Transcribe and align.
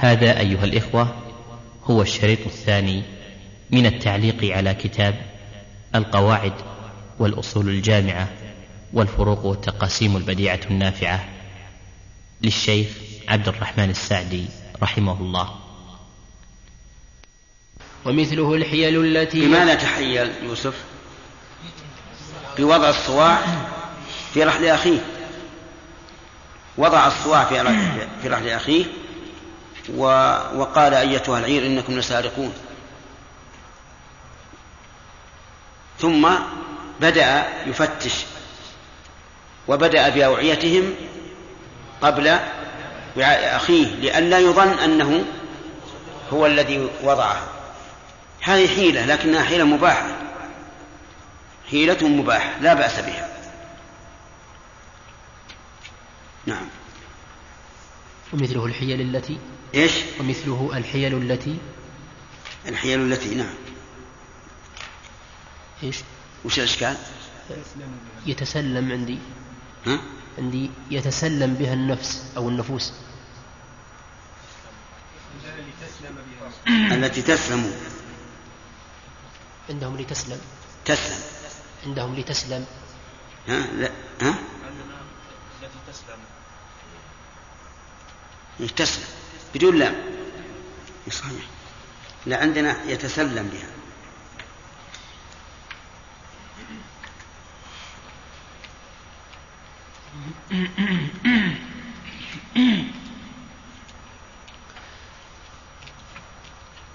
هذا 0.00 0.40
أيها 0.40 0.64
الإخوة 0.64 1.14
هو 1.84 2.02
الشريط 2.02 2.38
الثاني 2.46 3.02
من 3.70 3.86
التعليق 3.86 4.56
على 4.56 4.74
كتاب 4.74 5.14
القواعد 5.94 6.52
والأصول 7.18 7.68
الجامعة 7.68 8.28
والفروق 8.92 9.44
والتقاسيم 9.44 10.16
البديعة 10.16 10.60
النافعة 10.70 11.28
للشيخ 12.42 12.88
عبد 13.28 13.48
الرحمن 13.48 13.90
السعدي 13.90 14.46
رحمه 14.82 15.20
الله. 15.20 15.54
ومثله 18.04 18.54
الحيل 18.54 19.04
التي 19.04 19.40
بماذا 19.40 19.74
تحيل 19.74 20.30
يوسف 20.42 20.84
بوضع 22.58 22.88
الصواع 22.88 23.38
في 24.34 24.44
رحل 24.44 24.64
أخيه. 24.64 25.00
وضع 26.76 27.06
الصواع 27.06 27.44
في 28.22 28.28
رحل 28.28 28.48
أخيه 28.48 28.84
وقال 29.96 30.94
أيتها 30.94 31.38
العير 31.38 31.66
إنكم 31.66 31.98
لسارقون. 31.98 32.54
ثم 35.98 36.28
بدأ 37.00 37.46
يفتش 37.66 38.24
وبدأ 39.68 40.08
بأوعيتهم 40.08 40.94
قبل 42.02 42.38
وعاء 43.16 43.56
أخيه 43.56 43.86
لئلا 43.86 44.38
يظن 44.38 44.78
أنه 44.78 45.24
هو 46.32 46.46
الذي 46.46 46.90
وضعها. 47.02 47.48
هذه 48.40 48.68
حيلة 48.68 49.06
لكنها 49.06 49.42
حيلة 49.42 49.64
مباحة. 49.64 50.16
حيلة 51.70 52.08
مباحة 52.08 52.58
لا 52.60 52.74
بأس 52.74 53.00
بها. 53.00 53.28
نعم. 56.46 56.68
ومثله 58.32 58.66
الحيل 58.66 59.00
التي 59.00 59.38
إيش؟ 59.74 59.92
ومثله 60.20 60.70
الحيل 60.76 61.16
التي 61.22 61.58
الحيل 62.66 63.12
التي 63.12 63.34
نعم. 63.34 63.54
إيش؟ 65.82 65.96
وش 66.44 66.58
الأشكال؟ 66.58 66.96
يتسلم 68.26 68.92
عندي. 68.92 69.18
ها؟ 69.86 70.00
عندي 70.38 70.70
يتسلم 70.90 71.54
بها 71.54 71.74
النفس 71.74 72.24
أو 72.36 72.48
النفوس. 72.48 72.92
التي 76.92 77.22
تسلم. 77.22 77.72
عندهم 79.70 79.96
لتسلم. 79.96 80.40
تسلم. 80.84 81.20
عندهم 81.86 82.14
لتسلم. 82.14 82.66
ها؟ 83.48 83.58
لا. 83.58 83.90
ها؟ 84.22 84.34
التي 85.62 85.78
تسلم. 85.88 86.18
تسلم. 88.76 89.27
بدون 89.54 89.78
لام. 89.78 89.94
صحيح 91.10 91.44
لا 92.26 92.36
عندنا 92.36 92.76
يتسلم 92.86 93.50
بها. 93.52 93.68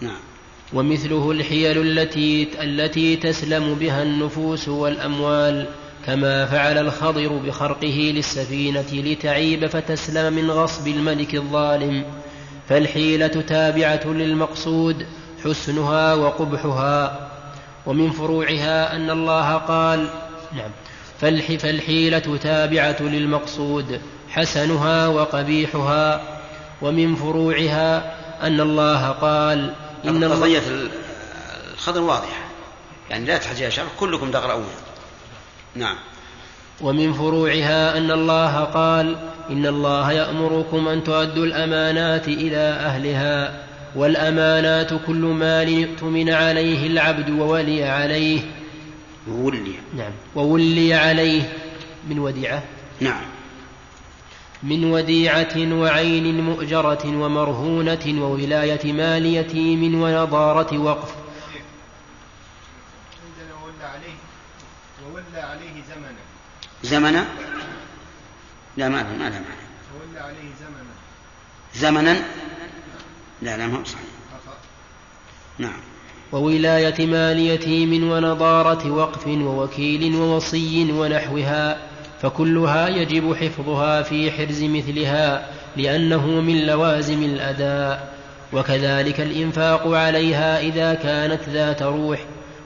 نعم. 0.02 0.20
ومثله 0.74 1.32
الحيل 1.32 1.82
التي 1.82 2.62
التي 2.62 3.16
تسلم 3.16 3.76
بها 3.76 4.04
النفوس 4.04 4.68
والأموال 4.68 5.68
كما 6.06 6.46
فعل 6.46 6.78
الخضر 6.78 7.28
بخرقه 7.28 8.12
للسفينة 8.16 8.92
لتعيب 8.94 9.68
فتسلم 9.68 10.34
من 10.34 10.52
غصب 10.52 10.88
الملك 10.88 11.36
الظالم. 11.36 12.23
فالحيلة 12.70 13.28
تابعة 13.28 14.06
للمقصود 14.06 15.08
حسنها 15.44 16.14
وقبحها. 16.14 17.30
ومن 17.86 18.12
فروعها 18.12 18.96
أن 18.96 19.10
الله 19.10 19.54
قال 19.54 20.10
نعم 20.54 20.72
فالح 21.22 21.52
فالحيلة 21.52 22.38
تابعة 22.44 23.02
للمقصود 23.02 24.02
حسنها 24.30 25.08
وقبيحها. 25.08 26.22
ومن 26.82 27.16
فروعها 27.16 28.16
أن 28.48 28.62
الله 28.62 29.10
قال 29.10 29.74
إن 30.06 30.24
قضية 30.24 30.62
الخضر 31.74 32.02
واضحة. 32.02 32.44
يعني 33.10 33.26
لا 33.26 33.38
تحتاج 33.38 33.70
شرح 33.70 33.88
كلكم 34.00 34.32
تقرؤون. 34.32 34.70
نعم. 35.76 35.96
ومن 36.82 37.14
فروعها 37.14 37.98
أن 37.98 38.12
الله 38.12 38.60
قال 38.60 39.16
إن 39.50 39.66
الله 39.66 40.12
يأمركم 40.12 40.88
أن 40.88 41.04
تؤدوا 41.04 41.46
الأمانات 41.46 42.28
إلى 42.28 42.58
أهلها 42.58 43.64
والأمانات 43.96 44.90
كل 45.08 45.22
مال 45.22 45.70
يؤتمن 45.70 46.30
عليه 46.30 46.88
العبد 46.88 47.30
وولي 47.30 47.84
عليه. 47.84 48.42
وولي. 49.28 49.74
نعم. 49.98 50.12
وولي 50.36 50.94
عليه. 50.94 51.42
من 52.10 52.20
وديعة؟ 52.20 52.64
نعم. 53.02 53.22
من 54.64 54.92
وديعة 54.92 55.56
وعين 55.58 56.42
مؤجرة 56.42 57.06
ومرهونة 57.06 58.06
وولاية 58.24 58.94
مال 58.94 59.26
يتيم 59.26 60.02
ونظارة 60.02 60.78
وقف 60.78 61.16
عندنا 63.24 63.54
وولى 63.64 63.84
عليه 63.94 64.16
وولى 65.10 65.42
عليه 65.48 65.84
زمنا 65.96 66.24
زمنا 66.84 67.26
لا 68.78 68.90
ما 68.90 69.04
ما 69.04 69.18
لا 69.18 69.30
معنى. 69.30 69.64
وولى 69.96 70.20
عليه 70.20 70.50
زمنا؟ 70.60 70.94
زمنا 71.76 72.14
لا 73.42 73.58
لا 73.58 73.68
ما 73.68 73.80
هو 73.80 73.84
صحيح. 73.84 74.04
نعم. 75.58 75.80
وولاية 76.32 77.06
مال 77.06 77.40
يتيم 77.40 78.12
ونظارة 78.12 78.92
وقف 78.92 79.28
ووكيل 79.28 80.16
ووصي 80.16 80.92
ونحوها 80.92 81.78
فكلها 82.22 82.88
يجب 82.88 83.36
حفظها 83.36 84.02
في 84.02 84.32
حرز 84.32 84.64
مثلها 84.64 85.50
لأنه 85.76 86.28
من 86.28 86.66
لوازم 86.66 87.24
الأداء. 87.24 88.14
وكذلك 88.54 89.22
الإنفاق 89.22 89.88
عليها 89.88 90.60
إذا 90.60 90.94
كانت 90.94 91.50
ذات 91.50 91.84
روح 91.84 92.20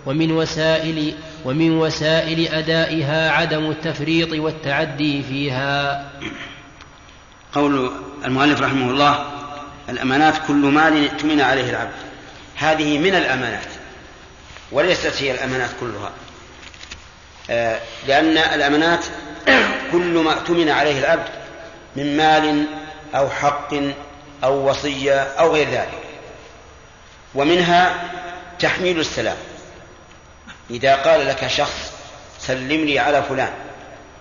ومن 0.05 0.31
وسائل 0.31 1.13
ومن 1.45 1.77
وسائل 1.77 2.47
أدائها 2.47 3.31
عدم 3.31 3.71
التفريط 3.71 4.33
والتعدي 4.33 5.23
فيها. 5.23 6.09
قول 7.53 7.91
المؤلف 8.25 8.61
رحمه 8.61 8.91
الله 8.91 9.25
الأمانات 9.89 10.33
كل 10.47 10.53
مال 10.53 11.03
ائتمن 11.03 11.41
عليه 11.41 11.69
العبد. 11.69 11.91
هذه 12.55 12.97
من 12.97 13.15
الأمانات 13.15 13.67
وليست 14.71 15.21
هي 15.21 15.31
الأمانات 15.31 15.69
كلها. 15.79 16.11
آه، 17.49 17.79
لأن 18.07 18.37
الأمانات 18.37 19.05
كل 19.91 20.23
ما 20.23 20.33
اؤتمن 20.33 20.69
عليه 20.69 20.99
العبد 20.99 21.29
من 21.95 22.17
مال 22.17 22.65
أو 23.15 23.29
حق 23.29 23.73
أو 24.43 24.69
وصية 24.69 25.19
أو 25.19 25.53
غير 25.53 25.69
ذلك. 25.69 26.03
ومنها 27.35 27.95
تحميل 28.59 28.99
السلام. 28.99 29.37
إذا 30.69 30.95
قال 30.95 31.27
لك 31.27 31.47
شخص 31.47 31.93
سلم 32.39 32.85
لي 32.85 32.99
على 32.99 33.23
فلان 33.23 33.53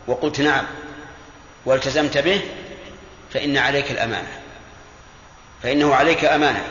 وقلت 0.06 0.40
نعم 0.40 0.64
والتزمت 1.66 2.18
به 2.18 2.40
فإن 3.32 3.56
عليك 3.56 3.90
الأمانة. 3.90 4.40
فإنه 5.62 5.94
عليك 5.94 6.24
أمانة. 6.24 6.64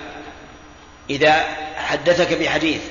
إذا 1.10 1.44
حدثك 1.78 2.34
بحديث 2.34 2.82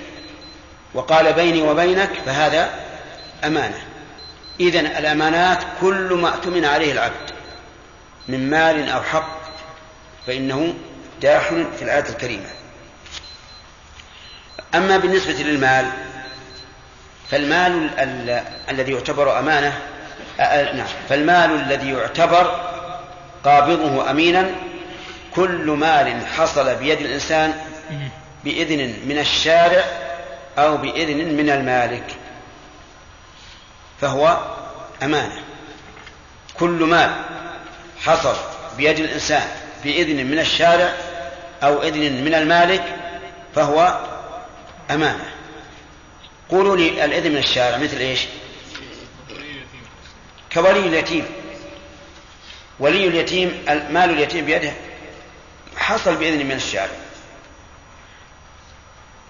وقال 0.94 1.32
بيني 1.32 1.62
وبينك 1.62 2.10
فهذا 2.26 2.70
أمانة. 3.44 3.84
إذن 4.60 4.86
الأمانات 4.86 5.58
كل 5.80 6.18
ما 6.22 6.28
اؤتمن 6.28 6.64
عليه 6.64 6.92
العبد 6.92 7.30
من 8.28 8.50
مال 8.50 8.88
أو 8.88 9.02
حق 9.02 9.38
فإنه 10.26 10.75
داخل 11.22 11.66
في 11.78 11.84
الآية 11.84 12.08
الكريمة. 12.08 12.48
أما 14.75 14.96
بالنسبة 14.96 15.32
للمال 15.32 15.90
فالمال 17.34 17.90
الذي 18.70 18.92
يعتبر 18.92 19.38
أمانة 19.38 19.78
نعم 20.75 20.86
فالمال 21.08 21.50
الذي 21.50 21.90
يعتبر 21.90 22.60
قابضه 23.44 24.10
أمينا 24.10 24.50
كل 25.34 25.70
مال 25.70 26.26
حصل 26.26 26.75
بيد 26.75 27.00
الإنسان 27.00 27.54
بإذن 28.44 28.94
من 29.06 29.19
الشارع 29.19 29.84
أو 30.58 30.76
بإذن 30.76 31.34
من 31.34 31.50
المالك 31.50 32.04
فهو 34.00 34.38
أمانة. 35.02 35.42
كل 36.58 36.84
مال 36.84 37.10
حصل 38.04 38.37
بيد 38.76 38.98
الإنسان 38.98 39.48
بإذن 39.84 40.26
من 40.26 40.38
الشارع 40.38 40.92
أو 41.62 41.82
إذن 41.82 42.25
من 42.25 42.34
المالك 42.34 42.84
فهو 43.54 43.98
أمانة. 44.90 45.25
قولوا 46.49 46.76
لي 46.76 47.05
الإذن 47.05 47.31
من 47.31 47.37
الشارع 47.37 47.76
مثل 47.76 47.96
إيش؟ 47.96 48.20
كولي 50.52 50.79
اليتيم. 50.79 51.26
ولي 52.79 53.08
اليتيم 53.08 53.64
مال 53.69 54.11
اليتيم 54.11 54.44
بيده. 54.44 54.73
حصل 55.76 56.17
بإذن 56.17 56.46
من 56.46 56.52
الشارع. 56.52 56.96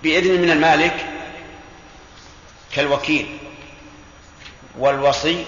بإذن 0.02 0.40
من 0.40 0.50
المالك 0.50 1.06
كالوكيل 2.74 3.38
والوصي 4.78 5.44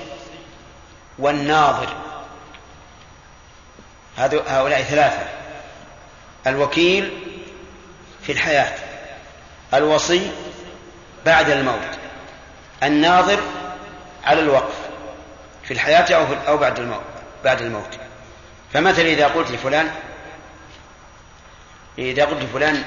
والناظر. 1.18 1.96
هؤلاء 4.18 4.82
ثلاثة. 4.82 5.28
الوكيل 6.46 7.10
في 8.22 8.32
الحياة 8.32 8.78
الوصي 9.74 10.30
بعد 11.26 11.50
الموت. 11.50 11.98
الناظر 12.82 13.40
على 14.24 14.40
الوقف 14.40 14.74
في 15.64 15.70
الحياة 15.74 16.16
أو, 16.16 16.26
أو 16.48 16.56
بعد 16.56 16.78
الموت 16.78 17.02
بعد 17.44 17.62
الموت. 17.62 17.98
فمثلا 18.72 19.06
إذا 19.06 19.26
قلت 19.26 19.50
لفلان 19.50 19.90
إذا 21.98 22.24
قلت 22.24 22.42
لفلان 22.42 22.84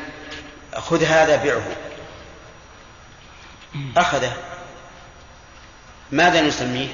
خذ 0.76 1.04
هذا 1.04 1.36
بيعه 1.36 1.64
أخذه. 3.98 4.34
ماذا 6.12 6.42
نسميه؟ 6.42 6.88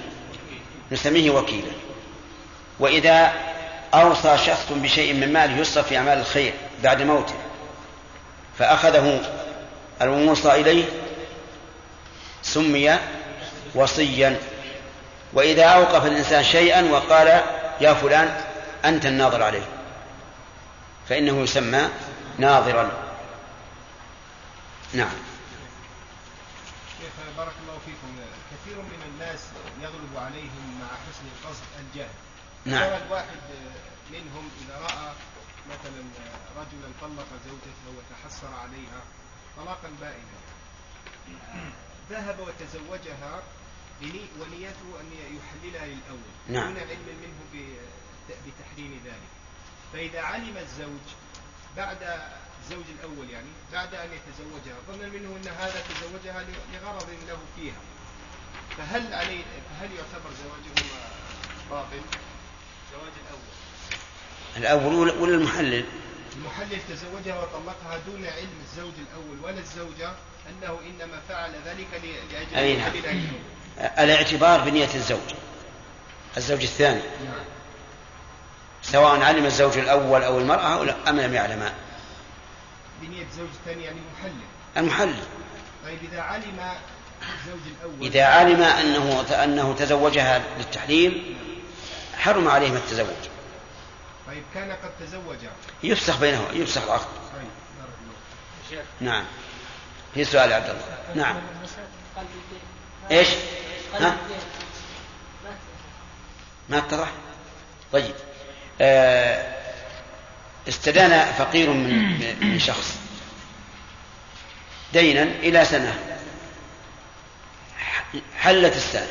نسميه 0.91 1.31
وكيلا. 1.31 1.71
وإذا 2.79 3.33
أوصى 3.93 4.37
شخص 4.37 4.71
بشيء 4.71 5.13
من 5.13 5.33
ماله 5.33 5.57
يصرف 5.57 5.87
في 5.87 5.97
أعمال 5.97 6.17
الخير 6.17 6.53
بعد 6.83 7.01
موته 7.01 7.35
فأخذه 8.59 9.21
الموصى 10.01 10.51
إليه 10.51 10.85
سمي 12.45 12.99
وصيا. 13.75 14.39
وإذا 15.33 15.65
أوقف 15.65 16.05
الإنسان 16.05 16.43
شيئا 16.43 16.81
وقال 16.91 17.27
يا 17.81 17.93
فلان 17.93 18.41
أنت 18.85 19.05
الناظر 19.05 19.43
عليه 19.43 19.67
فإنه 21.09 21.43
يسمى 21.43 21.89
ناظرا. 22.37 22.91
نعم. 24.93 25.15
شيخ 26.99 27.13
بارك 27.37 27.53
الله 27.63 27.79
فيكم. 27.85 28.09
كثير 28.51 28.77
من 28.77 29.01
الناس 29.13 29.39
يغلب 29.81 30.17
عليهم 30.17 30.79
مع 30.81 30.87
حسن 30.87 31.25
القصد 31.35 31.63
الجهل 31.79 32.15
نعم. 32.65 33.11
واحد 33.11 33.41
منهم 34.11 34.49
إذا 34.61 34.75
رأى 34.77 35.11
مثلا 35.69 36.01
رجلا 36.57 36.89
طلق 37.01 37.27
زوجته 37.45 37.87
وتحسر 37.97 38.53
عليها 38.63 39.01
طلاقا 39.57 39.89
بائنا. 40.01 40.39
ذهب 42.09 42.39
وتزوجها 42.39 43.43
ونيته 44.39 44.99
أن 45.01 45.11
يحللها 45.37 45.85
للأول 45.85 46.31
نعم. 46.49 46.73
دون 46.73 46.77
علم 46.77 47.07
منه 47.21 47.69
بتحريم 48.29 49.01
ذلك 49.05 49.29
فإذا 49.93 50.21
علم 50.21 50.57
الزوج 50.57 51.05
بعد 51.77 51.97
الزوج 52.63 52.85
الأول 52.99 53.29
يعني 53.29 53.47
بعد 53.73 53.95
أن 53.95 54.09
يتزوجها 54.13 54.77
ظن 54.87 55.09
منه 55.09 55.37
أن 55.37 55.47
هذا 55.47 55.83
تزوجها 55.89 56.45
لغرض 56.73 57.09
له 57.27 57.37
فيها 57.55 57.81
فهل 58.77 59.13
عليه 59.13 59.43
فهل 59.69 59.89
يعتبر 59.91 60.29
زواجه 60.43 60.87
باطل؟ 61.69 62.01
زواج 62.91 63.13
الأول 64.57 64.95
الأول 64.95 65.21
ولا 65.21 65.35
المحلل؟ 65.35 65.85
المحلل 66.37 66.79
تزوجها 66.89 67.39
وطلقها 67.39 67.99
دون 68.07 68.25
علم 68.25 68.53
الزوج 68.63 68.93
الأول 68.97 69.43
ولا 69.43 69.59
الزوجة 69.59 70.11
أنه 70.49 70.79
إنما 70.89 71.21
فعل 71.29 71.51
ذلك 71.65 71.87
لأجل 71.93 72.55
أي 72.55 72.77
نعم. 72.77 72.91
الاعتبار 73.99 74.61
بنية 74.61 74.89
الزوج 74.95 75.33
الزوج 76.37 76.61
الثاني. 76.61 77.01
نعم. 77.01 77.45
سواء 78.81 79.21
علم 79.21 79.45
الزوج 79.45 79.77
الأول 79.77 80.23
أو 80.23 80.39
المرأة 80.39 80.95
أم 81.09 81.19
لم 81.19 81.33
يعلم. 81.33 81.71
بنية 83.01 83.23
الزوج 83.23 83.47
الثاني 83.59 83.83
يعني 83.83 83.97
المحلل 83.97 84.41
المحلل 84.77 85.23
طيب 85.85 85.97
إذا 86.11 86.21
علم 86.21 86.59
الزوج 87.21 87.59
الأول. 87.77 88.07
إذا 88.07 88.25
علم 88.25 88.61
أنه 88.61 89.21
أنه 89.43 89.75
تزوجها 89.79 90.43
للتحليل 90.57 91.35
حرم 92.17 92.47
عليهما 92.47 92.77
التزوج. 92.77 93.34
طيب 94.27 94.43
كان 94.53 94.71
قد 94.71 94.91
تزوج. 94.99 95.37
يفسخ 95.83 96.19
بينهما 96.19 96.51
يفسخ 96.53 96.83
العقد 96.83 97.05
طيب 98.69 98.79
نعم. 99.01 99.23
في 100.13 100.23
سؤال 100.25 100.51
يا 100.51 100.55
عبد 100.55 100.69
الله. 100.69 100.97
نعم. 101.15 101.41
إيش؟ 103.11 103.27
ها؟ 103.99 104.17
ما 106.69 106.77
اتضح؟ 106.77 107.07
طيب. 107.91 108.15
آه 108.81 109.55
استدان 110.69 111.33
فقير 111.33 111.69
من 111.69 112.49
من 112.49 112.59
شخص 112.59 112.97
دينا 114.93 115.23
إلى 115.23 115.65
سنة. 115.65 115.99
حلت 118.37 118.75
السنة. 118.75 119.07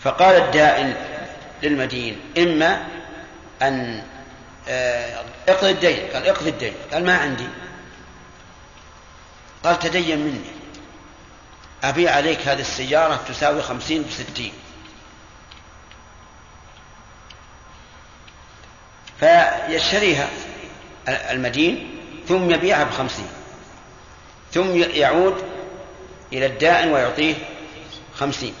فقال 0.00 0.36
الدائن 0.36 0.96
للمدين 1.62 2.20
إما 2.38 2.88
أن 3.62 4.02
آه، 4.68 5.24
اقضي 5.48 5.70
الدين. 5.70 6.10
قال 6.12 6.28
اقضي 6.28 6.50
الدين. 6.50 6.74
قال 6.92 7.04
ما 7.04 7.18
عندي. 7.18 7.48
قال 9.64 9.78
تدين 9.78 10.18
مني. 10.18 10.40
أبيع 11.84 12.12
عليك 12.12 12.48
هذه 12.48 12.60
السيارة 12.60 13.20
تساوي 13.28 13.62
خمسين 13.62 14.02
بستين. 14.02 14.52
فيشتريها 19.20 20.28
المدين 21.08 22.00
ثم 22.28 22.50
يبيعها 22.50 22.84
بخمسين. 22.84 23.28
ثم 24.52 24.76
يعود 24.76 25.44
إلى 26.32 26.46
الدائن 26.46 26.92
ويعطيه 26.92 27.34
خمسين. 28.16 28.54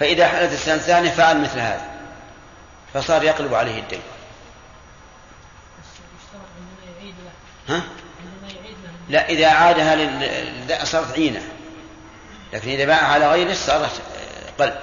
فإذا 0.00 0.28
حدث 0.28 0.52
السنة 0.52 0.74
الثانية 0.74 1.10
فعل 1.10 1.40
مثل 1.40 1.58
هذا. 1.58 1.97
فصار 2.94 3.22
يقلب 3.22 3.54
عليه 3.54 3.80
الدين 3.80 4.00
ها؟ 7.68 7.82
لا 9.08 9.28
إذا 9.28 9.50
عادها 9.50 9.96
لل... 9.96 10.86
صارت 10.86 11.12
عينة 11.12 11.42
لكن 12.52 12.70
إذا 12.70 12.84
باعها 12.84 13.06
على 13.06 13.30
غيره 13.30 13.54
صارت 13.54 14.02
قلب 14.58 14.78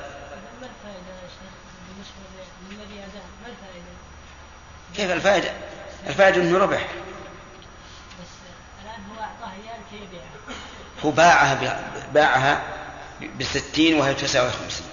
كيف 4.96 5.12
الفائدة؟ 5.12 5.52
الفائدة 6.08 6.42
أنه 6.42 6.58
ربح 6.58 6.88
هو 11.06 11.12
باعها 11.12 11.80
باعها 12.14 12.62
بستين 13.40 14.00
وهي 14.00 14.14
تسعة 14.14 14.48
وخمسين 14.48 14.86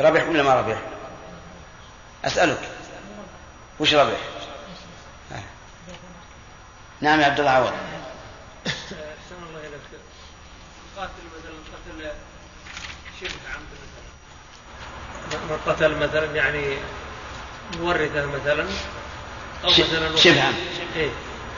ربح 0.00 0.28
ولا 0.28 0.42
ما 0.42 0.54
ربح؟ 0.54 0.78
أسألك. 2.24 2.58
وش 3.80 3.94
ربح؟ 3.94 4.18
نعم 7.00 7.20
يا 7.20 7.26
عبد 7.26 7.38
الله 7.40 7.50
عوض. 7.50 7.72
أحسن 8.66 9.36
الله 9.48 9.60
إليك 9.60 9.80
قاتل 10.96 11.10
مثلا 11.38 11.54
قتل 11.72 12.10
شبه 13.20 13.30
عمد 13.54 13.70
مثلا 15.30 15.40
من 15.50 15.58
قتل 15.66 15.94
مثلا 16.08 16.36
يعني 16.36 16.76
مورثة 17.80 18.26
مثلا 18.26 18.66
أو 19.64 19.68
مثلا 19.70 20.16
شبه 20.16 20.42
عمد 20.42 20.54
إيه. 20.96 21.10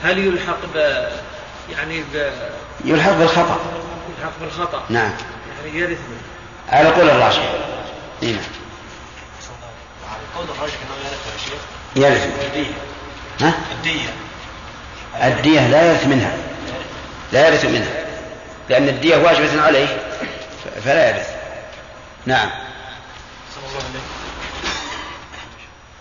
هل 0.02 0.19
يلحق 0.19 0.59
ب 0.75 0.76
يعني 1.71 2.02
ب 2.14 2.33
يلحق 2.85 3.12
بالخطأ. 3.12 3.61
يلحق 4.19 4.33
بالخطأ. 4.40 4.85
نعم. 4.88 5.12
يعني 5.64 5.78
يرث 5.78 5.99
على 6.69 6.88
قول 6.88 7.11
الراجح 7.11 7.54
نعم 8.23 8.40
يرث 10.42 11.26
يا 11.32 11.38
شيخ 11.38 11.61
يرث. 11.96 12.46
الدية. 12.46 12.75
ها؟ 13.40 13.54
الدية. 13.72 14.14
الدية 15.14 15.66
لا 15.68 15.92
يرث 15.92 16.06
منها. 16.06 16.37
لا 17.32 17.49
يرث 17.49 17.64
منها. 17.64 18.04
لأن 18.68 18.88
الدية 18.88 19.16
واجبة 19.16 19.62
عليه 19.62 19.87
فلا 20.84 21.11
يرث. 21.11 21.28
نعم. 22.26 22.50
صلى 23.54 23.64
الله 23.68 23.78
عليه 23.78 24.00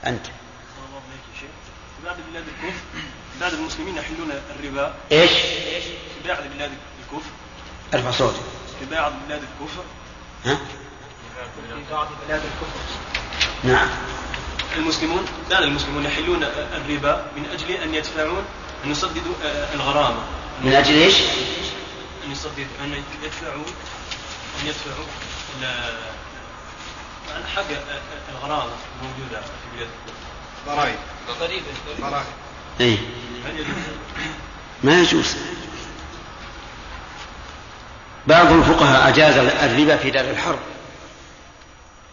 أنت. 0.05 0.25
صلى 0.25 0.85
الله 0.89 1.01
شيخ 1.39 1.49
في 1.97 2.05
بعض 2.05 2.15
بلاد 2.31 2.43
الكفر 2.47 2.81
بعض 3.41 3.53
المسلمين 3.53 3.97
يحلون 3.97 4.31
الربا. 4.59 4.93
إيش؟ 5.11 5.31
في 5.31 6.27
بعض 6.27 6.43
بلاد 6.55 6.71
الكفر 7.01 7.29
ارفع 7.93 8.11
صوتك. 8.11 8.41
في 8.79 8.95
بعض 8.95 9.13
بلاد 9.27 9.41
الكفر 9.41 9.83
ها؟ 10.45 10.57
في 11.55 11.93
بعض 11.93 12.07
بلاد 12.27 12.41
الكفر 12.41 12.79
نعم. 13.63 13.89
المسلمون 14.77 15.25
بعض 15.51 15.63
المسلمون 15.63 16.05
يحلون 16.05 16.43
الربا 16.43 17.25
من 17.35 17.45
أجل 17.53 17.71
أن 17.71 17.95
يدفعون 17.95 18.43
أن 18.85 18.91
يسددوا 18.91 19.33
الغرامة. 19.73 20.19
من 20.63 20.73
أجل 20.73 20.93
إيش؟ 20.93 21.15
أن 22.25 22.31
يسدد 22.31 22.67
أن 22.83 23.03
يدفعوا 23.23 23.63
أن 24.61 24.67
يدفعوا 24.67 25.05
عن 27.35 27.43
حق 27.55 27.63
الغرامة 28.31 28.71
الموجودة 29.01 29.41
في 29.41 29.77
بلاد 29.77 29.89
ضرائب. 30.67 30.95
فرائض 32.01 32.25
إيه. 32.81 32.97
ما 34.83 34.99
يجوز. 35.01 35.35
بعض 38.27 38.51
الفقهاء 38.51 39.09
أجاز 39.09 39.37
الربا 39.37 39.97
في 39.97 40.11
دار 40.11 40.25
الحرب 40.29 40.59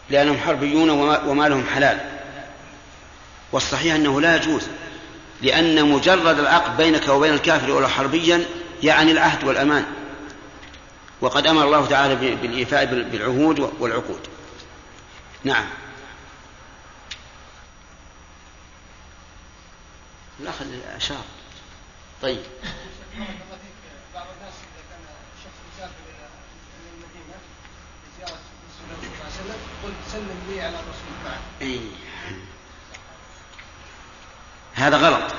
لأنهم 0.09 0.37
حربيون 0.45 0.89
وما- 0.89 1.23
ومالهم 1.23 1.65
حلال. 1.75 2.18
والصحيح 3.51 3.95
أنه 3.95 4.21
لا 4.21 4.35
يجوز 4.35 4.67
لأن 5.41 5.85
مجرد 5.91 6.39
العقد 6.39 6.77
بينك 6.77 7.07
وبين 7.07 7.33
الكافر 7.33 7.71
ولو 7.71 7.87
حربيا 7.87 8.45
يعني 8.83 9.11
العهد 9.11 9.43
والأمان. 9.43 9.85
وقد 11.21 11.47
أمر 11.47 11.63
الله 11.63 11.85
تعالى 11.85 12.15
بالإيفاء 12.35 12.85
بال- 12.85 13.03
بالعهود 13.09 13.59
والعقود. 13.79 14.19
نعم. 15.43 15.65
الأخ 20.39 20.55
أشار 20.95 21.23
طيب. 22.21 22.41
بعض 24.15 24.25
الناس 24.37 24.53
اذا 24.53 24.83
كان 24.89 25.01
شخص 25.43 25.79
إلى 25.79 26.25
رسول 26.25 27.21
الله 27.25 27.39
صلى 28.77 29.43
الله 29.43 29.53
عليه 29.53 29.53
وسلم 29.53 29.93
سلم 30.11 30.39
لي 30.53 30.61
على 30.61 30.75
الرسول 30.75 31.13
معك 31.25 31.39
إيه. 31.61 31.79
هذا 34.79 34.97
غلط. 34.97 35.33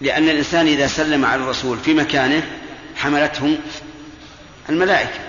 لأن 0.00 0.28
الإنسان 0.28 0.66
إذا 0.66 0.86
سلم 0.86 1.24
على 1.24 1.42
الرسول 1.42 1.78
في 1.78 1.94
مكانه 1.94 2.58
حملته 2.96 3.58
الملائكة. 4.68 5.20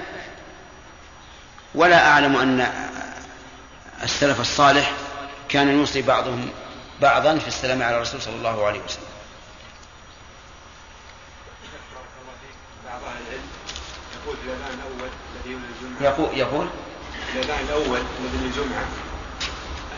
ولا 1.76 2.08
أعلم 2.08 2.36
أن 2.36 2.68
السلف 4.04 4.42
الصالح 4.42 4.92
كان 5.50 5.70
يوصي 5.80 6.02
بعضهم 6.02 6.50
بعضا 7.02 7.38
في 7.38 7.48
السلام 7.48 7.84
على 7.84 7.96
الرسول 7.96 8.22
صلى 8.22 8.36
الله 8.36 8.66
عليه 8.68 8.80
وسلم. 8.80 9.12
يقول 16.02 16.38
يقول 16.38 16.68
الاذان 17.34 17.66
الأول 17.66 18.00
الذي 18.20 18.46
الجمعة. 18.46 19.11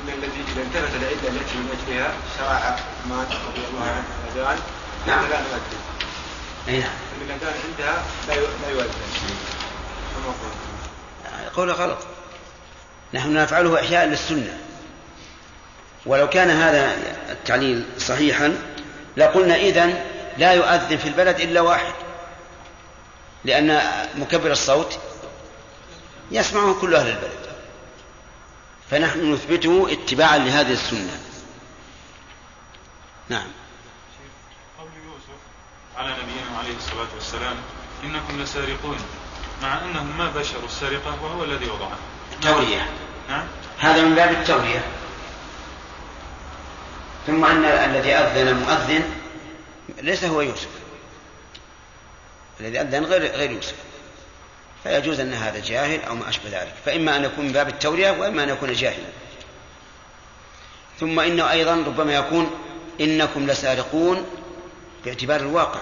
إن 0.04 0.14
الذي 0.14 0.44
إذا 0.54 0.62
انتهت 0.62 0.96
العدة 0.96 1.30
التي 1.30 1.58
من 1.58 1.78
اجلها 1.88 2.14
شرع 2.38 2.50
عثمان 2.50 3.26
رضي 3.48 3.62
الله 3.72 3.86
عنه 3.86 4.04
الاذان 4.36 4.60
نعم. 5.08 5.30
لا 5.30 5.40
نؤذن 5.40 5.80
أي 6.68 6.80
نعم. 6.80 6.90
ان 6.90 7.30
الاذان 7.30 7.54
عندها 7.70 8.04
لا 8.28 8.34
لا 8.34 8.70
يؤذن 8.70 8.92
كما 10.16 10.28
قلت. 10.28 11.56
قول 11.56 11.72
غلط. 11.72 11.98
نحن 13.14 13.34
نفعله 13.34 13.80
إحياء 13.80 14.06
للسنة. 14.06 14.58
ولو 16.06 16.30
كان 16.30 16.50
هذا 16.50 16.96
التعليل 17.30 17.86
صحيحا 18.00 18.58
لقلنا 19.18 19.56
إذن 19.56 20.04
لا 20.38 20.54
يؤذن 20.54 20.98
في 20.98 21.08
البلد 21.08 21.40
إلا 21.40 21.62
واحد. 21.62 21.94
لأن 23.46 23.82
مكبر 24.16 24.52
الصوت 24.52 25.00
يسمعه 26.32 26.82
كل 26.82 26.96
أهل 26.96 27.08
البلد. 27.08 27.53
فنحن 28.94 29.34
نثبته 29.34 29.92
اتباعا 29.92 30.38
لهذه 30.38 30.74
السنة. 30.74 31.20
نعم. 33.30 33.48
قول 34.80 34.88
يوسف 35.06 35.40
على 35.98 36.10
نبينا 36.10 36.58
عليه 36.58 36.78
الصلاة 36.78 37.08
والسلام 37.16 37.56
إنكم 38.04 38.42
لسارقون 38.42 38.98
مع 39.62 39.82
أنهم 39.82 40.18
ما 40.18 40.32
بشروا 40.32 40.66
السرقة 40.66 41.24
وهو 41.24 41.44
الذي 41.44 41.66
وضعها 41.66 41.98
التورية 42.34 42.90
نعم. 43.30 43.48
هذا 43.80 44.02
من 44.02 44.16
باب 44.16 44.32
التورية 44.32 44.84
ثم 47.28 47.46
أن 47.46 47.66
الذي 47.66 48.14
أذن 48.14 48.54
مؤذن 48.58 49.04
ليس 50.02 50.24
هو 50.24 50.42
يوسف. 50.42 50.70
الذي 52.60 52.82
أذن 52.82 53.06
غير 53.06 53.22
غير 53.22 53.52
يوسف. 53.52 53.76
فيجوز 54.84 55.20
أن 55.20 55.34
هذا 55.34 55.60
جاهل 55.60 56.02
أو 56.04 56.16
ما 56.16 56.30
أشبه 56.30 56.50
ذلك. 56.50 56.74
فإما 56.86 57.16
أن 57.16 57.24
يكون 57.24 57.46
من 57.46 57.52
باب 57.52 57.68
التورية 57.68 58.12
وإما 58.12 58.44
أن 58.44 58.50
يكون 58.50 58.74
جاهلا. 58.74 59.10
ثم 61.00 61.20
إنه 61.20 61.52
أيضا 61.52 61.76
ربما 61.76 62.16
يكون 62.16 62.52
إنكم 63.02 63.48
لسارقون 63.48 64.26
باعتبار 65.06 65.40
الواقع. 65.40 65.82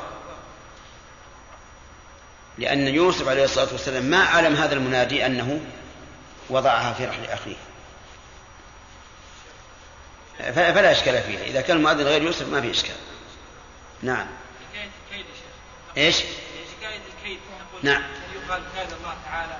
لأن 2.57 2.87
يوسف 2.87 3.27
عليه 3.27 3.43
الصلاة 3.43 3.67
والسلام 3.71 4.03
ما 4.03 4.23
علم 4.23 4.55
هذا 4.55 4.73
المنادي 4.73 5.25
أنه 5.25 5.61
وضعها 6.49 6.93
في 6.93 7.05
رحل 7.05 7.25
أخيه. 7.25 7.55
فلا 10.53 10.91
إشكال 10.91 11.23
فيها. 11.23 11.43
إذا 11.43 11.61
كان 11.61 11.77
المؤذن 11.77 12.03
غير 12.03 12.21
يوسف 12.21 12.47
ما 12.47 12.61
في 12.61 12.71
إشكال. 12.71 12.95
نعم. 14.01 14.27
إيش؟ 15.97 16.23
نعم. 17.83 18.20
هل 18.51 18.57
يقال 18.57 18.63
كاد 18.75 18.93
الله 18.93 19.15
تعالى. 19.25 19.57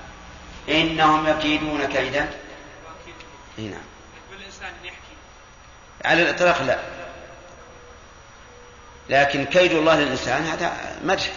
إنهم 0.68 1.26
يكيدون 1.26 1.84
كيدا. 1.84 2.22
وأكيد 2.24 3.14
إي 3.58 3.68
نعم. 3.68 3.82
يحكي. 4.84 4.96
على 6.04 6.22
الإطلاق 6.22 6.62
لا. 6.62 6.78
لكن 9.08 9.44
كيد 9.44 9.72
الله 9.72 9.96
للإنسان 9.96 10.42
هذا 10.42 10.98
مدح. 11.04 11.30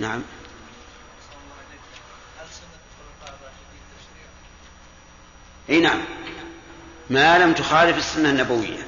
نعم؟ 0.00 0.22
إي 5.70 5.80
نعم. 5.80 6.04
ما 7.10 7.38
لم 7.38 7.54
تخالف 7.54 7.98
السنة 7.98 8.30
النبوية؟ 8.30 8.86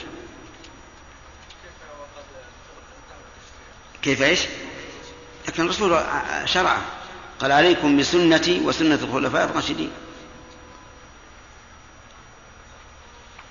كيف 4.02 4.22
إيش؟ 4.22 4.40
لكن 5.48 5.62
الرسول 5.62 6.00
شرع 6.44 6.78
قال 7.38 7.52
عليكم 7.52 7.96
بسنتي 7.96 8.60
وسنة 8.60 8.94
الخلفاء 8.94 9.44
الراشدين. 9.44 9.90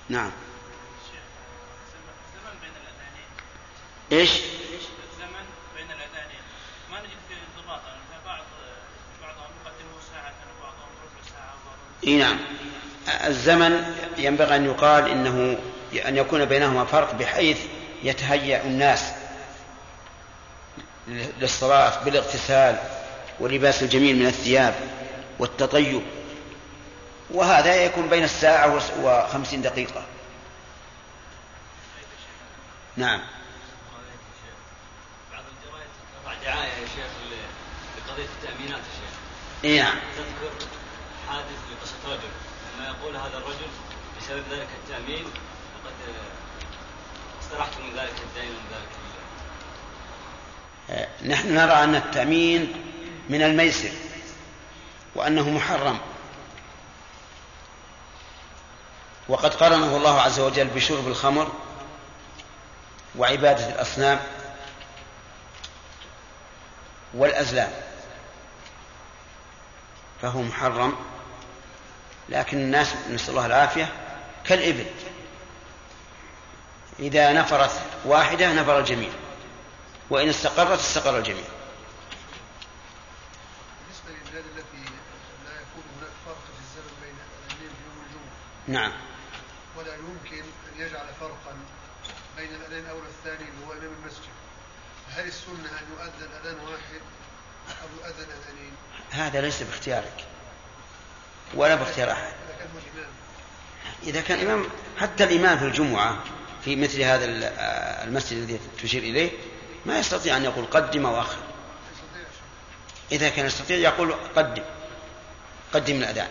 نعم. 0.09 0.31
إيش؟ 4.11 4.29
الزمن 4.29 5.45
بين 5.75 5.85
الأذانين 5.85 6.41
ما 6.91 6.99
نجد 6.99 7.09
فيه 7.29 7.67
بعض 7.67 7.81
بعضهم 9.21 9.49
إي 12.07 12.17
نعم. 12.17 12.37
الزمن 13.27 13.95
ينبغي 14.17 14.55
أن 14.55 14.65
يقال 14.65 15.09
إنه 15.09 15.57
أن 16.07 16.17
يكون 16.17 16.45
بينهما 16.45 16.85
فرق 16.85 17.13
بحيث 17.13 17.59
يتهيأ 18.03 18.65
الناس 18.65 19.11
للصلاة 21.07 22.03
بالاغتسال 22.03 22.77
ولباس 23.39 23.83
الجميل 23.83 24.15
من 24.15 24.25
الثياب 24.25 24.75
والتطيب. 25.39 26.01
وهذا 27.29 27.75
يكون 27.75 28.09
بين 28.09 28.23
الساعة 28.23 28.81
وخمسين 29.01 29.61
دقيقة. 29.61 30.05
نعم. 32.97 33.21
بعض 35.31 35.43
الجرائد 35.51 35.89
دعاية 36.45 36.69
يا 36.69 36.87
شيخ 36.95 37.11
لقضية 37.97 38.29
التأمينات 38.43 38.79
يا 38.79 38.93
شيخ. 38.99 39.83
نعم. 39.83 39.99
تذكر 40.17 40.51
حادث 41.29 41.59
لقصة 41.71 42.13
رجل. 42.13 42.31
لما 42.77 42.87
يقول 42.87 43.15
هذا 43.15 43.37
الرجل 43.37 43.69
بسبب 44.19 44.43
ذلك 44.51 44.67
التأمين 44.83 45.25
لقد 45.75 45.95
آه، 46.07 46.31
استرحت 47.43 47.73
من 47.79 47.99
ذلك 47.99 48.13
الدين 48.23 48.49
ومن 48.49 48.67
ذلك. 48.71 48.89
آه، 48.95 49.04
نحن 51.25 51.55
نرى 51.55 51.73
أن 51.83 51.95
التأمين 51.95 52.73
من 53.29 53.41
الميسر 53.41 53.89
وأنه 55.15 55.49
محرم. 55.49 55.99
وقد 59.29 59.53
قرنه 59.53 59.97
الله 59.97 60.21
عز 60.21 60.39
وجل 60.39 60.67
بشرب 60.67 61.07
الخمر 61.07 61.51
وعبادة 63.15 63.69
الأصنام 63.69 64.19
والأزلام 67.13 67.71
فهو 70.21 70.41
محرم. 70.41 70.95
لكن 72.29 72.57
الناس 72.57 72.93
نسأل 73.11 73.29
الله 73.29 73.45
العافية 73.45 73.93
كالإبل 74.45 74.85
إذا 76.99 77.33
نفرت 77.33 77.71
واحدة 78.05 78.53
نفر 78.53 78.79
الجميع. 78.79 79.09
وإن 80.09 80.29
استقرت 80.29 80.79
استقر 80.79 81.17
الجميع. 81.17 81.43
بالنسبة 83.79 84.09
للبلاد 84.09 84.45
التي 84.57 84.91
لا 85.45 85.51
يكون 85.51 85.83
هناك 85.97 86.11
فرق 86.25 86.37
في 86.55 86.61
الزمن 86.65 86.95
بين 87.01 87.15
الاذانين 87.15 87.69
في 87.69 87.83
يوم 87.87 88.05
الجمعة 88.05 88.79
نعم. 88.81 88.91
ولا 89.77 89.95
يمكن 89.95 90.43
أن 90.43 90.81
يجعل 90.81 91.05
فرقا 91.19 91.57
بين 92.37 92.49
الأذان 92.55 92.85
الأول 92.85 93.01
والثاني 93.01 93.49
اللي 93.49 93.65
هو 93.67 93.71
إمام 93.71 93.93
المسجد. 94.01 94.35
هل 95.15 95.27
السنة 95.27 95.69
أن 95.79 95.85
يؤذن 95.91 96.31
أذان 96.41 96.59
واحد 96.59 97.01
أو 97.81 97.87
يؤذن 97.97 98.31
أذانين؟ 98.31 98.73
هذا 99.11 99.41
ليس 99.41 99.63
باختيارك. 99.63 100.25
ولا 101.53 101.75
باختيار 101.75 102.11
أحد. 102.11 102.33
إذا 104.03 104.21
كان 104.21 104.39
إمام. 104.39 104.65
حتى 104.99 105.23
الإمام 105.23 105.57
في 105.57 105.65
الجمعة 105.65 106.23
في 106.65 106.75
مثل 106.75 107.01
هذا 107.01 107.25
المسجد 108.03 108.37
الذي 108.37 108.59
تشير 108.83 109.03
إليه 109.03 109.31
ما 109.85 109.99
يستطيع 109.99 110.37
أن 110.37 110.43
يقول 110.43 110.65
قدم 110.65 111.05
وأخر 111.05 111.37
إذا 113.11 113.29
كان 113.29 113.45
يستطيع 113.45 113.77
يقول 113.77 114.15
قدم. 114.35 114.63
قدم 115.73 115.95
الأذان. 115.95 116.29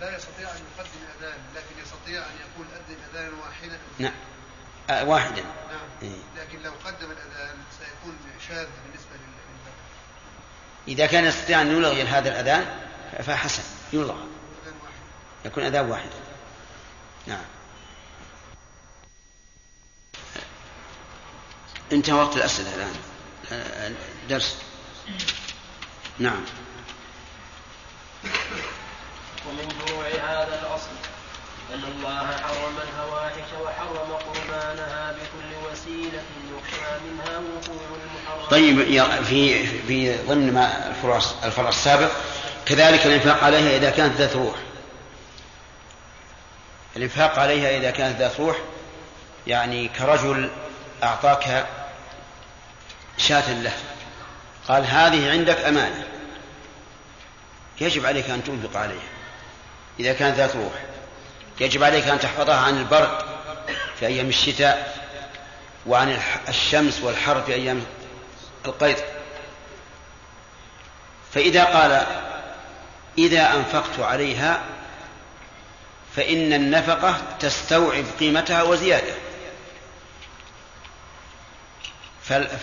لا 0.00 0.16
يستطيع 0.16 0.50
أن 0.50 0.60
يقدم 0.76 0.90
الأذان 1.02 1.38
لكن 1.54 1.82
يستطيع 1.82 2.22
أن 2.22 2.36
يقول 2.40 2.66
أذن 2.72 2.96
أذانا 3.12 3.42
واحدا. 3.42 3.78
نعم. 3.98 4.14
آه 4.90 5.04
واحدا. 5.04 5.42
نعم. 5.42 5.80
إيه. 6.02 6.42
لكن 6.42 6.62
لو 6.62 6.72
قدم 6.84 7.10
الأذان 7.10 7.56
سيكون 7.78 8.16
شاذ 8.48 8.66
بالنسبة 8.84 9.10
للبلد 9.12 9.74
إذا 10.88 11.06
كان 11.06 11.24
يستطيع 11.24 11.62
أن 11.62 11.76
يلغي 11.76 12.02
هذا 12.02 12.28
الأذان 12.28 12.78
فحسن. 13.22 13.62
يلغى. 13.92 14.12
واحد. 14.12 14.26
يكون 15.44 15.64
أذان 15.64 15.90
واحدا 15.90 16.18
نعم. 17.26 17.44
انتهى 21.92 22.14
وقت 22.14 22.36
الأسئلة 22.36 22.74
الآن. 22.74 22.94
آه، 23.52 23.92
درس. 24.28 24.56
نعم. 26.18 26.44
ومن 29.48 29.68
فروع 29.68 30.06
هذا 30.06 30.60
الأصل؟ 30.62 30.90
أن 31.74 31.84
الله 31.96 32.36
حرم 32.36 32.74
الفواحش 32.82 33.52
وحرم 33.64 34.12
قربانها 34.12 35.12
بكل 35.12 35.72
وسيلة 35.72 36.22
يخشى 36.52 37.00
منها 37.04 37.38
وقوع 37.38 37.98
المحرم. 38.04 38.48
طيب 38.50 39.24
في 39.24 39.66
في 39.66 40.16
ضمن 40.16 40.52
ما 40.54 40.88
الفرع 40.88 41.20
الفرع 41.44 41.68
السابق. 41.68 42.10
كذلك 42.66 43.06
الإنفاق 43.06 43.44
عليها 43.44 43.76
إذا 43.76 43.90
كانت 43.90 44.16
ذات 44.16 44.36
روح. 44.36 44.54
الإنفاق 46.96 47.38
عليها 47.38 47.78
إذا 47.78 47.90
كانت 47.90 48.18
ذات 48.18 48.40
روح 48.40 48.56
يعني 49.46 49.88
كرجل 49.88 50.50
أعطاك 51.04 51.66
شاة 53.18 53.52
له. 53.52 53.72
قال 54.68 54.86
هذه 54.86 55.30
عندك 55.30 55.58
أمانة. 55.58 56.04
يجب 57.80 58.06
عليك 58.06 58.30
أن 58.30 58.44
تنفق 58.44 58.76
عليها. 58.76 59.08
إذا 60.00 60.12
كانت 60.12 60.36
ذات 60.36 60.56
روح. 60.56 60.72
يجب 61.60 61.82
عليك 61.82 62.08
أن 62.08 62.20
تحفظها 62.20 62.56
عن 62.56 62.78
البرد 62.78 63.18
في 63.98 64.06
أيام 64.06 64.28
الشتاء 64.28 65.04
وعن 65.86 66.18
الشمس 66.48 67.00
والحر 67.02 67.42
في 67.42 67.54
أيام 67.54 67.84
القيض 68.66 68.96
فإذا 71.34 71.64
قال 71.64 72.06
إذا 73.18 73.54
أنفقت 73.54 74.00
عليها 74.00 74.62
فإن 76.16 76.52
النفقة 76.52 77.16
تستوعب 77.40 78.04
قيمتها 78.20 78.62
وزيادة. 78.62 79.14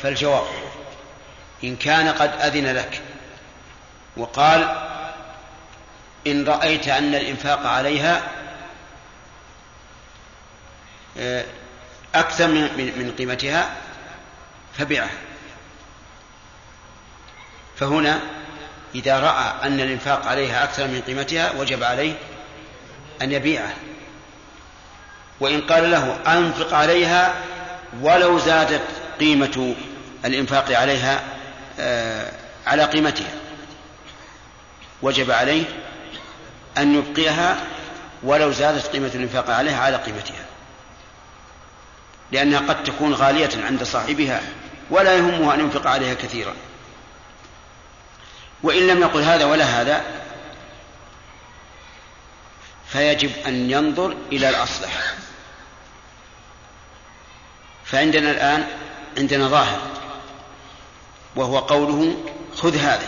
فالجواب 0.03 0.47
إن 1.63 1.75
كان 1.75 2.09
قد 2.09 2.31
أذن 2.41 2.75
لك 2.75 3.01
وقال 4.17 4.75
إن 6.27 6.45
رأيت 6.45 6.87
أن 6.87 7.15
الإنفاق 7.15 7.65
عليها 7.67 8.21
آه، 11.17 11.45
أكثر 12.15 12.47
من 12.47 13.13
قيمتها 13.17 13.69
فبعها 14.77 15.11
فهنا 17.77 18.19
إذا 18.95 19.19
رأى 19.19 19.67
أن 19.67 19.79
الإنفاق 19.79 20.27
عليها 20.27 20.63
أكثر 20.63 20.87
من 20.87 21.01
قيمتها 21.01 21.51
وجب 21.51 21.83
عليه 21.83 22.13
أن 23.21 23.31
يبيعها 23.31 23.75
وإن 25.39 25.61
قال 25.61 25.91
له 25.91 26.17
أنفق 26.27 26.73
عليها 26.73 27.33
ولو 28.01 28.39
زادت 28.39 29.00
قيمة 29.21 29.75
الإنفاق 30.25 30.71
عليها 30.71 31.23
آه، 31.79 32.31
على 32.67 32.83
قيمتها. 32.83 33.33
وجب 35.01 35.31
عليه 35.31 35.63
أن 36.77 36.95
يبقيها 36.95 37.57
ولو 38.23 38.51
زادت 38.51 38.87
قيمة 38.87 39.11
الإنفاق 39.15 39.49
عليها 39.49 39.79
على 39.81 39.97
قيمتها. 39.97 40.45
لأنها 42.31 42.59
قد 42.59 42.83
تكون 42.83 43.13
غالية 43.13 43.65
عند 43.65 43.83
صاحبها 43.83 44.41
ولا 44.89 45.15
يهمه 45.15 45.53
أن 45.53 45.59
ينفق 45.59 45.87
عليها 45.87 46.13
كثيرا. 46.13 46.53
وإن 48.63 48.87
لم 48.87 49.01
يقل 49.01 49.21
هذا 49.21 49.45
ولا 49.45 49.65
هذا 49.65 50.03
فيجب 52.87 53.31
أن 53.47 53.71
ينظر 53.71 54.15
إلى 54.31 54.49
الأصلح. 54.49 55.13
فعندنا 57.85 58.31
الآن 58.31 58.67
عندنا 59.17 59.47
ظاهر 59.47 59.79
وهو 61.35 61.59
قوله 61.59 62.15
خذ 62.55 62.75
هذا 62.75 63.07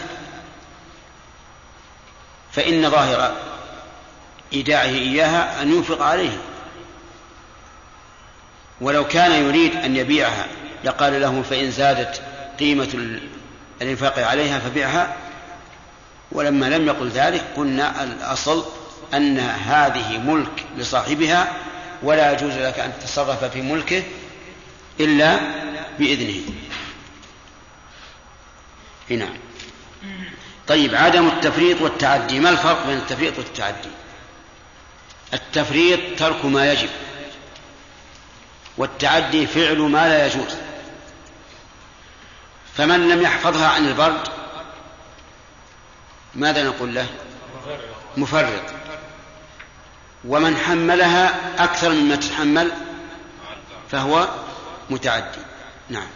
فإن 2.52 2.90
ظاهر 2.90 3.36
إيداعه 4.54 4.84
إياها 4.84 5.62
أن 5.62 5.74
ينفق 5.74 6.02
عليه. 6.02 6.38
ولو 8.82 9.08
كان 9.08 9.32
يريد 9.32 9.76
أن 9.76 9.96
يبيعها 9.96 10.48
لقال 10.84 11.22
له 11.22 11.42
فإن 11.42 11.72
زادت 11.72 12.22
قيمة 12.60 13.18
الإنفاق 13.82 14.28
عليها 14.28 14.60
فبيعها 14.60 15.16
ولما 16.32 16.66
لم 16.66 16.88
يقل 16.88 17.10
ذلك 17.10 17.44
قلنا 17.58 18.04
الأصل 18.04 18.66
أن 19.14 19.40
هذه 19.40 20.18
ملك 20.18 20.66
لصاحبها 20.78 21.54
ولا 22.04 22.32
يجوز 22.32 22.54
لك 22.54 22.80
أن 22.80 22.92
تتصرف 23.00 23.44
في 23.44 23.62
ملكه 23.62 24.04
إلا 25.00 25.40
بإذنه. 26.00 26.42
نعم. 29.10 29.38
طيب 30.68 30.96
عدم 30.96 31.28
التفريط 31.28 31.82
والتعدي. 31.82 32.40
ما 32.40 32.50
الفرق 32.50 32.88
بين 32.88 32.98
التفريط 32.98 33.38
والتعدي؟ 33.38 33.90
التفريط 35.34 36.20
ترك 36.20 36.46
ما 36.46 36.72
يجب 36.72 36.90
والتعدي 38.78 39.48
فعل 39.48 39.78
ما 39.78 40.08
لا 40.10 40.26
يجوز. 40.26 40.56
فمن 42.78 43.10
لم 43.10 43.22
يحفظها 43.22 43.68
عن 43.68 43.88
البرد 43.88 44.28
ماذا 46.36 46.64
نقول 46.64 46.96
له؟ 46.96 47.08
مفرط. 48.18 48.64
ومن 50.26 50.58
حملها 50.58 51.40
أكثر 51.64 51.90
مما 51.90 52.16
تتحمل 52.16 52.72
فهو 53.92 54.30
متعدي. 54.90 55.53
نعم. 55.94 56.08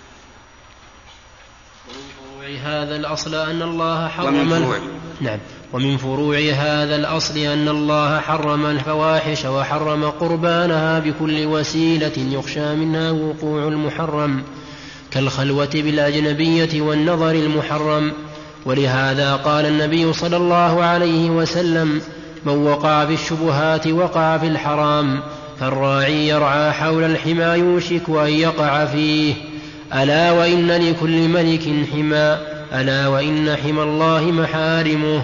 فروع 1.88 2.58
هذا 2.64 2.96
الأصل 2.96 3.36
أن 3.36 3.62
الله 3.62 4.08
حرم 4.08 4.36
ومن 4.36 4.64
فروع. 4.64 4.78
نعم. 5.22 5.40
ومن 5.74 5.98
فروع 5.98 6.38
هذا 6.38 6.96
الأصل 6.96 7.38
أن 7.38 7.68
الله 7.68 8.20
حرم 8.20 8.66
الفواحش 8.66 9.46
وحرم 9.46 10.10
قربانها 10.10 11.00
بكل 11.00 11.46
وسيلة 11.46 12.12
يخشى 12.18 12.76
منها 12.76 13.12
وقوع 13.12 13.68
المحرم 13.68 14.44
كالخلوة 15.12 15.70
بالأجنبية 15.74 16.82
والنظر 16.82 17.32
المحرم. 17.32 18.14
ولهذا 18.66 19.36
قال 19.36 19.66
النبي 19.66 20.14
صلى 20.14 20.38
الله 20.38 20.84
عليه 20.84 21.30
وسلم 21.30 22.02
من 22.46 22.68
وقع 22.68 23.06
في 23.06 23.14
الشبهات 23.14 23.88
وقع 23.88 24.38
في 24.38 24.48
الحرام 24.48 25.24
فالراعي 25.60 26.28
يرعى 26.28 26.72
حول 26.72 27.04
الحمى 27.04 27.44
يوشك 27.44 28.10
أن 28.10 28.30
يقع 28.30 28.86
فيه. 28.86 29.34
ألا 29.94 30.32
وإن 30.32 30.72
لكل 30.72 31.28
ملك 31.28 31.62
حمى 31.92 32.38
ألا 32.74 33.08
وإن 33.08 33.56
حمى 33.64 33.84
الله 33.84 34.22
محارمه. 34.22 35.24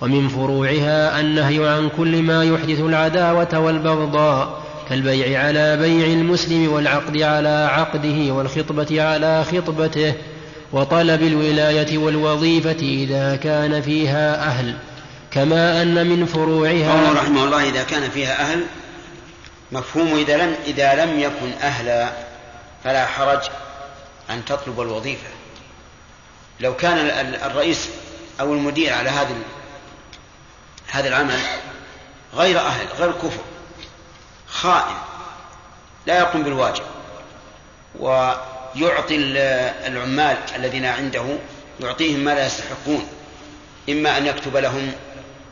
ومن 0.00 0.28
فروعها 0.28 1.20
النهي 1.20 1.68
عن 1.68 1.88
كل 1.96 2.22
ما 2.22 2.44
يحدث 2.44 2.80
العداوة 2.80 3.58
والبغضاء 3.58 4.62
كالبيع 4.88 5.44
على 5.44 5.76
بيع 5.76 6.06
المسلم 6.06 6.72
والعقد 6.72 7.22
على 7.22 7.68
عقده 7.72 8.34
والخطبة 8.34 9.02
على 9.02 9.44
خطبته 9.44 10.14
وطلب 10.72 11.22
الولاية 11.22 11.98
والوظيفة 11.98 12.80
إذا 12.82 13.36
كان 13.36 13.82
فيها 13.82 14.46
أهل. 14.46 14.74
كما 15.30 15.82
أن 15.82 16.06
من 16.06 16.26
قوله 16.26 16.26
فروعها 16.26 17.12
رحمه 17.12 17.44
الله 17.44 17.68
إذا 17.68 17.82
كان 17.82 18.10
فيها 18.10 18.40
أهل 18.40 18.60
مفهوم 19.72 20.18
إذا 20.18 20.36
لم 20.36 20.54
إذا 20.66 21.04
لم 21.04 21.20
يكن 21.20 21.52
أهلا 21.62 22.08
فلا 22.84 23.06
حرج. 23.06 23.40
أن 24.30 24.44
تطلب 24.44 24.80
الوظيفة. 24.80 25.28
لو 26.60 26.76
كان 26.76 26.98
ال- 26.98 27.10
ال- 27.10 27.42
الرئيس 27.42 27.88
أو 28.40 28.52
المدير 28.54 28.92
على 28.92 29.10
هذا 29.10 29.34
هذا 30.90 31.08
العمل 31.08 31.38
غير 32.34 32.58
أهل 32.60 32.86
غير 32.98 33.12
كفر 33.12 33.40
خائن 34.48 34.96
لا 36.06 36.18
يقوم 36.18 36.42
بالواجب 36.42 36.82
ويعطي 37.98 39.16
ال- 39.16 39.36
العمال 39.92 40.36
الذين 40.56 40.84
عنده 40.84 41.24
يعطيهم 41.80 42.20
ما 42.20 42.30
لا 42.34 42.46
يستحقون 42.46 43.08
إما 43.88 44.18
أن 44.18 44.26
يكتب 44.26 44.56
لهم 44.56 44.92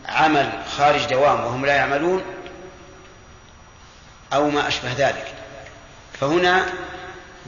عمل 0.09 0.53
خارج 0.77 1.05
دوام 1.05 1.45
وهم 1.45 1.67
لا 1.67 1.75
يعملون 1.75 2.23
أو 4.33 4.51
ما 4.51 4.69
أشبه 4.69 4.93
ذلك. 4.93 5.35
فهنا 6.21 6.67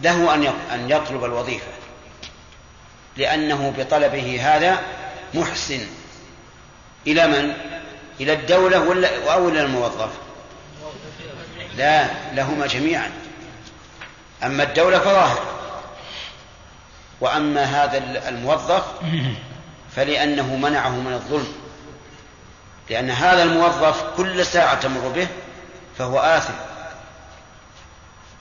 له 0.03 0.35
أن 0.75 0.91
يطلب 0.91 1.25
الوظيفة. 1.25 1.73
لأنه 3.17 3.75
بطلبه 3.79 4.41
هذا 4.43 4.83
محسن. 5.35 5.81
إلى 7.07 7.27
من؟ 7.27 7.55
إلى 8.21 8.33
الدولة 8.33 8.81
ولا 8.81 9.33
أو 9.33 9.49
إلى 9.49 9.61
الموظف؟ 9.61 10.11
لا 11.77 12.07
لهما 12.33 12.67
جميعا. 12.67 13.11
أما 14.43 14.63
الدولة 14.63 14.99
فظاهر. 14.99 15.39
وأما 17.21 17.65
هذا 17.65 17.99
الموظف 18.29 18.85
فلأنه 19.97 20.57
منعه 20.57 20.91
من 20.91 21.13
الظلم. 21.13 21.53
لأن 22.91 23.11
هذا 23.11 23.43
الموظف 23.43 24.05
كل 24.17 24.47
ساعة 24.47 24.81
تمر 24.81 25.09
به 25.09 25.29
فهو 25.99 26.19
آثم. 26.19 26.74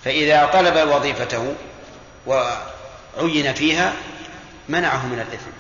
فإذا 0.06 0.46
طلب 0.46 0.90
وظيفته 0.90 1.56
وعين 2.28 3.54
فيها 3.54 3.94
منعه 4.70 5.08
من 5.08 5.20
الإثم. 5.20 5.52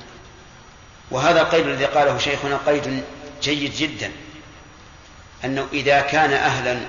وهذا 1.12 1.42
القيد 1.42 1.68
الذي 1.68 1.86
قاله 1.86 2.18
شيخنا 2.18 2.60
قيد 2.68 3.04
جيد 3.44 3.76
جدا 3.76 4.12
أنه 5.46 5.68
إذا 5.74 6.02
كان 6.02 6.34
أهلا 6.34 6.80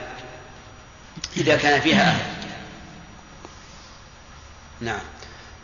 إذا 1.37 1.57
كان 1.57 1.81
فيها 1.81 2.11
أهل. 2.11 2.25
نعم. 4.81 5.01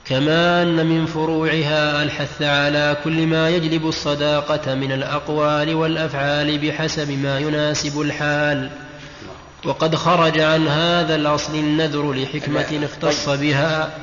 كما 0.04 0.62
أن 0.62 0.86
من 0.86 1.06
فروعها 1.06 2.02
الحث 2.02 2.42
على 2.42 2.96
كل 3.04 3.26
ما 3.26 3.48
يجلب 3.48 3.86
الصداقة 3.88 4.74
من 4.74 4.92
الأقوال 4.92 5.74
والأفعال 5.74 6.58
بحسب 6.58 7.10
ما 7.10 7.38
يناسب 7.38 8.00
الحال. 8.00 8.70
وقد 9.64 9.96
خرج 9.96 10.40
عن 10.40 10.68
هذا 10.68 11.14
الأصل 11.14 11.54
النذر 11.54 12.12
لحكمة 12.12 12.88
اختص 12.92 13.28
بها. 13.28 13.98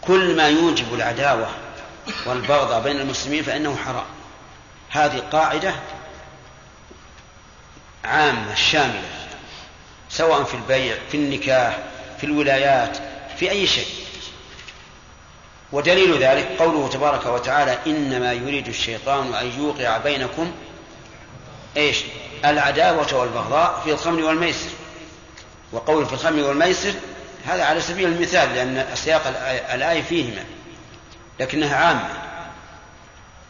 كل 0.00 0.36
ما 0.36 0.48
يوجب 0.48 0.94
العداوة 0.94 1.48
والبغض 2.26 2.82
بين 2.82 3.00
المسلمين 3.00 3.42
فإنه 3.42 3.76
حرام. 3.76 4.06
هذه 4.90 5.22
قاعدة 5.32 5.74
عامة 8.04 8.54
شاملة 8.54 9.02
سواء 10.10 10.44
في 10.44 10.54
البيع 10.54 10.96
في 11.10 11.16
النكاح 11.16 11.78
في 12.18 12.24
الولايات 12.24 12.98
في 13.38 13.50
أي 13.50 13.66
شيء. 13.66 13.86
ودليل 15.72 16.22
ذلك 16.22 16.48
قوله 16.58 16.88
تبارك 16.88 17.26
وتعالى 17.26 17.78
إنما 17.86 18.32
يريد 18.32 18.68
الشيطان 18.68 19.34
أن 19.34 19.52
يوقع 19.58 19.98
بينكم 19.98 20.52
إيش؟ 21.76 21.98
العداوة 22.44 23.14
والبغضاء 23.14 23.80
في 23.84 23.92
الخمر 23.92 24.22
والميسر. 24.22 24.70
وقول 25.72 26.06
في 26.06 26.12
الخمر 26.12 26.42
والميسر 26.42 26.94
هذا 27.46 27.64
على 27.64 27.80
سبيل 27.80 28.08
المثال 28.08 28.54
لأن 28.54 28.96
سياق 28.96 29.26
الآية 29.74 30.02
فيهما 30.02 30.44
لكنها 31.40 31.76
عامة. 31.76 32.08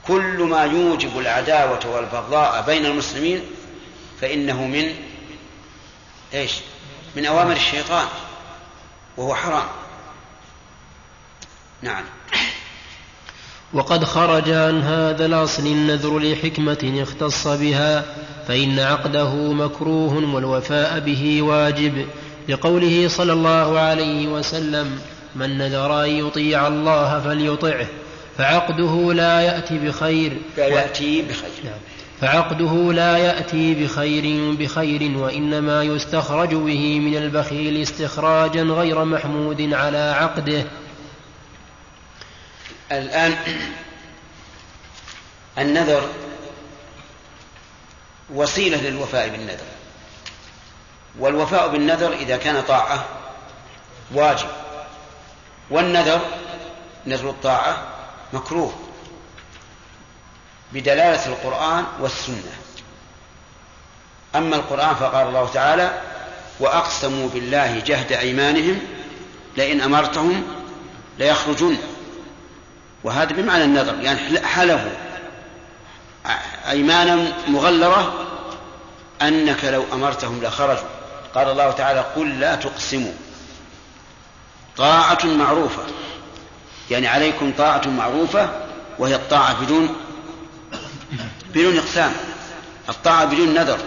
كل 0.06 0.42
ما 0.42 0.64
يوجب 0.64 1.18
العداوة 1.18 1.86
والبغضاء 1.86 2.62
بين 2.66 2.86
المسلمين 2.86 3.42
فإنه 4.20 4.66
من 4.66 4.94
إيش؟ 6.34 6.52
من 7.16 7.26
أوامر 7.26 7.52
الشيطان 7.52 8.06
وهو 9.16 9.34
حرام. 9.34 9.68
نعم. 11.82 12.04
وقد 13.72 14.04
خرج 14.04 14.50
عن 14.50 14.82
هذا 14.82 15.26
الأصل 15.26 15.66
النذر 15.66 16.18
لحكمة 16.18 17.02
اختص 17.02 17.48
بها 17.48 18.04
فإن 18.48 18.78
عقده 18.78 19.52
مكروه 19.52 20.34
والوفاء 20.34 21.00
به 21.00 21.42
واجب 21.42 22.06
لقوله 22.48 23.08
صلى 23.08 23.32
الله 23.32 23.78
عليه 23.78 24.28
وسلم 24.28 24.98
من 25.36 25.58
نذر 25.58 26.04
أن 26.04 26.08
يطيع 26.08 26.68
الله 26.68 27.20
فليطعه 27.20 27.86
فعقده 28.38 29.12
لا 29.12 29.40
يأتي 29.40 29.78
بخير 29.78 30.36
لا 30.56 30.66
يأتي 30.66 31.22
بخير. 31.22 31.50
نعم. 31.64 31.78
فعقده 32.20 32.92
لا 32.92 33.16
يأتي 33.16 33.74
بخير 33.74 34.54
بخير 34.54 35.18
وإنما 35.18 35.82
يستخرج 35.82 36.54
به 36.54 37.00
من 37.00 37.16
البخيل 37.16 37.82
استخراجا 37.82 38.62
غير 38.62 39.04
محمود 39.04 39.72
على 39.72 40.14
عقده. 40.20 40.64
الآن 42.92 43.36
النذر 45.58 46.08
وسيلة 48.30 48.76
للوفاء 48.76 49.28
بالنذر. 49.28 49.66
والوفاء 51.18 51.68
بالنذر 51.68 52.12
إذا 52.12 52.36
كان 52.36 52.62
طاعة 52.62 53.04
واجب. 54.14 54.48
والنذر 55.70 56.20
نذر 57.06 57.30
الطاعة 57.30 57.86
مكروه 58.32 58.72
بدلالة 60.72 61.26
القرآن 61.26 61.84
والسنة. 62.00 62.52
أما 64.36 64.56
القرآن 64.56 64.94
فقال 64.94 65.26
الله 65.26 65.48
تعالى 65.54 66.02
وأقسموا 66.60 67.28
بالله 67.28 67.78
جهد 67.78 68.12
أيمانهم 68.12 68.80
لئن 69.56 69.80
أمرتهم 69.80 70.46
ليخرجن. 71.18 71.78
وهذا 73.04 73.32
بمعنى 73.32 73.64
النذر 73.64 73.94
يعني 74.00 74.46
حلفوا 74.46 74.90
أيمانا 76.70 77.32
مغلظة 77.48 78.12
أنك 79.22 79.64
لو 79.64 79.84
أمرتهم 79.92 80.42
لخرجوا. 80.42 80.88
قال 81.34 81.50
الله 81.50 81.70
تعالى 81.70 82.00
قل 82.00 82.40
لا 82.40 82.54
تقسموا. 82.54 83.12
طاعة 84.76 85.24
معروفة. 85.24 85.82
يعني 86.90 87.06
عليكم 87.06 87.52
طاعة 87.58 87.88
معروفة 87.88 88.50
وهي 88.98 89.14
الطاعة 89.14 89.64
بدون 89.64 89.96
بدون 91.54 91.78
إقسام. 91.78 92.12
الطاعة 92.88 93.24
بدون 93.24 93.54
نذر. 93.54 93.78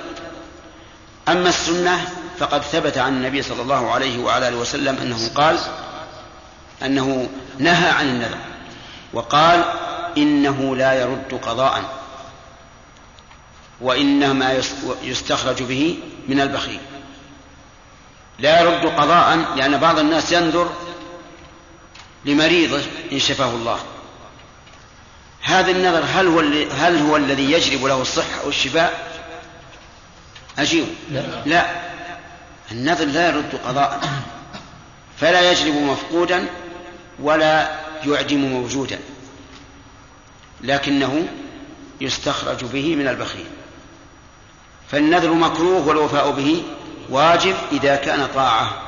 أما 1.27 1.49
السنة 1.49 2.07
فقد 2.39 2.61
ثبت 2.61 2.97
عن 2.97 3.13
النبي 3.13 3.41
صلى 3.41 3.61
الله 3.61 3.91
عليه 3.91 4.19
وعلى 4.23 4.47
آله 4.47 4.57
وسلم 4.57 4.97
أنه 5.01 5.29
قال 5.35 5.59
أنه 6.83 7.29
نهى 7.59 7.89
عن 7.89 8.05
النذر. 8.05 8.37
وقال 9.13 9.63
إنه 10.17 10.75
لا 10.75 10.93
يرد 10.93 11.39
قضاء 11.41 11.83
وإنما 13.81 14.61
يستخرج 15.03 15.63
به 15.63 15.99
من 16.27 16.41
البخيل 16.41 16.79
لا 18.39 18.61
يرد 18.61 18.85
قضاء 18.85 19.37
لأن 19.55 19.77
بعض 19.77 19.99
الناس 19.99 20.31
ينذر 20.31 20.69
لمريضه 22.25 22.81
إن 23.11 23.19
شفاه 23.19 23.49
الله 23.49 23.79
هذا 25.41 25.71
النذر 25.71 26.03
هل 26.13 26.27
هو 26.27 26.39
هل 26.75 26.97
هو 26.97 27.17
الذي 27.17 27.51
يجلب 27.51 27.85
له 27.85 28.01
الصحة 28.01 28.45
والشفاء؟ 28.45 29.11
أجيب 30.59 30.85
لا, 31.11 31.23
لا. 31.45 31.65
النذر 32.71 33.05
لا 33.05 33.27
يرد 33.27 33.59
قضاء 33.65 34.01
فلا 35.19 35.51
يجلب 35.51 35.75
مفقودا 35.75 36.45
ولا 37.19 37.71
يعدم 38.05 38.37
موجودا 38.37 38.99
لكنه 40.61 41.27
يستخرج 42.01 42.65
به 42.65 42.95
من 42.95 43.07
البخيل. 43.07 43.45
فالنذر 44.91 45.33
مكروه 45.33 45.87
والوفاء 45.87 46.31
به 46.31 46.63
واجب 47.09 47.55
إذا 47.71 47.95
كان 47.95 48.27
طاعة. 48.35 48.81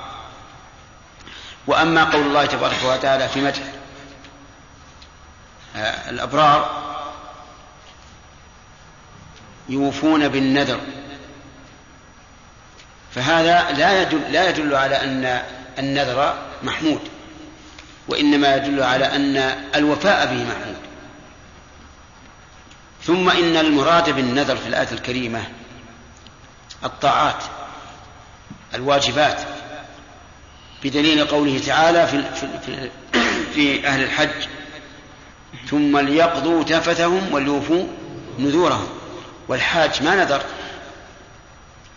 وأما 1.67 2.03
قول 2.03 2.21
الله 2.21 2.45
تبارك 2.45 2.83
وتعالى 2.83 3.29
في 3.29 3.41
مدح 3.41 3.61
آه، 5.75 6.09
الأبرار 6.09 6.83
يوفون 9.69 10.27
بالنذر. 10.27 10.79
فهذا 13.15 13.71
لا 13.71 14.01
يدل 14.01 14.31
لا 14.31 14.49
يدل 14.49 14.75
على 14.75 14.95
أن 14.95 15.43
النذر 15.79 16.33
محمود. 16.63 17.12
وإنما 18.07 18.55
يدل 18.55 18.83
على 18.83 19.05
أن 19.05 19.37
الوفاء 19.75 20.25
به 20.25 20.43
محمود. 20.43 20.77
ثم 23.03 23.29
إن 23.29 23.57
المراد 23.57 24.09
بالنذر 24.09 24.55
في 24.55 24.67
الآية 24.67 24.91
الكريمة 24.91 25.43
الطاعات 26.83 27.43
الواجبات 28.73 29.41
بدليل 30.83 31.25
قوله 31.25 31.59
تعالى 31.59 32.07
في, 32.07 32.23
في, 32.65 32.89
في 33.53 33.87
أهل 33.87 34.03
الحج 34.03 34.47
ثم 35.69 35.97
ليقضوا 35.97 36.63
تفتهم 36.63 37.33
وليوفوا 37.33 37.87
نذورهم. 38.39 38.87
والحاج 39.47 40.03
ما 40.03 40.15
نذر 40.15 40.41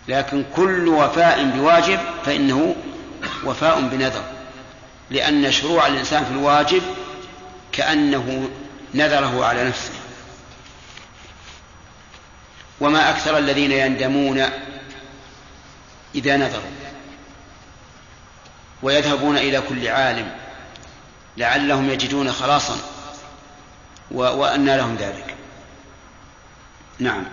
لكن 0.08 0.44
كل 0.56 0.88
وفاء 0.88 1.44
بواجب 1.44 1.98
فإنه 2.24 2.76
وفاء 3.44 3.80
بنذر. 3.80 4.35
لأن 5.10 5.52
شروع 5.52 5.86
الإنسان 5.86 6.24
في 6.24 6.30
الواجب 6.30 6.82
كأنه 7.72 8.50
نذره 8.94 9.44
على 9.44 9.64
نفسه. 9.64 9.92
وما 12.80 13.10
أكثر 13.10 13.38
الذين 13.38 13.72
يندمون 13.72 14.44
إذا 16.14 16.36
نذروا 16.36 16.70
ويذهبون 18.82 19.36
إلى 19.36 19.60
كل 19.60 19.88
عالم 19.88 20.32
لعلهم 21.36 21.90
يجدون 21.90 22.32
خلاصا 22.32 22.76
وأن 24.10 24.66
لهم 24.66 24.96
ذلك. 24.96 25.34
نعم. 26.98 27.24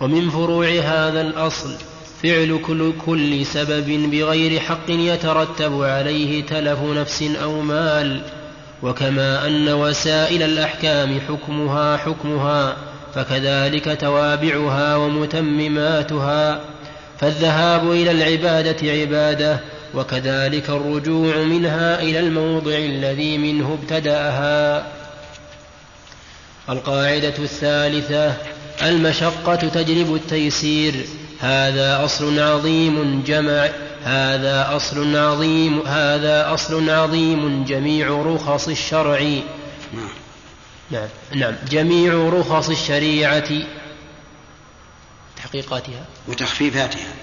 ومن 0.00 0.30
فروع 0.30 0.66
هذا 0.66 1.20
الأصل 1.20 1.93
فعل 2.24 2.60
كل, 2.62 2.92
كل 3.06 3.46
سبب 3.46 4.10
بغير 4.10 4.60
حق 4.60 4.90
يترتب 4.90 5.82
عليه 5.82 6.46
تلف 6.46 6.78
نفس 6.82 7.24
أو 7.42 7.60
مال 7.60 8.22
وكما 8.82 9.46
أن 9.46 9.68
وسائل 9.68 10.42
الأحكام 10.42 11.20
حكمها 11.28 11.96
حكمها 11.96 12.76
فكذلك 13.14 14.00
توابعها 14.00 14.96
ومتمماتها 14.96 16.60
فالذهاب 17.18 17.90
إلى 17.90 18.10
العبادة 18.10 18.92
عبادة 18.92 19.60
وكذلك 19.94 20.70
الرجوع 20.70 21.36
منها 21.36 22.02
إلى 22.02 22.20
الموضع 22.20 22.76
الذي 22.76 23.38
منه 23.38 23.78
ابتدأها. 23.82 24.86
القاعدة 26.68 27.34
الثالثة 27.38 28.32
المشقة 28.82 29.54
تجلب 29.56 30.14
التيسير. 30.14 30.94
هذا 31.40 32.04
أصل 32.04 32.40
عظيم 32.40 33.22
جمع 33.22 33.70
هذا 34.02 34.76
أصل 34.76 35.16
عظيم 35.16 35.86
هذا 35.86 36.54
أصل 36.54 36.90
عظيم 36.90 37.64
جميع 37.64 38.08
رخص 38.08 38.68
الشرع. 38.68 39.40
نعم 40.90 41.08
نعم 41.34 41.54
جميع 41.68 42.28
رخص 42.28 42.68
الشريعة. 42.68 43.50
تحقيقاتها. 45.36 46.06
وتخفيفاتها. 46.28 47.14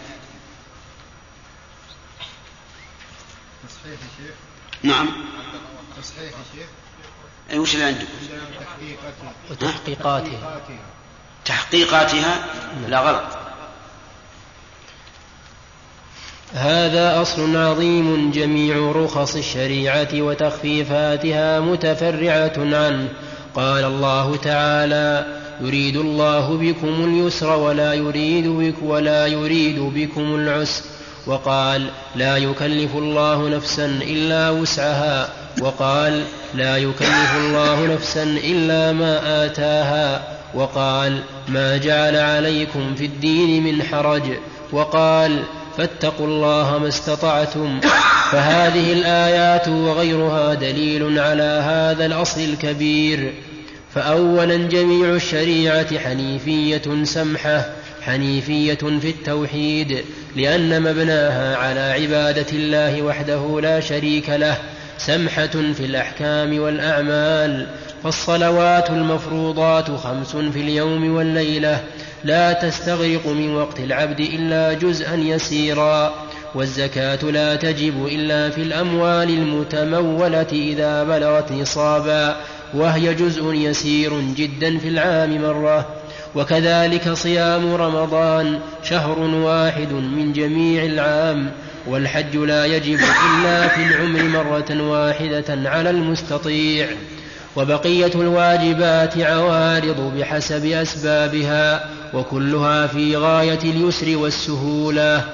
تصحيح 3.69 3.91
يا 3.91 4.25
شيخ؟ 4.25 4.35
نعم. 4.83 5.09
تصحيح 6.01 6.23
يا 6.23 6.45
شيخ؟ 6.55 6.67
أي 7.51 7.59
وش 7.59 7.73
اللي 7.73 7.85
عندكم 7.85 8.07
وتحقيقاتها. 9.51 10.61
تحقيقاتها؟ 11.45 12.45
لا 12.87 12.99
غلط. 12.99 13.40
هذا 16.53 17.21
أصل 17.21 17.57
عظيم 17.57 18.31
جميع 18.31 18.91
رخص 18.91 19.35
الشريعة 19.35 20.07
وتخفيفاتها 20.13 21.59
متفرعة 21.59 22.53
عنه. 22.57 23.07
قال 23.55 23.83
الله 23.83 24.35
تعالى 24.35 25.25
يريد 25.61 25.97
الله 25.97 26.57
بكم 26.57 27.03
اليسر 27.03 27.59
ولا 27.59 27.93
يريد 27.93 28.47
بك 28.47 28.75
ولا 28.83 29.27
يريد 29.27 29.79
بكم 29.79 30.35
العسر. 30.35 30.83
وقال 31.27 31.87
لا 32.15 32.37
يكلف 32.37 32.95
الله 32.95 33.49
نفسا 33.49 33.85
إلا 33.85 34.49
وسعها. 34.49 35.29
وقال 35.61 36.23
لا 36.55 36.77
يكلف 36.77 37.35
الله 37.37 37.93
نفسا 37.93 38.23
إلا 38.23 38.91
ما 38.91 39.45
آتاها. 39.45 40.21
وقال 40.53 41.19
ما 41.47 41.77
جعل 41.77 42.15
عليكم 42.15 42.95
في 42.95 43.05
الدين 43.05 43.63
من 43.63 43.83
حرج. 43.83 44.23
وقال 44.71 45.43
فاتقوا 45.81 46.27
الله 46.27 46.77
ما 46.77 46.87
استطعتم 46.87 47.79
فهذه 48.31 48.93
الآيات 48.93 49.67
وغيرها 49.67 50.53
دليل 50.53 51.19
على 51.19 51.61
هذا 51.65 52.05
الأصل 52.05 52.41
الكبير. 52.41 53.33
فأولا 53.95 54.55
جميع 54.55 55.09
الشريعة 55.09 55.99
حنيفية 55.99 57.03
سمحة 57.03 57.65
حنيفية 58.01 58.73
في 58.73 59.09
التوحيد 59.09 60.03
لأن 60.35 60.81
مبناها 60.81 61.55
على 61.55 61.79
عبادة 61.79 62.47
الله 62.53 63.01
وحده 63.01 63.59
لا 63.61 63.79
شريك 63.79 64.29
له 64.29 64.57
سمحة 64.97 65.47
في 65.47 65.85
الأحكام 65.85 66.59
والأعمال 66.59 67.67
فالصلوات 68.03 68.89
المفروضات 68.89 69.91
خمس 69.91 70.35
في 70.35 70.59
اليوم 70.59 71.15
والليلة 71.15 71.83
لا 72.23 72.53
تستغرق 72.53 73.27
من 73.27 73.55
وقت 73.55 73.79
العبد 73.79 74.19
إلا 74.19 74.73
جزءا 74.73 75.15
يسيرا 75.15 76.13
والزكاة 76.55 77.23
لا 77.23 77.55
تجب 77.55 78.05
إلا 78.05 78.49
في 78.49 78.61
الأموال 78.61 79.29
المتمولة 79.29 80.47
إذا 80.51 81.03
بلغت 81.03 81.51
نصابا 81.51 82.35
وهي 82.73 83.13
جزء 83.13 83.53
يسير 83.53 84.21
جدا 84.21 84.77
في 84.77 84.87
العام 84.87 85.41
مرة. 85.41 85.85
وكذلك 86.35 87.13
صيام 87.13 87.73
رمضان 87.73 88.59
شهر 88.83 89.19
واحد 89.19 89.91
من 89.91 90.33
جميع 90.33 90.83
العام 90.83 91.51
والحج 91.87 92.35
لا 92.35 92.65
يجب 92.65 92.99
إلا 92.99 93.67
في 93.67 93.83
العمر 93.83 94.23
مرة 94.23 94.89
واحدة 94.89 95.69
على 95.69 95.89
المستطيع. 95.89 96.87
وبقية 97.55 98.11
الواجبات 98.15 99.17
عوارض 99.17 100.13
بحسب 100.17 100.65
أسبابها. 100.65 101.89
وكلها 102.13 102.87
في 102.87 103.17
غاية 103.17 103.59
اليسر 103.63 104.17
والسهولة. 104.17 105.25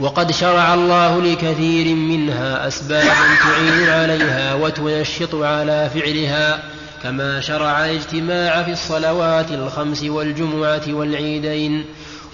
وقد 0.00 0.30
شرع 0.32 0.74
الله 0.74 1.20
لكثير 1.20 1.94
منها 1.96 2.68
أسبابا 2.68 3.14
تعين 3.44 3.88
عليها 3.88 4.54
وتنشط 4.54 5.34
على 5.34 5.90
فعلها 5.94 6.62
كما 7.02 7.40
شرع 7.40 7.84
الاجتماع 7.84 8.62
في 8.62 8.72
الصلوات 8.72 9.52
الخمس 9.52 10.02
والجمعة 10.02 10.82
والعيدين. 10.88 11.84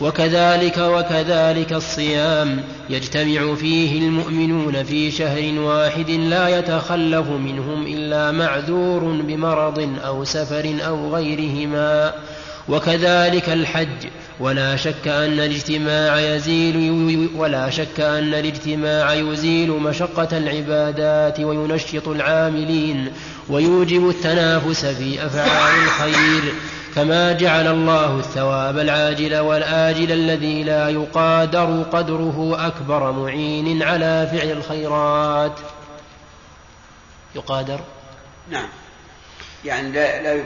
وكذلك 0.00 0.78
وكذلك 0.78 1.72
الصيام 1.72 2.62
يجتمع 2.90 3.54
فيه 3.54 3.98
المؤمنون 3.98 4.84
في 4.84 5.10
شهر 5.10 5.58
واحد 5.58 6.10
لا 6.10 6.58
يتخلف 6.58 7.28
منهم 7.28 7.86
إلا 7.86 8.30
معذور 8.30 9.00
بمرض 9.22 9.98
أو 10.04 10.24
سفر 10.24 10.74
أو 10.86 11.14
غيرهما. 11.14 12.12
وكذلك 12.68 13.48
الحج. 13.48 14.08
ولا 14.40 14.76
شك 14.76 15.08
أن 15.08 15.32
الاجتماع 15.32 16.20
يزيل 16.20 17.28
ولا 17.36 17.70
شك 17.70 18.00
أن 18.00 18.34
الاجتماع 18.34 19.14
يزيل 19.14 19.70
مشقة 19.70 20.38
العبادات 20.38 21.40
وينشط 21.40 22.08
العاملين 22.08 23.12
ويوجب 23.48 24.08
التنافس 24.08 24.86
في 24.86 25.26
أفعال 25.26 25.74
الخير. 25.84 26.54
كما 26.94 27.32
جعل 27.32 27.66
الله 27.66 28.18
الثواب 28.18 28.78
العاجل 28.78 29.38
والآجل 29.38 30.12
الذي 30.12 30.62
لا 30.62 30.88
يقادر 30.88 31.82
قدره 31.92 32.66
أكبر 32.66 33.12
معين 33.12 33.82
على 33.82 34.28
فعل 34.32 34.50
الخيرات. 34.50 35.52
يقادر؟ 37.34 37.80
نعم. 38.50 38.68
يعني 39.64 39.92
لا, 39.92 40.22
لا. 40.22 40.42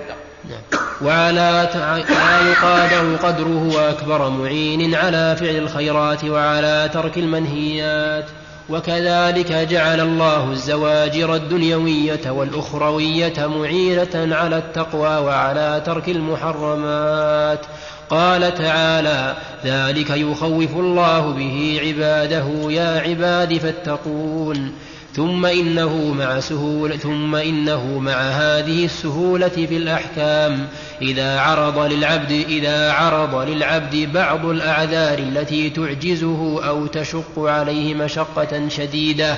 وعلى 1.03 1.69
لا 2.09 2.51
يقادر 2.51 3.17
قدره 3.17 3.91
أكبر 3.91 4.29
معين 4.29 4.95
على 4.95 5.37
فعل 5.41 5.57
الخيرات 5.57 6.25
وعلى 6.25 6.91
ترك 6.93 7.19
المنهيات. 7.19 8.25
وكذلك 8.69 9.53
جعل 9.53 10.01
الله 10.01 10.51
الزواجر 10.51 11.35
الدنيوية 11.35 12.31
والأخروية 12.31 13.47
معينة 13.47 14.37
على 14.37 14.59
التقوى 14.59 15.17
وعلى 15.17 15.83
ترك 15.87 16.09
المحرمات. 16.09 17.61
قال 18.11 18.55
تعالى 18.55 19.35
ذلك 19.65 20.11
يخوف 20.11 20.77
الله 20.77 21.21
به 21.21 21.81
عباده 21.83 22.73
يا 22.73 23.01
عباد 23.01 23.59
فاتقون. 23.59 24.73
ثم 25.17 25.47
إنه 25.47 26.15
مع 26.15 26.41
سهولة 26.41 26.97
ثم 26.97 27.35
إنه 27.35 27.99
مع 27.99 28.13
هذه 28.13 28.85
السهولة 28.85 29.49
في 29.49 29.77
الأحكام. 29.77 30.67
إذا 31.03 31.41
عرض 31.41 31.93
للعبد 31.93 32.31
إذا 32.49 32.93
عرض 32.93 33.49
للعبد 33.49 33.97
بعض 34.15 34.47
الأعذار 34.47 35.19
التي 35.19 35.71
تعجزه 35.71 36.69
أو 36.69 36.87
تشق 36.87 37.39
عليه 37.39 37.95
مشقة 37.95 38.69
شديدة 38.69 39.37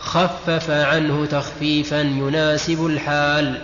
خفف 0.00 0.70
عنه 0.70 1.26
تخفيفا 1.26 2.00
يناسب 2.00 2.86
الحال. 2.86 3.60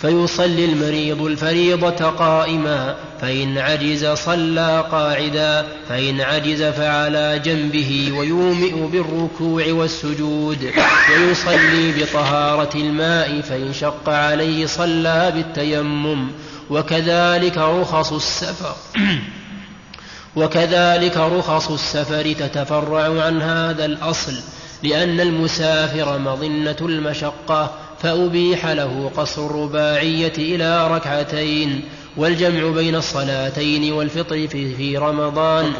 فيصلي 0.00 0.64
المريض 0.64 1.22
الفريضة 1.22 2.04
قائما 2.10 2.96
فإن 3.20 3.58
عجز 3.58 4.06
صلى 4.06 4.84
قاعدا 4.90 5.66
فإن 5.88 6.20
عجز 6.20 6.62
فعلى 6.62 7.38
جنبه 7.44 8.12
ويومئ 8.16 8.74
بالركوع 8.74 9.64
والسجود 9.72 10.72
ويصلي 11.12 11.92
بطهارة 11.92 12.76
الماء 12.76 13.40
فإن 13.40 13.72
شق 13.72 14.08
عليه 14.08 14.66
صلى 14.66 15.32
بالتيمم 15.34 16.28
وكذلك 16.70 17.58
رخص 17.58 18.12
السفر 18.12 18.74
وكذلك 20.36 21.16
رخص 21.16 21.70
السفر 21.70 22.32
تتفرع 22.32 23.24
عن 23.24 23.42
هذا 23.42 23.84
الأصل 23.84 24.34
لأن 24.82 25.20
المسافر 25.20 26.18
مظنة 26.18 26.76
المشقة 26.80 27.70
فأبيح 28.02 28.66
له 28.66 29.10
قصر 29.16 29.46
الرباعية 29.46 30.32
إلى 30.38 30.88
ركعتين 30.96 31.82
والجمع 32.16 32.70
بين 32.70 32.96
الصلاتين 32.96 33.92
والفطر 33.92 34.48
في, 34.48 34.96
رمضان. 34.96 35.72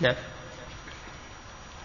نعم. 0.00 0.14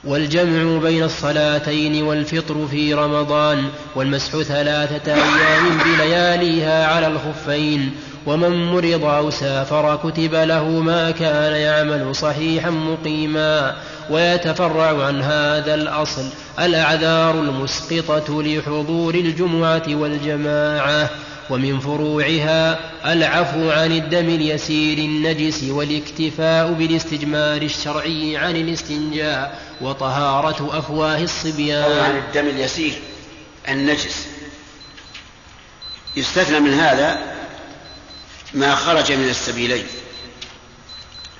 والجمع 0.03 0.79
بين 0.79 1.03
الصلاتين 1.03 2.03
والفطر 2.03 2.67
في 2.67 2.93
رمضان 2.93 3.69
والمسح 3.95 4.41
ثلاثة 4.41 5.13
أيام 5.13 5.77
بلياليها 5.77 6.87
على 6.87 7.07
الخفين. 7.07 7.91
ومن 8.25 8.65
مرض 8.65 9.03
أو 9.05 9.29
سافر 9.29 9.95
كتب 9.95 10.35
له 10.35 10.69
ما 10.69 11.11
كان 11.11 11.53
يعمل 11.53 12.15
صحيحا 12.15 12.69
مقيما. 12.69 13.75
ويتفرع 14.11 15.05
عن 15.05 15.21
هذا 15.21 15.73
الأصل. 15.75 16.29
الأعذار 16.59 17.33
المسقطة 17.33 18.43
لحضور 18.43 19.15
الجمعة 19.15 19.83
والجماعة 19.87 21.09
ومن 21.49 21.79
فروعها 21.79 22.79
العفو 23.13 23.69
عن 23.69 23.91
الدم 23.91 24.29
اليسير 24.29 24.97
النجس 24.97 25.63
والاكتفاء 25.63 26.71
بالاستجمار 26.71 27.61
الشرعي 27.61 28.37
عن 28.37 28.55
الاستنجاء 28.55 29.59
وطهارة 29.81 30.79
أفواه 30.79 31.23
الصبيان. 31.23 31.91
عن 31.91 32.17
الدم 32.17 32.47
اليسير 32.47 32.93
النجس. 33.69 34.27
يستثنى 36.17 36.59
من 36.59 36.73
هذا 36.73 37.17
ما 38.53 38.75
خرج 38.75 39.11
من 39.11 39.29
السبيلين 39.29 39.85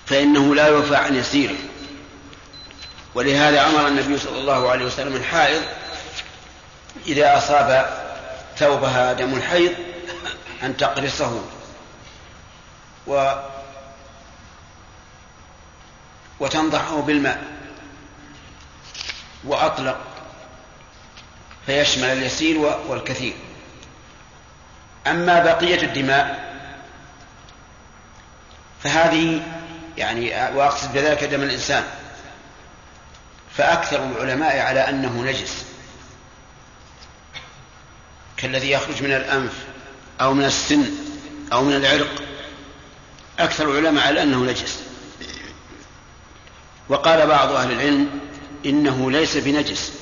فإنه 0.05 0.55
لا 0.55 0.67
يوفى 0.67 0.95
عن 0.95 1.15
يسيره. 1.15 1.55
ولهذا 3.15 3.67
أمر 3.67 3.87
النبي 3.87 4.17
صلى 4.17 4.39
الله 4.39 4.69
عليه 4.71 4.85
وسلم 4.85 5.15
الحائض 5.15 5.61
إذا 7.07 7.37
أصاب 7.37 7.89
ثوبها 8.57 9.13
دم 9.13 9.33
الحيض 9.33 9.73
أن 10.63 10.77
تقرصه. 10.77 11.41
و 13.07 13.33
وتنضحه 16.39 17.01
بالماء. 17.01 17.43
وأطلق 19.43 19.97
فيشمل 21.65 22.05
اليسير 22.05 22.57
والكثير. 22.87 23.33
أما 25.07 25.43
بقية 25.43 25.81
الدماء 25.81 26.51
فهذه 28.83 29.41
يعني 29.97 30.29
وأقصد 30.55 30.93
بذلك 30.93 31.23
دم 31.23 31.41
الإنسان. 31.41 31.83
فأكثر 33.61 34.03
العلماء 34.03 34.59
على 34.59 34.79
أنه 34.79 35.23
نجس. 35.23 35.65
كالذي 38.37 38.71
يخرج 38.71 39.03
من 39.03 39.11
الأنف 39.11 39.53
أو 40.21 40.33
من 40.33 40.45
السن 40.45 40.85
أو 41.53 41.63
من 41.63 41.75
العرق. 41.75 42.23
أكثر 43.39 43.71
العلماء 43.71 44.07
على 44.07 44.23
أنه 44.23 44.37
نجس. 44.37 44.79
وقال 46.89 47.27
بعض 47.27 47.51
أهل 47.51 47.71
العلم 47.71 48.19
إنه 48.65 49.11
ليس 49.11 49.37
بنجس. 49.37 49.93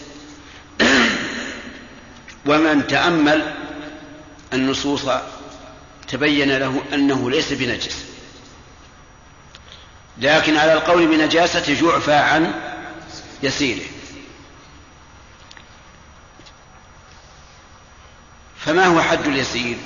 ومن 2.49 2.87
تأمل 2.87 3.53
النصوص 4.53 5.01
تبين 6.07 6.57
له 6.57 6.81
أنه 6.93 7.29
ليس 7.29 7.53
بنجس. 7.53 8.05
لكن 10.17 10.57
على 10.57 10.73
القول 10.73 11.07
بنجاسة 11.07 11.87
يعفى 11.87 12.13
عن 12.13 12.68
يسيره. 13.43 13.85
فما 18.57 18.85
هو 18.85 19.01
حد 19.01 19.27
اليسير؟ 19.27 19.77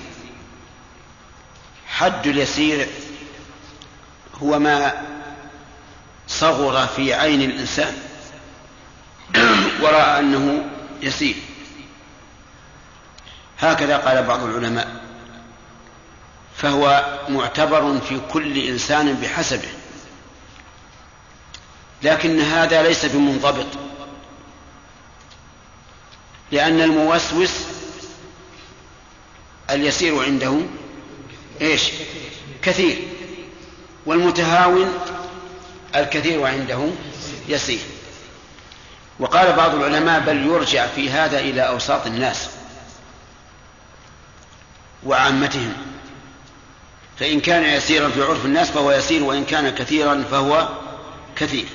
حد 1.88 2.28
اليسير 2.28 2.88
هو 4.44 4.60
ما 4.60 4.94
صغر 6.28 6.88
في 6.88 7.14
عين 7.14 7.42
الإنسان 7.42 7.98
ورأى 9.82 10.20
أنه 10.20 10.66
يسير. 11.02 11.36
هكذا 13.60 13.98
قال 13.98 14.24
بعض 14.24 14.44
العلماء 14.44 15.04
فهو 16.56 17.18
معتبر 17.30 18.00
في 18.00 18.20
كل 18.32 18.58
إنسان 18.58 19.14
بحسبه. 19.14 19.70
لكن 22.04 22.40
هذا 22.40 22.84
ليس 22.84 23.06
بمنضبط. 23.06 23.66
لأن 26.52 26.82
الموسوس 26.82 27.52
اليسير 29.70 30.24
عنده 30.24 30.60
إيش؟ 31.62 31.84
كثير. 32.62 32.98
والمتهاون 34.06 34.94
الكثير 35.96 36.46
عنده 36.46 36.90
يسير. 37.48 37.80
وقال 39.20 39.54
بعض 39.54 39.76
العلماء 39.76 40.20
بل 40.20 40.46
يرجع 40.46 40.88
في 40.88 41.10
هذا 41.10 41.40
إلى 41.40 41.62
أوساط 41.62 42.06
الناس 42.08 42.50
وعامتهم. 45.04 45.74
فإن 47.20 47.40
كان 47.40 47.64
يسيرا 47.64 48.10
في 48.10 48.22
عرف 48.24 48.46
الناس 48.46 48.72
فهو 48.72 48.92
يسير 48.92 49.24
وإن 49.24 49.46
كان 49.46 49.70
كثيرا 49.70 50.24
فهو 50.32 50.70
كثير. 51.36 51.66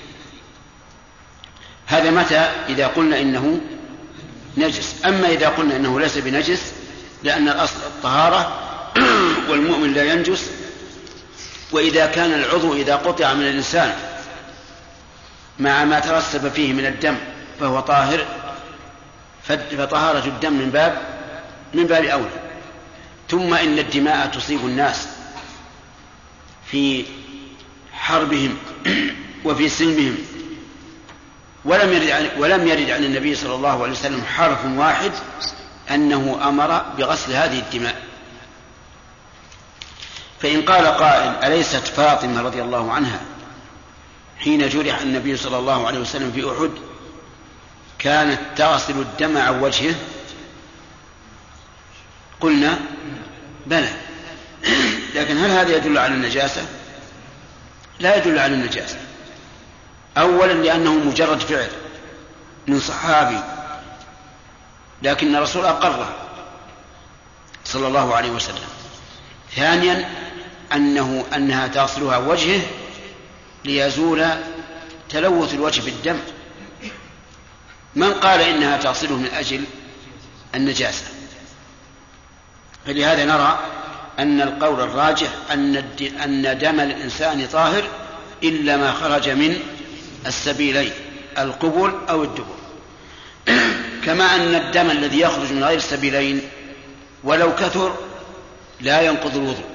هذا 1.88 2.11
متى؟ 2.11 2.51
إذا 2.68 2.87
قلنا 2.87 3.20
إنه 3.20 3.61
نجس. 4.57 4.94
أما 5.05 5.29
إذا 5.29 5.48
قلنا 5.48 5.77
إنه 5.77 6.01
ليس 6.01 6.18
بنجس 6.18 6.72
لأن 7.22 7.48
الأصل 7.48 7.77
الطهارة 7.87 8.61
والمؤمن 9.48 9.92
لا 9.92 10.05
ينجس. 10.12 10.51
وإذا 11.72 12.07
كان 12.07 12.33
العضو 12.33 12.74
إذا 12.74 12.96
قطع 12.96 13.35
من 13.35 13.42
الإنسان 13.42 13.94
مع 15.59 15.85
ما 15.85 16.01
ترسب 16.01 16.48
فيه 16.48 16.72
من 16.72 16.87
الدم 16.87 17.16
فهو 17.61 17.81
طاهر 17.81 18.27
فطهارة 19.48 20.27
الدم 20.27 20.53
من 20.53 20.70
باب 20.70 21.03
من 21.74 21.85
باب 21.85 22.05
أولى. 22.05 22.48
ثم 23.29 23.55
إن 23.55 23.79
الدماء 23.79 24.27
تصيب 24.27 24.61
الناس 24.66 25.09
في 26.70 27.05
حربهم 27.92 28.57
وفي 29.44 29.68
سلمهم. 29.68 30.16
ولم 31.69 31.93
يرد 31.93 32.11
عن 32.11 32.29
ولم 32.39 32.69
يرد 32.69 32.91
عن 32.91 33.05
النبي 33.05 33.35
صلى 33.35 33.55
الله 33.55 33.83
عليه 33.83 33.93
وسلم 33.93 34.25
حرف 34.25 34.65
واحد 34.65 35.13
أنه 35.91 36.49
أمر 36.49 36.83
بغسل 36.99 37.33
هذه 37.33 37.59
الدماء. 37.59 38.03
فإن 40.41 40.63
قال 40.63 40.87
قائل 40.87 41.53
أليست 41.53 41.87
فاطمة 41.87 42.43
رضي 42.43 42.63
الله 42.63 42.93
عنها؟ 42.93 43.21
حين 44.39 44.69
جرح 44.69 45.01
النبي 45.01 45.37
صلى 45.37 45.59
الله 45.59 45.87
عليه 45.87 45.99
وسلم 45.99 46.33
في 46.33 46.51
أحد 46.51 46.71
كانت 47.99 48.41
تغسل 48.57 49.01
الدم 49.01 49.39
عن 49.39 49.61
وجهه؟ 49.61 49.95
قلنا 52.41 52.79
بلى. 53.67 53.93
لكن 55.15 55.39
هل 55.39 55.51
هذا 55.51 55.77
يدل 55.77 55.99
على 55.99 56.15
النجاسة؟ 56.15 56.67
لا 58.01 58.17
يدل 58.17 58.39
على 58.39 58.55
النجاسة. 58.55 59.08
أولا 60.19 60.53
لأنه 60.53 60.95
مجرد 60.95 61.41
فعل 61.41 61.71
من 62.67 62.81
صحابي 62.81 63.41
لكن 65.03 65.37
الرسول 65.37 65.65
أقره 65.65 66.17
صلى 67.65 67.87
الله 67.87 68.15
عليه 68.15 68.31
وسلم. 68.31 68.69
ثانيا 69.57 70.11
أنه 70.73 71.25
أنها 71.35 71.67
تغسلها 71.67 72.17
وجهه 72.17 72.61
ليزول 73.65 74.27
تلوث 75.09 75.55
الوجه 75.55 75.81
بالدم. 75.81 76.19
من 77.97 78.13
قال 78.13 78.41
إنها 78.41 78.77
تغسله 78.77 79.17
من 79.17 79.29
أجل 79.35 79.65
النجاسة؟ 80.55 81.05
فلهذا 82.87 83.25
نرى 83.25 83.59
أن 84.19 84.41
القول 84.41 84.81
الراجح 84.81 85.29
أن 85.51 85.77
أن 86.25 86.59
دم 86.59 86.81
الإنسان 86.81 87.47
طاهر 87.53 87.85
إلا 88.43 88.77
ما 88.77 88.93
خرج 88.93 89.29
من 89.29 89.78
السبيلين 90.29 90.93
القبل 91.39 91.95
أو 92.11 92.22
الدبر. 92.22 92.57
كما 94.05 94.35
أن 94.35 94.55
الدم 94.55 94.91
الذي 94.91 95.20
يخرج 95.20 95.53
من 95.53 95.64
غير 95.64 95.79
السبيلين 95.79 96.41
ولو 97.24 97.55
كثر 97.55 97.95
لا 98.81 99.01
ينقض 99.01 99.37
الوضوء. 99.37 99.70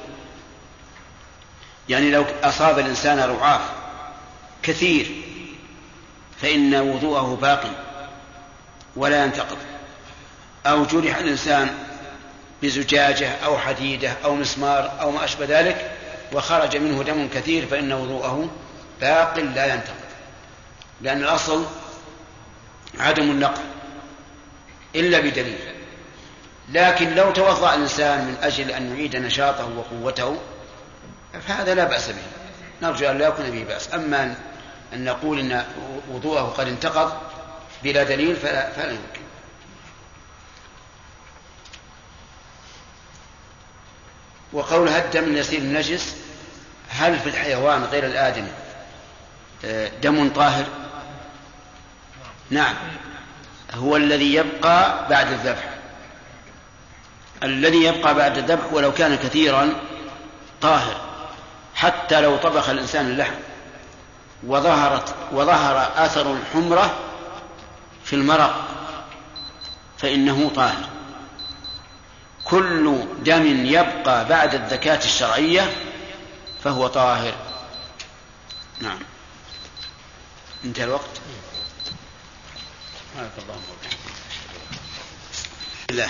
يعني 1.89 2.11
لو 2.11 2.25
أصاب 2.43 2.79
الإنسان 2.79 3.19
رعاف 3.19 3.61
كثير 4.63 5.11
فإن 6.41 6.75
وضوءه 6.75 7.37
باقي 7.41 7.71
ولا 8.95 9.23
ينتقض. 9.23 9.57
أو 10.65 10.85
جرح 10.85 11.17
الإنسان 11.17 11.69
بزجاجة 12.63 13.29
أو 13.45 13.57
حديدة 13.57 14.13
أو 14.25 14.35
مسمار 14.35 14.91
أو 15.01 15.11
ما 15.11 15.23
أشبه 15.23 15.45
ذلك 15.45 15.91
وخرج 16.33 16.77
منه 16.77 17.03
دم 17.03 17.27
كثير 17.33 17.65
فإن 17.65 17.93
وضوءه 17.93 18.49
باق 19.01 19.39
لا 19.39 19.73
ينتقض. 19.73 20.02
لأن 21.01 21.23
الأصل 21.23 21.65
عدم 22.99 23.23
النقل 23.23 23.61
إلا 24.95 25.19
بدليل. 25.19 25.59
لكن 26.69 27.15
لو 27.15 27.31
توضأ 27.31 27.75
الإنسان 27.75 28.25
من 28.25 28.37
أجل 28.41 28.71
أن 28.71 28.95
يعيد 28.95 29.15
نشاطه 29.15 29.69
وقوته 29.77 30.39
فهذا 31.47 31.73
لا 31.73 31.83
بأس 31.83 32.09
به. 32.09 32.23
نرجو 32.81 33.09
أن 33.09 33.17
لا 33.17 33.27
يكون 33.27 33.51
به 33.51 33.63
بأس. 33.63 33.93
أما 33.93 34.35
أن 34.93 35.05
نقول 35.05 35.39
إن 35.39 35.65
وضوءه 36.11 36.41
قد 36.41 36.67
انتقض 36.67 37.13
بلا 37.83 38.03
دليل 38.03 38.35
فلا, 38.35 38.71
فلا 38.71 38.91
يمكن. 38.91 39.23
وقول 44.53 44.89
الدم 44.89 45.23
من 45.23 45.37
يسير 45.37 45.59
النجس 45.59 46.15
هل 46.89 47.19
في 47.19 47.29
الحيوان 47.29 47.83
غير 47.83 48.05
الآدمي 48.05 48.51
آه، 49.65 49.91
دم 50.01 50.29
طاهر؟ 50.29 50.65
نعم. 52.49 52.75
هو 53.73 53.95
الذي 53.95 54.33
يبقى 54.33 55.07
بعد 55.09 55.31
الذبح. 55.31 55.69
الذي 57.43 57.83
يبقى 57.83 58.15
بعد 58.15 58.37
الذبح 58.37 58.73
ولو 58.73 58.91
كان 58.91 59.15
كثيرا 59.15 59.73
طاهر. 60.61 61.01
حتى 61.75 62.21
لو 62.21 62.37
طبخ 62.37 62.69
الإنسان 62.69 63.05
اللحم 63.05 63.33
وظهرت 64.43 65.15
وظهر 65.31 66.05
أثر 66.05 66.33
الحمرة 66.33 66.97
في 68.05 68.15
المرق 68.15 68.67
فإنه 69.97 70.51
طاهر. 70.55 70.89
كل 72.43 73.05
دم 73.25 73.65
يبقى 73.65 74.25
بعد 74.25 74.55
الزكاة 74.55 74.97
الشرعية 75.05 75.71
فهو 76.63 76.87
طاهر. 76.87 77.33
نعم. 78.81 78.99
انتهى 80.65 80.83
الوقت. 80.83 81.21
الله 85.89 86.09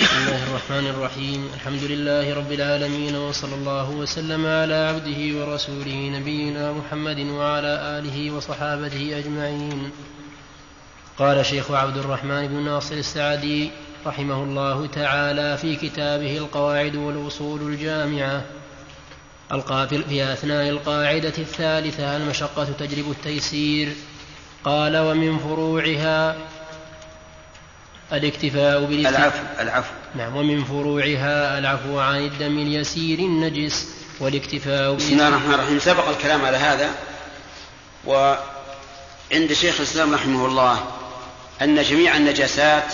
بسم 0.00 0.16
الله 0.16 0.42
الرحمن 0.42 0.86
الرحيم. 0.86 1.50
الحمد 1.54 1.82
لله 1.84 2.34
رب 2.34 2.52
العالمين 2.52 3.16
وصلى 3.16 3.54
الله 3.54 3.90
وسلم 3.90 4.46
على 4.46 4.74
عبده 4.74 5.20
ورسوله 5.38 6.08
نبينا 6.16 6.72
محمد 6.72 7.18
وعلى 7.18 7.98
آله 7.98 8.30
وصحابته 8.30 9.18
أجمعين. 9.18 9.90
قال 11.18 11.46
شيخ 11.46 11.70
عبد 11.70 11.96
الرحمن 11.96 12.48
بن 12.48 12.64
ناصر 12.64 12.94
السعدي 12.94 13.70
رحمه 14.06 14.42
الله 14.42 14.86
تعالى 14.86 15.58
في 15.58 15.76
كتابه 15.76 16.38
القواعد 16.38 16.96
والأصول 16.96 17.60
الجامعة. 17.60 18.44
القافل 19.52 20.04
في 20.08 20.32
أثناء 20.32 20.68
القاعدة 20.68 21.36
الثالثة 21.38 22.16
المشقة 22.16 22.64
تجلب 22.64 23.10
التيسير. 23.10 23.92
قال 24.64 24.96
ومن 24.96 25.38
فروعها 25.38 26.36
الاكتفاء 28.12 28.78
العفو 28.84 29.38
العفو. 29.60 29.92
نعم 30.14 30.36
ومن 30.36 30.64
فروعها 30.64 31.58
العفو 31.58 31.98
عن 31.98 32.16
الدم 32.16 32.58
اليسير 32.58 33.18
النجس 33.18 33.88
والاكتفاء 34.20 34.94
بسم 34.94 35.12
الله 35.12 35.28
الرحمن 35.28 35.54
الرحيم. 35.54 35.78
سبق 35.78 36.08
الكلام 36.08 36.44
على 36.44 36.56
هذا 36.56 36.90
وعند 38.04 39.52
شيخ 39.52 39.76
الإسلام 39.80 40.14
رحمه 40.14 40.46
الله 40.46 40.84
أن 41.62 41.82
جميع 41.82 42.16
النجاسات 42.16 42.92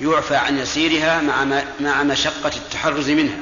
يعفى 0.00 0.36
عن 0.36 0.58
يسيرها 0.58 1.20
مع 1.20 1.62
مع 1.80 2.02
مشقة 2.02 2.52
التحرز 2.56 3.10
منها. 3.10 3.38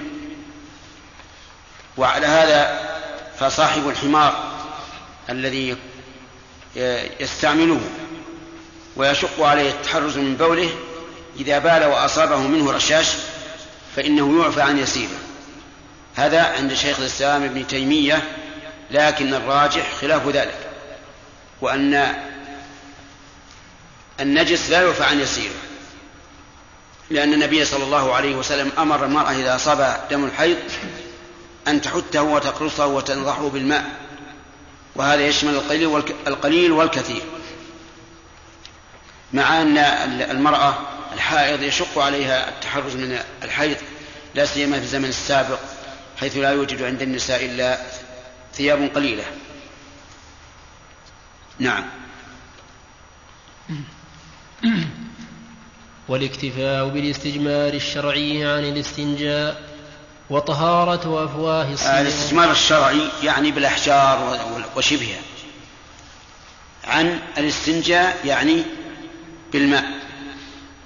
وعلى 1.97 2.27
هذا 2.27 2.81
فصاحب 3.39 3.89
الحمار 3.89 4.53
الذي 5.31 5.77
يستعمله 7.21 7.81
ويشق 8.97 9.43
عليه 9.43 9.71
التحرز 9.71 10.19
من 10.19 10.37
بوله 10.37 10.71
إذا 11.41 11.59
بال 11.59 11.85
وأصابه 11.85 12.37
منه 12.37 12.73
رشاش 12.73 13.09
فإنه 13.97 14.43
يعفى 14.43 14.63
عن 14.63 14.79
يسيره. 14.79 15.19
هذا 16.15 16.43
عند 16.43 16.75
شيخ 16.75 16.99
الإسلام 16.99 17.43
ابن 17.43 17.67
تيمية 17.67 18.23
لكن 18.91 19.35
الراجح 19.35 19.95
خلاف 20.01 20.29
ذلك 20.29 20.59
وأن 21.61 22.15
النجس 24.21 24.71
لا 24.71 24.83
يعفى 24.83 25.05
عن 25.05 25.21
يسيره 25.21 25.55
لأن 27.11 27.33
النبي 27.33 27.65
صلى 27.65 27.85
الله 27.85 28.15
عليه 28.15 28.35
وسلم 28.37 28.73
أمر 28.79 29.05
المرأة 29.05 29.33
إذا 29.33 29.55
أصاب 29.55 30.01
دم 30.11 30.25
الحيض 30.25 30.57
أن 31.69 31.81
تحته 31.81 32.23
وتقرصه 32.23 32.87
وتنضحه 32.87 33.49
بالماء. 33.49 33.85
وهذا 34.97 35.27
يشمل 35.27 35.55
القليل 36.27 36.73
والكثير. 36.73 37.23
مع 39.33 39.63
أن 39.63 39.79
المرأة 40.31 40.79
الحائض 41.13 41.63
يشق 41.63 41.99
عليها 41.99 42.49
التحرز 42.49 42.97
من 42.97 43.19
الحيض 43.43 43.77
لا 44.35 44.47
سيما 44.47 44.79
في 44.79 44.85
الزمن 44.85 45.09
السابق 45.09 45.59
حيث 46.21 46.37
لا 46.37 46.51
يوجد 46.51 46.83
عند 46.83 47.03
النساء 47.03 47.45
إلا 47.45 47.79
ثياب 48.55 48.91
قليلة. 48.95 49.25
نعم. 51.59 51.85
والاكتفاء 56.09 56.89
بالاستجمار 56.89 57.75
الشرعي 57.75 58.45
عن 58.45 58.65
الاستنجاء. 58.65 59.72
وطهارة 60.33 61.25
أفواه 61.25 61.73
الصيام. 61.73 62.03
الاستجمار 62.03 62.51
الشرعي 62.51 63.09
يعني 63.23 63.51
بالأحجار 63.51 64.41
وشبهها. 64.77 65.21
عن 66.85 67.21
الاستنجاء 67.39 68.21
يعني 68.25 68.65
بالماء. 69.53 69.85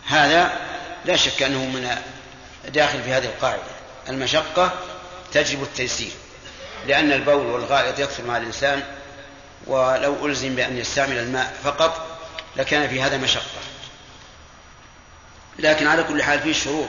هذا 0.07 0.53
لا 1.05 1.16
شك 1.16 1.42
أنه 1.42 1.59
من 1.59 1.97
داخل 2.68 3.03
في 3.03 3.12
هذه 3.12 3.24
القاعدة. 3.24 3.62
المشقة 4.09 4.72
تجلب 5.32 5.62
التيسير 5.62 6.12
لأن 6.86 7.12
البول 7.12 7.47
والغائط 7.47 7.99
يكثر 7.99 8.24
مع 8.24 8.36
الإنسان 8.36 8.82
ولو 9.66 10.26
ألزم 10.26 10.55
بأن 10.55 10.78
يستعمل 10.78 11.18
الماء 11.18 11.57
فقط 11.64 12.07
لكان 12.57 12.88
في 12.88 13.03
هذا 13.03 13.16
مشقة. 13.16 13.61
لكن 15.59 15.86
على 15.86 16.03
كل 16.03 16.22
حال 16.22 16.40
فيه 16.40 16.53
شروط 16.53 16.88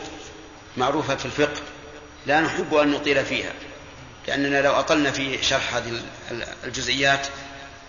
معروفة 0.77 1.15
في 1.15 1.25
الفقه. 1.25 1.61
لا 2.27 2.41
نحب 2.41 2.73
أن 2.73 2.91
نطيل 2.91 3.25
فيها 3.25 3.53
لأننا 4.27 4.61
لو 4.61 4.71
أطلنا 4.71 5.11
في 5.11 5.43
شرح 5.43 5.75
هذه 5.75 6.01
الجزئيات 6.63 7.27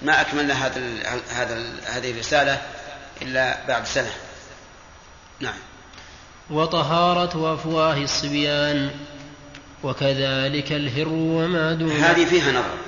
ما 0.02 0.20
أكملنا 0.20 0.66
هذا 0.66 0.82
هذا 1.30 1.80
هذه 1.86 2.10
الرسالة 2.10 2.62
إلا 3.22 3.66
بعد 3.68 3.86
سنة. 3.86 4.12
نعم. 5.40 5.58
وطهارة 6.50 7.54
أفواه 7.54 7.96
الصبيان 7.96 8.90
وكذلك 9.82 10.72
الهر 10.72 11.08
وما 11.08 11.72
دون. 11.72 11.90
هذه 11.90 12.24
فيها 12.24 12.52
نظر 12.52 12.78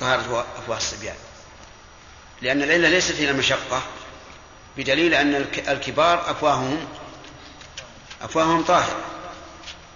طهارة 0.00 0.46
أفواه 0.58 0.76
الصبيان. 0.76 1.16
لأن 2.42 2.62
العلة 2.62 2.88
ليست 2.88 3.20
هي 3.20 3.30
المشقة 3.30 3.82
بدليل 4.76 5.14
أن 5.14 5.34
الكبار 5.68 6.30
أفواههم 6.30 6.78
أفواههم 8.22 8.62
طاهرة 8.62 9.19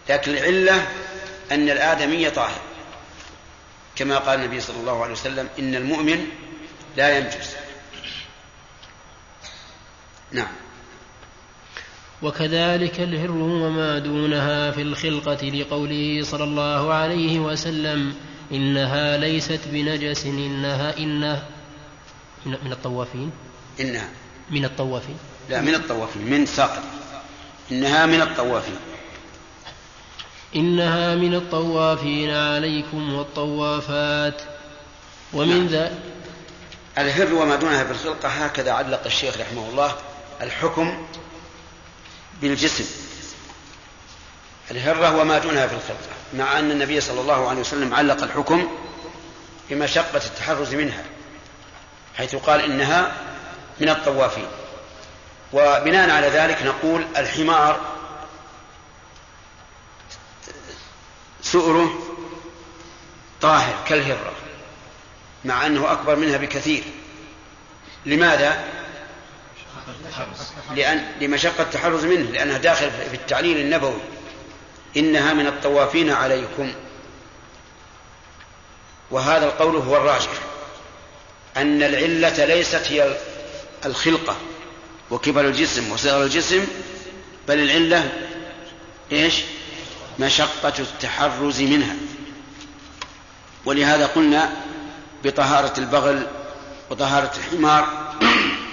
لكن 0.09 0.31
العلة 0.31 0.89
أن 1.53 1.71
الآدمي 1.71 2.31
طاهر. 2.31 2.61
كما 3.97 4.19
قال 4.19 4.41
النبي 4.41 4.61
صلى 4.61 4.77
الله 4.81 5.03
عليه 5.03 5.13
وسلم 5.13 5.49
إن 5.59 5.75
المؤمن 5.75 6.27
لا 6.97 7.19
ينجس. 7.19 7.57
نعم. 10.33 10.53
وكذلك 12.23 13.01
الهر 13.01 13.31
وما 13.31 13.99
دونها 13.99 14.71
في 14.71 14.83
الخلقة 14.83 15.47
لقوله 15.47 16.23
صلى 16.23 16.45
الله 16.45 16.95
عليه 16.95 17.39
وسلم 17.39 18.15
إنها 18.53 19.17
ليست 19.17 19.61
بنجس 19.67 20.27
إنها 20.27 20.99
إنها 20.99 21.49
من 22.47 22.73
الطوافين؟ 22.73 23.31
إنها. 23.81 24.09
من 24.51 24.65
الطوافين. 24.65 25.17
لا 25.51 25.61
من 25.61 25.75
الطوافين 25.75 26.31
من 26.31 26.47
ساقط 26.47 26.83
إنها 27.73 28.07
من 28.07 28.21
الطوافين. 28.21 28.77
إنها 30.57 31.15
من 31.15 31.35
الطوافين 31.35 32.31
عليكم 32.31 33.15
والطوافات. 33.15 34.43
ومن 35.33 35.59
نعم. 35.59 35.67
ذا 35.67 35.99
الهر 36.99 37.35
وما 37.35 37.57
دونها 37.57 37.85
في 37.85 37.91
الخلقة 37.91 38.29
هكذا 38.29 38.73
علق 38.73 39.05
الشيخ 39.07 39.41
رحمه 39.41 39.69
الله 39.69 39.95
الحكم 40.41 41.07
بالجسم. 42.41 42.85
الهرة 44.71 45.17
وما 45.17 45.39
دونها 45.39 45.67
في 45.67 45.75
الخلقة 45.75 46.15
مع 46.35 46.59
أن 46.59 46.71
النبي 46.71 47.01
صلى 47.01 47.21
الله 47.21 47.49
عليه 47.49 47.61
وسلم 47.61 47.95
علق 47.95 48.23
الحكم 48.23 48.69
بمشقة 49.71 50.21
التحرز 50.27 50.75
منها 50.75 51.05
حيث 52.17 52.37
قال 52.37 52.61
إنها 52.61 53.13
من 53.81 53.89
الطوافين. 53.89 54.47
وبناء 55.53 56.11
على 56.11 56.29
ذلك 56.29 56.63
نقول 56.63 57.05
الحمار 57.17 57.94
سؤره 61.45 61.99
طاهر 63.41 63.85
كالهرة 63.87 64.33
مع 65.45 65.67
أنه 65.67 65.93
أكبر 65.93 66.17
منها 66.17 66.37
بكثير 66.37 66.83
لماذا؟ 68.07 68.65
لأن 70.75 71.13
لمشقة 71.21 71.63
التحرز 71.63 72.05
منه 72.05 72.31
لأنها 72.31 72.59
داخل 72.59 72.91
في 72.91 73.15
التعليل 73.15 73.59
النبوي 73.61 74.01
إنها 74.97 75.33
من 75.33 75.47
الطوافين 75.47 76.11
عليكم 76.11 76.73
وهذا 79.11 79.47
القول 79.47 79.77
هو 79.77 79.97
الراجح 79.97 80.31
أن 81.57 81.83
العلة 81.83 82.45
ليست 82.45 82.93
هي 82.93 83.17
الخلقة 83.87 84.37
وكبر 85.11 85.41
الجسم 85.41 85.93
وصغر 85.93 86.23
الجسم 86.23 86.67
بل 87.49 87.59
العلة 87.59 88.13
إيش؟ 89.13 89.35
مشقة 90.21 90.73
التحرز 90.79 91.63
منها. 91.63 91.97
ولهذا 93.65 94.07
قلنا 94.07 94.53
بطهارة 95.25 95.81
البغل 95.81 96.27
وطهارة 96.91 97.33
الحمار 97.37 98.15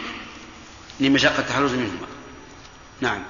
لمشقة 0.99 1.39
التحرز 1.39 1.71
منهما. 1.73 2.07
نعم. 3.01 3.23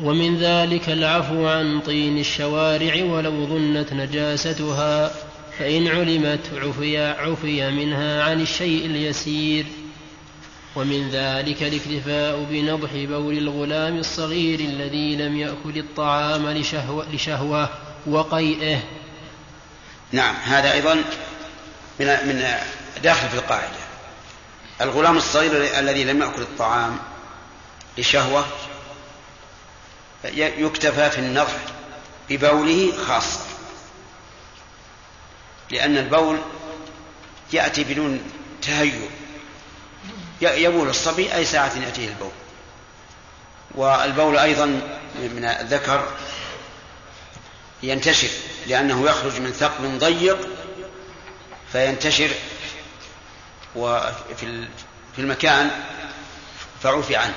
ومن 0.00 0.38
ذلك 0.38 0.88
العفو 0.88 1.46
عن 1.46 1.80
طين 1.80 2.18
الشوارع 2.18 3.04
ولو 3.04 3.46
ظنت 3.46 3.92
نجاستها 3.92 5.10
فإن 5.58 5.88
علمت 5.88 6.50
عفي, 6.54 6.98
عفي 6.98 7.70
منها 7.70 8.24
عن 8.24 8.40
الشيء 8.40 8.86
اليسير. 8.86 9.66
ومن 10.76 11.10
ذلك 11.10 11.62
الاكتفاء 11.62 12.46
بنضح 12.50 12.90
بول 12.92 13.38
الغلام 13.38 13.98
الصغير 13.98 14.60
الذي 14.60 15.16
لم 15.16 15.36
يأكل 15.36 15.78
الطعام 15.78 16.50
لشهوة, 16.50 17.12
لشهوة 17.12 17.68
وقيئه. 18.06 18.78
نعم 20.12 20.34
هذا 20.34 20.72
أيضا 20.72 20.94
من 22.00 22.06
من 22.06 22.44
داخل 23.02 23.28
في 23.28 23.34
القاعدة. 23.34 23.82
الغلام 24.80 25.16
الصغير 25.16 25.78
الذي 25.78 26.04
لم 26.04 26.22
يأكل 26.22 26.42
الطعام 26.42 26.98
لشهوة 27.98 28.44
يكتفى 30.34 31.10
في 31.10 31.18
النضح 31.18 31.56
ببوله 32.30 32.92
خاصة 33.06 33.40
لأن 35.70 35.98
البول 35.98 36.38
يأتي 37.52 37.84
بدون 37.84 38.20
تهيؤ. 38.62 39.08
يبول 40.42 40.88
الصبي 40.88 41.34
أي 41.34 41.44
ساعة 41.44 41.72
يأتيه 41.84 42.08
البول. 42.08 42.30
والبول 43.74 44.38
أيضا 44.38 44.66
من 45.16 45.44
الذكر 45.44 46.08
ينتشر 47.82 48.28
لأنه 48.66 49.06
يخرج 49.10 49.40
من 49.40 49.52
ثقب 49.52 49.98
ضيق 49.98 50.48
فينتشر 51.72 52.30
وفي 53.76 54.66
في 55.16 55.18
المكان 55.18 55.70
فعفي 56.82 57.16
عنه. 57.16 57.34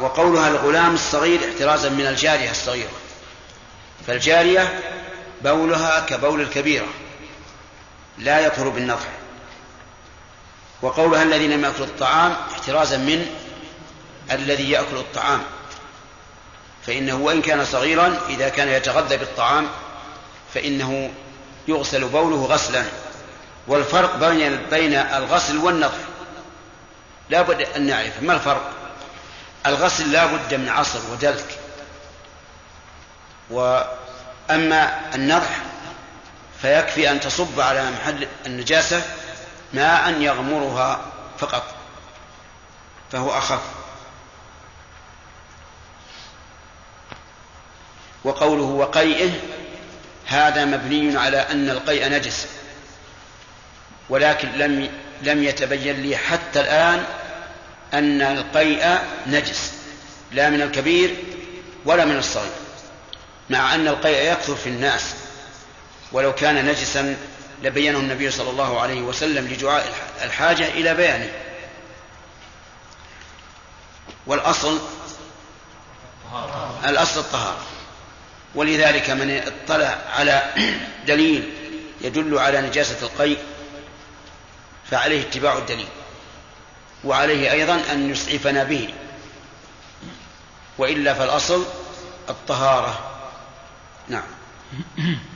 وقولها 0.00 0.48
الغلام 0.48 0.94
الصغير 0.94 1.40
احترازا 1.50 1.88
من 1.88 2.06
الجارية 2.06 2.50
الصغيرة. 2.50 2.90
فالجارية 4.06 4.80
بولها 5.44 6.00
كبول 6.00 6.40
الكبيرة 6.40 6.86
لا 8.18 8.40
يطهر 8.40 8.68
بالنضح. 8.68 9.08
وقولها 10.82 11.22
الذي 11.22 11.48
لم 11.48 11.64
يأكل 11.64 11.82
الطعام 11.82 12.36
احترازا 12.52 12.96
من 12.96 13.26
الذي 14.32 14.70
يأكل 14.70 14.96
الطعام. 14.96 15.42
فإنه 16.86 17.14
وإن 17.14 17.42
كان 17.42 17.64
صغيرا 17.64 18.20
إذا 18.28 18.48
كان 18.48 18.68
يتغذى 18.68 19.16
بالطعام 19.16 19.68
فإنه 20.54 21.10
يغسل 21.68 22.04
بوله 22.04 22.44
غسلا. 22.44 22.84
والفرق 23.66 24.16
بين 24.16 24.56
بين 24.70 24.94
الغسل 24.94 25.58
والنضح 25.58 25.98
لا 27.30 27.42
بد 27.42 27.62
أن 27.76 27.86
نعرف 27.86 28.22
ما 28.22 28.34
الفرق. 28.34 28.70
الغسل 29.66 30.12
لا 30.12 30.26
بد 30.26 30.54
من 30.54 30.68
عصر 30.68 30.98
ودلك. 31.12 31.58
وأما 33.50 35.00
النضح 35.14 35.58
فيكفي 36.62 37.10
أن 37.10 37.20
تصب 37.20 37.60
على 37.60 37.90
محل 37.90 38.28
النجاسة 38.46 39.02
ماء 39.74 40.20
يغمرها 40.20 41.00
فقط 41.38 41.74
فهو 43.12 43.38
أخف. 43.38 43.62
وقوله 48.24 48.62
وقيئه 48.62 49.30
هذا 50.26 50.64
مبني 50.64 51.18
على 51.18 51.36
أن 51.36 51.70
القيء 51.70 52.08
نجس. 52.08 52.46
ولكن 54.08 54.48
لم 54.48 54.90
لم 55.22 55.44
يتبين 55.44 56.02
لي 56.02 56.16
حتى 56.16 56.60
الآن 56.60 57.04
أن 57.94 58.22
القيء 58.22 58.98
نجس 59.26 59.72
لا 60.32 60.50
من 60.50 60.62
الكبير 60.62 61.16
ولا 61.84 62.04
من 62.04 62.16
الصغير 62.18 62.52
مع 63.50 63.74
أن 63.74 63.88
القيء 63.88 64.32
يكثر 64.32 64.54
في 64.54 64.68
الناس. 64.68 65.14
ولو 66.12 66.34
كان 66.34 66.66
نجسا 66.66 67.16
لبينه 67.62 67.98
النبي 67.98 68.30
صلى 68.30 68.50
الله 68.50 68.80
عليه 68.80 69.00
وسلم 69.02 69.48
لدعاء 69.48 69.94
الحاجة 70.22 70.68
إلى 70.68 70.94
بيانه. 70.94 71.32
والأصل 74.26 74.80
الأصل 76.84 77.20
الطهارة. 77.20 77.62
ولذلك 78.54 79.10
من 79.10 79.30
اطلع 79.30 79.98
على 80.08 80.54
دليل 81.08 81.52
يدل 82.00 82.38
على 82.38 82.60
نجاسة 82.60 83.06
القيء 83.06 83.38
فعليه 84.90 85.22
اتباع 85.22 85.58
الدليل. 85.58 85.88
وعليه 87.04 87.52
أيضا 87.52 87.82
أن 87.92 88.10
يسعفنا 88.10 88.64
به. 88.64 88.94
وإلا 90.78 91.14
فالأصل 91.14 91.66
الطهارة. 92.28 93.10
نعم. 94.08 94.24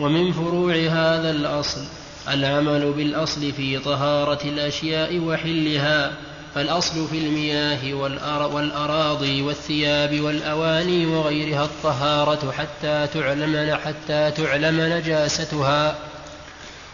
ومن 0.00 0.32
فروع 0.32 0.74
هذا 0.74 1.30
الأصل 1.30 1.80
العمل 2.28 2.92
بالأصل 2.92 3.52
في 3.52 3.78
طهارة 3.78 4.42
الأشياء 4.44 5.18
وحلها 5.18 6.12
فالأصل 6.54 7.08
في 7.08 7.18
المياه 7.18 7.94
والأراضي 8.54 9.42
والثياب 9.42 10.20
والأواني 10.20 11.06
وغيرها 11.06 11.64
الطهارة 11.64 12.52
حتى 12.58 13.06
تعلم 13.14 13.78
حتى 13.84 14.30
تعلم 14.30 14.80
نجاستها. 14.80 15.98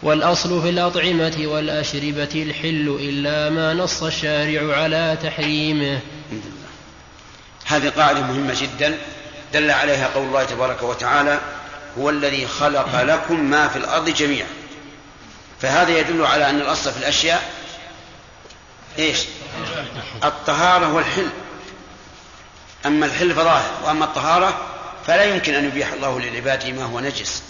والأصل 0.03 0.61
في 0.61 0.69
الأطعمة 0.69 1.41
والأشربة 1.45 2.29
الحل 2.35 2.97
إلا 2.99 3.49
ما 3.49 3.73
نص 3.73 4.03
الشارع 4.03 4.77
على 4.77 5.17
تحريمه. 5.23 5.99
هذه 7.65 7.89
قاعدة 7.89 8.21
مهمة 8.21 8.55
جدا 8.61 8.97
دل 9.53 9.71
عليها 9.71 10.07
قول 10.07 10.25
الله 10.27 10.43
تبارك 10.43 10.83
وتعالى 10.83 11.39
هو 11.97 12.09
الذي 12.09 12.47
خلق 12.47 13.01
لكم 13.01 13.39
ما 13.39 13.67
في 13.67 13.75
الأرض 13.75 14.09
جميعا. 14.09 14.47
فهذا 15.61 15.99
يدل 15.99 16.25
على 16.25 16.49
أن 16.49 16.61
الأصل 16.61 16.91
في 16.91 16.97
الأشياء 16.97 17.51
إيش؟ 18.99 19.19
الطهارة 20.23 20.93
والحل 20.93 21.29
أما 22.85 23.05
الحل 23.05 23.33
فظاهر 23.33 23.71
وأما 23.83 24.05
الطهارة 24.05 24.61
فلا 25.07 25.23
يمكن 25.23 25.53
أن 25.53 25.65
يبيح 25.65 25.93
الله 25.93 26.19
للعباد 26.19 26.67
ما 26.67 26.83
هو 26.83 26.99
نجس. 26.99 27.43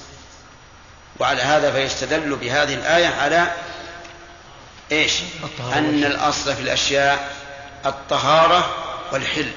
وعلى 1.19 1.41
هذا 1.41 1.71
فيستدل 1.71 2.35
بهذه 2.35 2.73
الآية 2.73 3.07
على 3.07 3.53
إيش؟ 4.91 5.13
أن 5.73 6.03
الأصل 6.03 6.55
في 6.55 6.61
الأشياء 6.61 7.35
الطهارة 7.85 8.69
والحل 9.11 9.51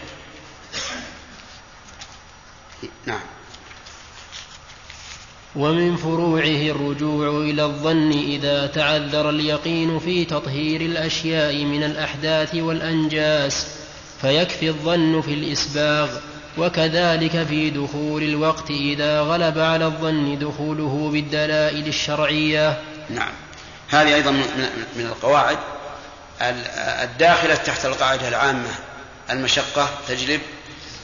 نعم. 3.07 3.20
ومن 5.57 5.96
فروعه 5.96 6.70
الرجوع 6.70 7.28
إلى 7.40 7.64
الظن 7.64 8.12
إذا 8.12 8.66
تعذر 8.66 9.30
اليقين 9.30 9.98
في 9.98 10.24
تطهير 10.24 10.80
الأشياء 10.80 11.64
من 11.64 11.82
الأحداث 11.82 12.55
والأنجاس 12.55 13.66
فيكفي 14.20 14.68
الظن 14.68 15.20
في 15.20 15.34
الإسباغ 15.34 16.09
وكذلك 16.59 17.42
في 17.42 17.70
دخول 17.70 18.22
الوقت 18.22 18.70
إذا 18.70 19.20
غلب 19.20 19.59
على 19.59 19.84
الظن 19.84 20.38
دخوله 20.38 21.11
بالدلائل 21.12 21.86
الشرعية. 21.88 22.80
نعم. 23.11 23.32
هذه 23.88 24.14
أيضا 24.14 24.30
من 24.96 25.07
القواعد 25.07 25.59
الداخلة 27.03 27.55
تحت 27.55 27.86
القاعدة 27.86 28.28
العامة 28.28 28.70
المشقة 29.30 29.88
تجلب 30.09 30.40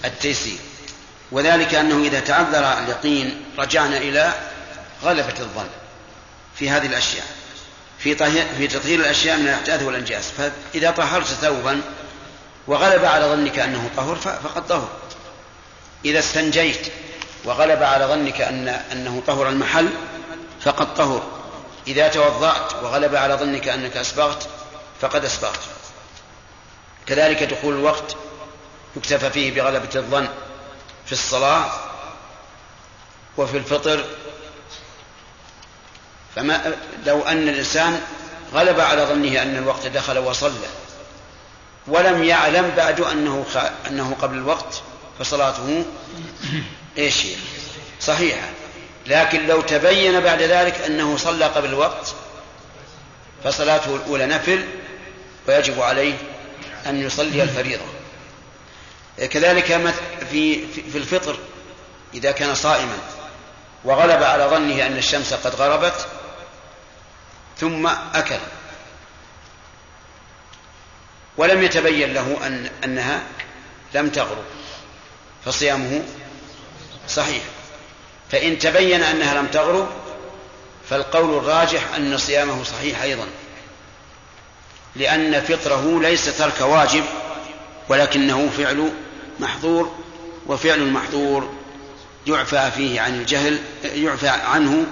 التيسير. 0.04 0.58
وذلك 1.32 1.74
أنه 1.74 2.06
إذا 2.06 2.20
تعذر 2.20 2.78
اليقين 2.78 3.44
رجعنا 3.58 3.96
إلى 3.96 4.32
غلبة 5.02 5.40
الظن 5.40 5.68
في 6.54 6.70
هذه 6.70 6.86
الأشياء 6.86 7.26
في 7.98 8.14
في 8.58 8.66
تطهير 8.66 9.00
الأشياء 9.00 9.36
من 9.36 9.48
الأحداث 9.48 9.82
والأنجاس 9.82 10.30
فإذا 10.30 10.90
طهرت 10.90 11.26
ثوبا 11.26 11.80
وغلب 12.66 13.04
على 13.04 13.24
ظنك 13.24 13.58
أنه 13.58 13.90
طهر 13.96 14.16
فقد 14.16 14.66
طهر. 14.66 14.88
إذا 16.04 16.18
استنجيت 16.18 16.92
وغلب 17.44 17.82
على 17.82 18.04
ظنك 18.04 18.40
أن 18.40 18.68
أنه 18.68 19.22
طهر 19.26 19.48
المحل 19.48 19.88
فقد 20.60 20.94
طهر. 20.94 21.22
إذا 21.86 22.08
توضأت 22.08 22.74
وغلب 22.82 23.14
على 23.14 23.34
ظنك 23.34 23.68
أنك 23.68 23.96
أسبغت 23.96 24.48
فقد 25.00 25.24
أسبغت. 25.24 25.60
كذلك 27.06 27.42
دخول 27.42 27.74
الوقت 27.74 28.16
يكتفى 28.96 29.30
فيه 29.30 29.54
بغلبة 29.54 29.88
الظن. 29.96 30.28
في 31.06 31.12
الصلاة 31.12 31.70
وفي 33.36 33.56
الفطر. 33.56 34.04
فما 36.36 36.74
لو 37.06 37.22
أن 37.22 37.48
الإنسان 37.48 38.00
غلب 38.54 38.80
على 38.80 39.02
ظنه 39.02 39.42
أن 39.42 39.56
الوقت 39.56 39.86
دخل 39.86 40.18
وصلى 40.18 40.66
ولم 41.86 42.24
يعلم 42.24 42.72
بعد 42.76 43.00
أنه 43.00 43.44
خ... 43.54 43.56
أنه 43.88 44.16
قبل 44.22 44.36
الوقت 44.36 44.82
فصلاته 45.18 45.84
إيش 46.98 47.26
هي؟ 47.26 47.34
صحيحة. 48.00 48.48
لكن 49.06 49.46
لو 49.46 49.60
تبين 49.60 50.20
بعد 50.20 50.42
ذلك 50.42 50.80
أنه 50.80 51.16
صلى 51.16 51.44
قبل 51.44 51.68
الوقت 51.68 52.14
فصلاته 53.44 53.96
الأولى 53.96 54.26
نفل 54.26 54.64
ويجب 55.48 55.80
عليه 55.80 56.14
أن 56.86 57.02
يصلي 57.02 57.42
الفريضة. 57.42 57.84
كذلك 59.18 59.94
في 60.30 60.66
في 60.66 60.98
الفطر 60.98 61.36
إذا 62.14 62.32
كان 62.32 62.54
صائما 62.54 62.98
وغلب 63.84 64.22
على 64.22 64.44
ظنه 64.44 64.86
أن 64.86 64.96
الشمس 64.96 65.34
قد 65.34 65.54
غربت 65.54 66.06
ثم 67.58 67.86
أكل. 68.14 68.38
ولم 71.36 71.62
يتبين 71.62 72.14
له 72.14 72.46
أن 72.46 72.70
أنها 72.84 73.22
لم 73.94 74.08
تغرب 74.08 74.44
فصيامه 75.44 76.02
صحيح. 77.08 77.42
فإن 78.30 78.58
تبين 78.58 79.02
أنها 79.02 79.34
لم 79.34 79.46
تغرب 79.46 79.88
فالقول 80.90 81.38
الراجح 81.38 81.94
أن 81.96 82.18
صيامه 82.18 82.64
صحيح 82.64 83.02
أيضا. 83.02 83.26
لأن 84.96 85.40
فطره 85.40 86.00
ليس 86.02 86.38
ترك 86.38 86.60
واجب 86.60 87.04
ولكنه 87.88 88.50
فعل 88.58 88.92
محظور 89.40 89.90
وفعل 90.46 90.80
المحظور 90.80 91.50
يعفى 92.26 92.70
فيه 92.70 93.00
عن 93.00 93.14
الجهل 93.14 93.58
يعفى 93.84 94.28
عنه 94.28 94.86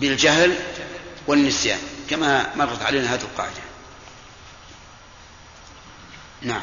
بالجهل 0.00 0.54
والنسيان 1.26 1.78
كما 2.10 2.56
مرت 2.56 2.82
علينا 2.82 3.14
هذه 3.14 3.20
القاعدة. 3.20 3.62
نعم. 6.42 6.62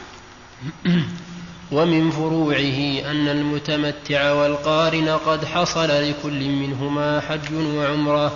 ومن 1.72 2.12
فروعه 2.12 3.12
أن 3.12 3.28
المتمتع 3.28 4.32
والقارن 4.32 5.10
قد 5.10 5.46
حصل 5.46 6.10
لكل 6.10 6.50
منهما 6.50 7.22
حج 7.22 7.54
وعمرة 7.54 8.34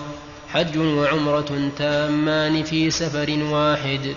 حج 0.53 0.77
وعمرة 0.77 1.71
تامان 1.77 2.63
في 2.63 2.91
سفر 2.91 3.43
واحد. 3.43 4.15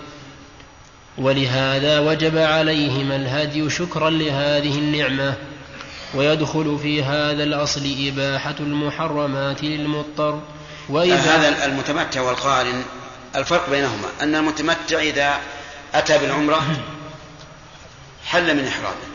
ولهذا 1.17 1.99
وجب 1.99 2.37
عليهما 2.37 3.15
الهدي 3.15 3.69
شكرا 3.69 4.09
لهذه 4.09 4.77
النعمة 4.77 5.33
ويدخل 6.13 6.79
في 6.81 7.03
هذا 7.03 7.43
الأصل 7.43 7.95
إباحة 8.07 8.55
المحرمات 8.59 9.63
للمضطر. 9.63 10.41
وإذا 10.89 11.15
هذا 11.15 11.65
المتمتع 11.65 12.21
والقارن 12.21 12.83
الفرق 13.35 13.69
بينهما 13.69 14.07
أن 14.21 14.35
المتمتع 14.35 14.99
إذا 14.99 15.39
أتى 15.93 16.17
بالعمرة 16.17 16.61
حل 18.25 18.55
من 18.55 18.67
إحرامه 18.67 19.07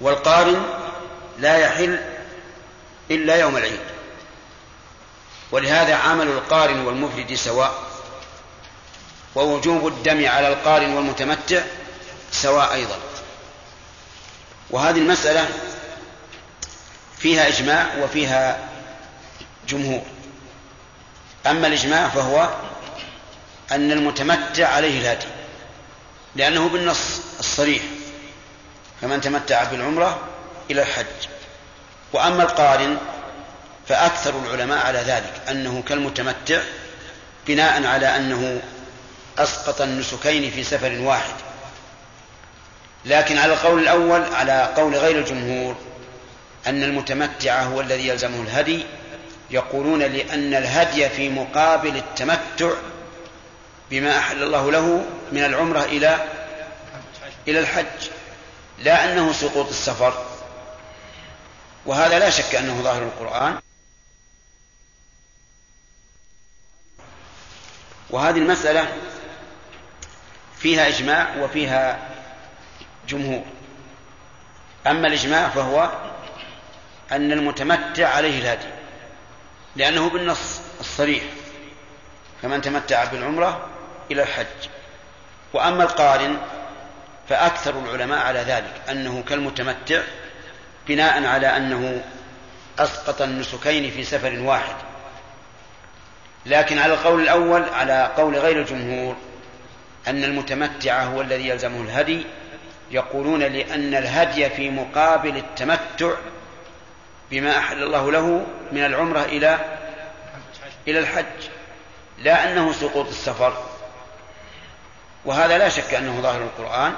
والقارن 0.00 0.62
لا 1.38 1.56
يحل 1.56 1.98
إلا 3.10 3.36
يوم 3.36 3.56
العيد. 3.56 3.80
ولهذا 5.52 5.94
عمل 5.94 6.26
القارن 6.26 6.80
والمفرد 6.80 7.34
سواء 7.34 7.74
ووجوب 9.36 9.86
الدم 9.86 10.28
على 10.28 10.48
القارن 10.48 10.94
والمتمتع 10.94 11.62
سواء 12.32 12.72
أيضا. 12.72 12.98
وهذه 14.70 14.98
المسألة 14.98 15.48
فيها 17.18 17.48
إجماع 17.48 17.86
وفيها 18.02 18.58
جمهور. 19.68 20.02
أما 21.46 21.66
الإجماع 21.66 22.08
فهو 22.08 22.48
أن 23.72 23.92
المتمتع 23.92 24.68
عليه 24.68 25.00
الهدي 25.00 25.26
لأنه 26.36 26.68
بالنص 26.68 27.20
الصريح 27.38 27.82
فمن 29.02 29.20
تمتع 29.20 29.64
بالعمرة 29.64 30.20
إلى 30.70 30.82
الحج. 30.82 31.28
وأما 32.12 32.42
القارن 32.42 32.96
فأكثر 33.88 34.34
العلماء 34.44 34.86
على 34.86 34.98
ذلك 34.98 35.32
أنه 35.50 35.82
كالمتمتع 35.88 36.60
بناء 37.46 37.86
على 37.86 38.16
أنه 38.16 38.62
أسقط 39.38 39.80
النسكين 39.80 40.50
في 40.50 40.64
سفر 40.64 40.98
واحد. 41.00 41.34
لكن 43.04 43.38
على 43.38 43.52
القول 43.52 43.82
الأول 43.82 44.34
على 44.34 44.72
قول 44.76 44.94
غير 44.96 45.18
الجمهور 45.18 45.76
أن 46.66 46.82
المتمتع 46.82 47.62
هو 47.62 47.80
الذي 47.80 48.08
يلزمه 48.08 48.40
الهدي. 48.40 48.84
يقولون 49.50 50.02
لأن 50.02 50.54
الهدي 50.54 51.08
في 51.08 51.28
مقابل 51.28 51.96
التمتع 51.96 52.70
بما 53.90 54.18
أحل 54.18 54.42
الله 54.42 54.72
له 54.72 55.04
من 55.32 55.44
العمرة 55.44 55.84
إلى 55.84 56.24
إلى 57.48 57.58
الحج 57.58 58.08
لا 58.78 59.12
أنه 59.12 59.32
سقوط 59.32 59.68
السفر. 59.68 60.26
وهذا 61.86 62.18
لا 62.18 62.30
شك 62.30 62.54
أنه 62.54 62.82
ظاهر 62.82 63.02
القرآن. 63.02 63.58
وهذه 68.10 68.38
المسألة 68.38 68.88
فيها 70.58 70.88
إجماع 70.88 71.28
وفيها 71.40 71.98
جمهور. 73.08 73.44
أما 74.86 75.08
الإجماع 75.08 75.48
فهو 75.48 75.90
أن 77.12 77.32
المتمتع 77.32 78.08
عليه 78.08 78.38
الهدي 78.38 78.68
لأنه 79.76 80.10
بالنص 80.10 80.60
الصريح 80.80 81.22
فمن 82.42 82.60
تمتع 82.60 83.04
بالعمرة 83.04 83.66
إلى 84.10 84.22
الحج. 84.22 84.68
وأما 85.52 85.82
القارن 85.82 86.36
فأكثر 87.28 87.78
العلماء 87.78 88.18
على 88.18 88.38
ذلك 88.38 88.72
أنه 88.90 89.22
كالمتمتع 89.28 90.02
بناء 90.88 91.24
على 91.24 91.56
أنه 91.56 92.04
أسقط 92.78 93.22
النسكين 93.22 93.90
في 93.90 94.04
سفر 94.04 94.40
واحد. 94.40 94.74
لكن 96.46 96.78
على 96.78 96.94
القول 96.94 97.22
الأول 97.22 97.62
على 97.68 98.12
قول 98.16 98.36
غير 98.36 98.60
الجمهور 98.60 99.16
أن 100.08 100.24
المتمتع 100.24 101.02
هو 101.02 101.20
الذي 101.20 101.48
يلزمه 101.48 101.80
الهدي. 101.80 102.26
يقولون 102.90 103.42
لأن 103.42 103.94
الهدي 103.94 104.50
في 104.50 104.70
مقابل 104.70 105.36
التمتع 105.36 106.14
بما 107.30 107.58
أحل 107.58 107.82
الله 107.82 108.12
له 108.12 108.46
من 108.72 108.84
العمرة 108.84 109.20
إلى 109.20 109.78
إلى 110.88 110.98
الحج 110.98 111.48
لا 112.18 112.52
أنه 112.52 112.72
سقوط 112.72 113.08
السفر. 113.08 113.64
وهذا 115.24 115.58
لا 115.58 115.68
شك 115.68 115.94
أنه 115.94 116.20
ظاهر 116.20 116.42
القرآن 116.42 116.94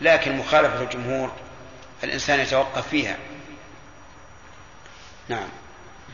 لكن 0.00 0.36
مخالفة 0.36 0.82
الجمهور 0.82 1.32
الإنسان 2.04 2.40
يتوقف 2.40 2.88
فيها. 2.88 3.16
نعم. 5.28 5.48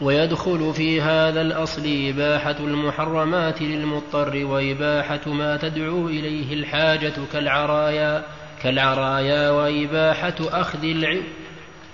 ويدخل 0.00 0.74
في 0.74 1.00
هذا 1.00 1.40
الأصل 1.40 1.82
إباحة 1.86 2.56
المحرمات 2.60 3.62
للمضطر 3.62 4.46
وإباحة 4.46 5.20
ما 5.26 5.56
تدعو 5.56 6.08
إليه 6.08 6.54
الحاجة 6.54 7.14
كالعرايا 7.32 8.24
كالعرايا 8.62 9.50
وإباحة 9.50 10.34
أخذ 10.40 10.84
العوض 10.84 11.24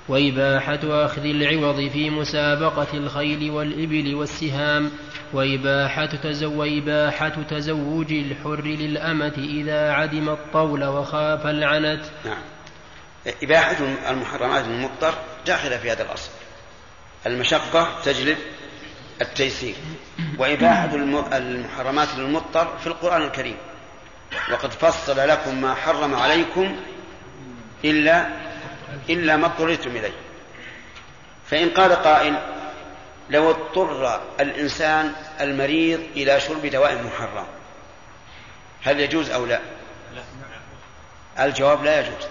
وإباحة 0.09 0.81
أخذ 1.05 1.25
العوض 1.25 1.89
في 1.89 2.11
مسابقة 2.11 2.87
الخيل 2.95 3.51
والإبل 3.51 4.15
والسهام 4.15 4.91
وإباحة, 5.33 6.09
وإباحة 6.43 7.43
تزوج 7.51 8.13
الحر 8.13 8.65
للأمة 8.65 9.35
إذا 9.39 9.93
عدم 9.93 10.29
الطول 10.29 10.85
وخاف 10.85 11.47
العنت. 11.47 12.05
نعم. 12.25 12.43
إباحة 13.43 13.77
المحرمات 14.11 14.65
المضطر 14.65 15.15
داخلة 15.47 15.77
في 15.77 15.91
هذا 15.91 16.03
الأصل. 16.03 16.31
المشقة 17.27 18.01
تجلب 18.05 18.39
التيسير. 19.21 19.75
وإباحة 20.39 20.95
المحرمات 21.33 22.09
للمضطر 22.17 22.79
في 22.79 22.87
القرآن 22.87 23.23
الكريم. 23.23 23.57
وقد 24.53 24.73
فصل 24.73 25.29
لكم 25.29 25.61
ما 25.61 25.75
حرم 25.75 26.15
عليكم 26.15 26.77
إلا 27.85 28.29
إلا 29.09 29.37
ما 29.37 29.47
اضطررتم 29.47 29.91
إليه. 29.91 30.15
فإن 31.47 31.71
قال 31.71 31.93
قائل 31.93 32.39
لو 33.31 33.51
اضطر 33.51 34.21
الإنسان 34.41 35.13
المريض 35.41 36.01
إلى 36.17 36.41
شرب 36.41 36.67
دواء 36.67 37.03
محرم 37.03 37.47
هل 38.83 39.01
يجوز 39.01 39.31
أو 39.31 39.47
لا؟ 39.47 39.61
الجواب 41.41 41.85
لا 41.85 42.01
يجوز. 42.01 42.29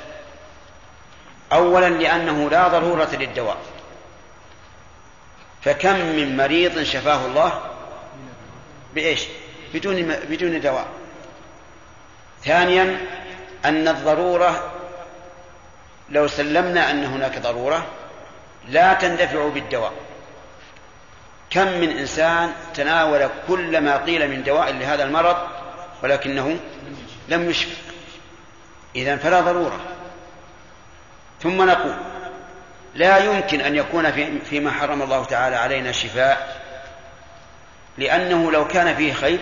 أولا 1.53 1.89
لأنه 1.89 2.49
لا 2.49 2.67
ضرورة 2.67 3.09
للدواء. 3.13 3.57
فكم 5.61 5.95
من 5.95 6.37
مريض 6.37 6.83
شفاه 6.83 7.25
الله؟ 7.25 7.61
بإيش؟ 8.95 9.23
بدون 9.73 10.15
بدون 10.29 10.61
دواء. 10.61 10.87
ثانيا 12.43 12.97
أن 13.65 13.87
الضرورة 13.87 14.71
لو 16.09 16.27
سلمنا 16.27 16.91
أن 16.91 17.05
هناك 17.05 17.39
ضرورة 17.39 17.85
لا 18.69 18.93
تندفع 18.93 19.47
بالدواء. 19.47 19.93
كم 21.49 21.67
من 21.67 21.89
إنسان 21.89 22.53
تناول 22.73 23.29
كل 23.47 23.81
ما 23.81 23.97
قيل 23.97 24.29
من 24.29 24.43
دواء 24.43 24.71
لهذا 24.71 25.03
المرض 25.03 25.37
ولكنه 26.03 26.59
لم 27.29 27.49
يشفى. 27.49 27.75
إذا 28.95 29.17
فلا 29.17 29.41
ضرورة. 29.41 29.79
ثم 31.41 31.61
نقول 31.61 31.95
لا 32.95 33.17
يمكن 33.17 33.61
أن 33.61 33.75
يكون 33.75 34.11
في 34.11 34.39
فيما 34.39 34.71
حرم 34.71 35.01
الله 35.01 35.25
تعالى 35.25 35.55
علينا 35.55 35.91
شفاء 35.91 36.61
لأنه 37.97 38.51
لو 38.51 38.67
كان 38.67 38.95
فيه 38.95 39.13
خير 39.13 39.39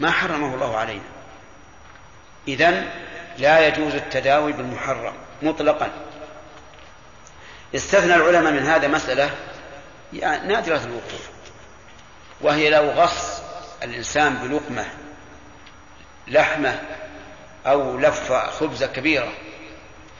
ما 0.00 0.10
حرمه 0.10 0.54
الله 0.54 0.76
علينا. 0.76 1.02
إذن 2.48 2.88
لا 3.38 3.66
يجوز 3.66 3.94
التداوي 3.94 4.52
بالمحرم 4.52 5.14
مطلقا. 5.42 5.90
استثنى 7.74 8.14
العلماء 8.14 8.52
من 8.52 8.66
هذا 8.66 8.88
مسألة 8.88 9.30
يعني 10.12 10.48
نادرة 10.48 10.76
الوقوع 10.84 11.20
وهي 12.40 12.70
لو 12.70 12.90
غص 12.90 13.42
الإنسان 13.82 14.34
بلقمة 14.34 14.84
لحمة 16.28 16.80
أو 17.66 17.98
لف 17.98 18.32
خبزة 18.32 18.86
كبيرة 18.86 19.32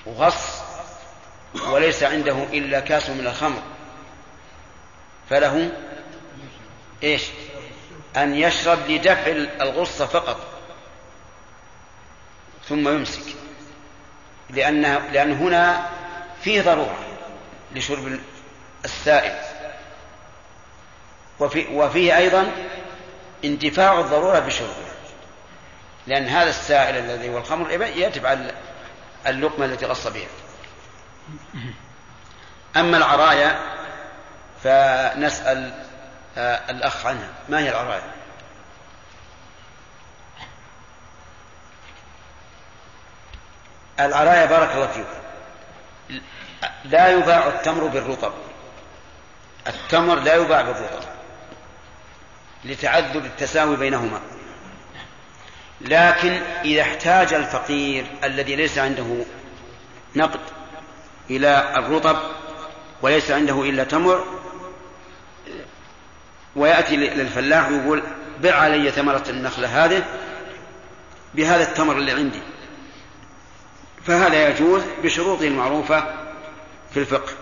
وغص 0.06 0.61
وليس 1.68 2.02
عنده 2.02 2.42
إلا 2.52 2.80
كاس 2.80 3.10
من 3.10 3.26
الخمر. 3.26 3.62
فله 5.30 5.70
إيش؟ 7.02 7.22
أن 8.16 8.34
يشرب 8.34 8.78
لدفع 8.90 9.26
الغصة 9.60 10.06
فقط. 10.06 10.40
ثم 12.68 12.88
يمسك. 12.88 13.34
لأن 14.50 14.82
لأن 15.12 15.32
هنا 15.32 15.90
فيه 16.42 16.62
ضرورة 16.62 16.98
لشرب 17.74 18.20
السائل. 18.84 19.38
وفي 21.40 21.66
وفيه 21.66 22.16
أيضا 22.16 22.52
انتفاع 23.44 24.00
الضرورة 24.00 24.38
بشربه 24.38 24.72
لأن 26.06 26.24
هذا 26.24 26.50
السائل 26.50 26.96
الذي 26.96 27.28
هو 27.28 27.38
الخمر 27.38 27.70
يتبع 27.96 28.38
اللقمة 29.26 29.64
التي 29.64 29.86
غص 29.86 30.06
بها. 30.06 30.28
أما 32.76 32.96
العرايا 32.96 33.58
فنسأل 34.62 35.72
آه، 36.36 36.70
الأخ 36.70 37.06
عنها. 37.06 37.28
ما 37.48 37.58
هي 37.58 37.70
العرايا؟ 37.70 38.12
العرايا 44.00 44.46
بارك 44.46 44.74
الله 44.74 44.86
فيكم 44.86 45.22
لا 46.84 47.08
يباع 47.08 47.48
التمر 47.48 47.86
بالرطب. 47.86 48.32
التمر 49.66 50.14
لا 50.14 50.34
يباع 50.34 50.62
بالرطب. 50.62 51.08
لتعذر 52.64 53.20
التساوي 53.20 53.76
بينهما. 53.76 54.20
لكن 55.80 56.42
إذا 56.64 56.82
احتاج 56.82 57.34
الفقير 57.34 58.06
الذي 58.24 58.56
ليس 58.56 58.78
عنده 58.78 59.24
نقد 60.16 60.40
إلى 61.36 61.74
الرطب 61.76 62.16
وليس 63.02 63.30
عنده 63.30 63.62
إلا 63.62 63.84
تمر. 63.84 64.24
ويأتي 66.56 66.96
للفلاح 66.96 67.68
ويقول 67.68 68.02
بع 68.40 68.54
علي 68.54 68.90
ثمرة 68.90 69.24
النخلة 69.28 69.84
هذه 69.84 70.04
بهذا 71.34 71.62
التمر 71.62 71.96
اللي 71.96 72.12
عندي. 72.12 72.40
فهذا 74.06 74.48
يجوز 74.48 74.82
بشروطه 75.02 75.46
المعروفة 75.46 76.04
في 76.90 77.00
الفقه 77.00 77.32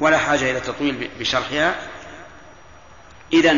ولا 0.00 0.18
حاجة 0.18 0.50
إلى 0.50 0.58
التطويل 0.58 1.10
بشرحها. 1.20 1.74
إذا 3.32 3.56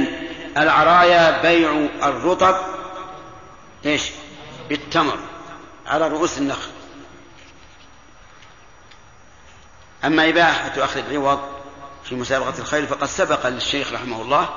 العرايا 0.56 1.42
بيع 1.42 1.88
الرطب 2.02 2.56
إيش؟ 3.86 4.10
بالتمر 4.68 5.18
على 5.86 6.08
رؤوس 6.08 6.38
النخل. 6.38 6.70
أما 10.04 10.28
إباحة 10.28 10.84
أخذ 10.84 10.98
العوض 10.98 11.40
في 12.04 12.14
مسابقة 12.14 12.58
الخيل 12.58 12.86
فقد 12.86 13.06
سبق 13.06 13.46
للشيخ 13.46 13.92
رحمه 13.92 14.22
الله 14.22 14.48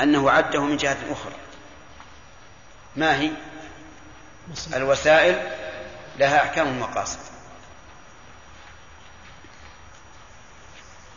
أنه 0.00 0.30
عده 0.30 0.62
من 0.62 0.76
جهة 0.76 0.98
أخرى. 1.10 1.34
ما 2.96 3.20
هي؟ 3.20 3.30
الوسائل 4.74 5.50
لها 6.18 6.42
أحكام 6.42 6.68
المقاصد 6.68 7.18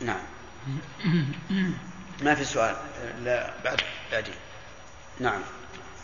نعم. 0.02 0.20
ما 2.22 2.36
في 2.36 2.46
سؤال؟ 2.46 2.76
لا 3.24 3.54
بعد 3.64 3.82
بعدين. 4.12 4.36
نعم. 5.20 5.42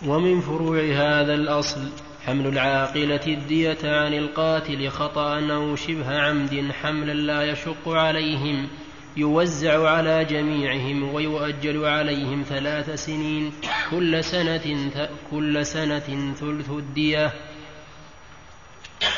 ومن 0.05 0.41
فروع 0.41 0.79
هذا 0.79 1.33
الأصل 1.33 1.91
حمل 2.25 2.47
العاقلة 2.47 3.21
الدية 3.27 3.77
عن 3.83 4.13
القاتل 4.13 4.89
خطأ 4.89 5.39
أو 5.51 5.75
شبه 5.75 6.21
عمد 6.21 6.71
حملا 6.81 7.13
لا 7.13 7.51
يشق 7.51 7.87
عليهم 7.87 8.69
يوزع 9.17 9.89
على 9.89 10.25
جميعهم 10.25 11.13
ويؤجل 11.13 11.85
عليهم 11.85 12.45
ثلاث 12.49 13.05
سنين 13.05 13.53
كل 13.91 14.23
سنة 14.23 15.09
كل 15.31 15.65
سنة 15.65 16.33
ثلث 16.39 16.69
الدية. 16.69 17.33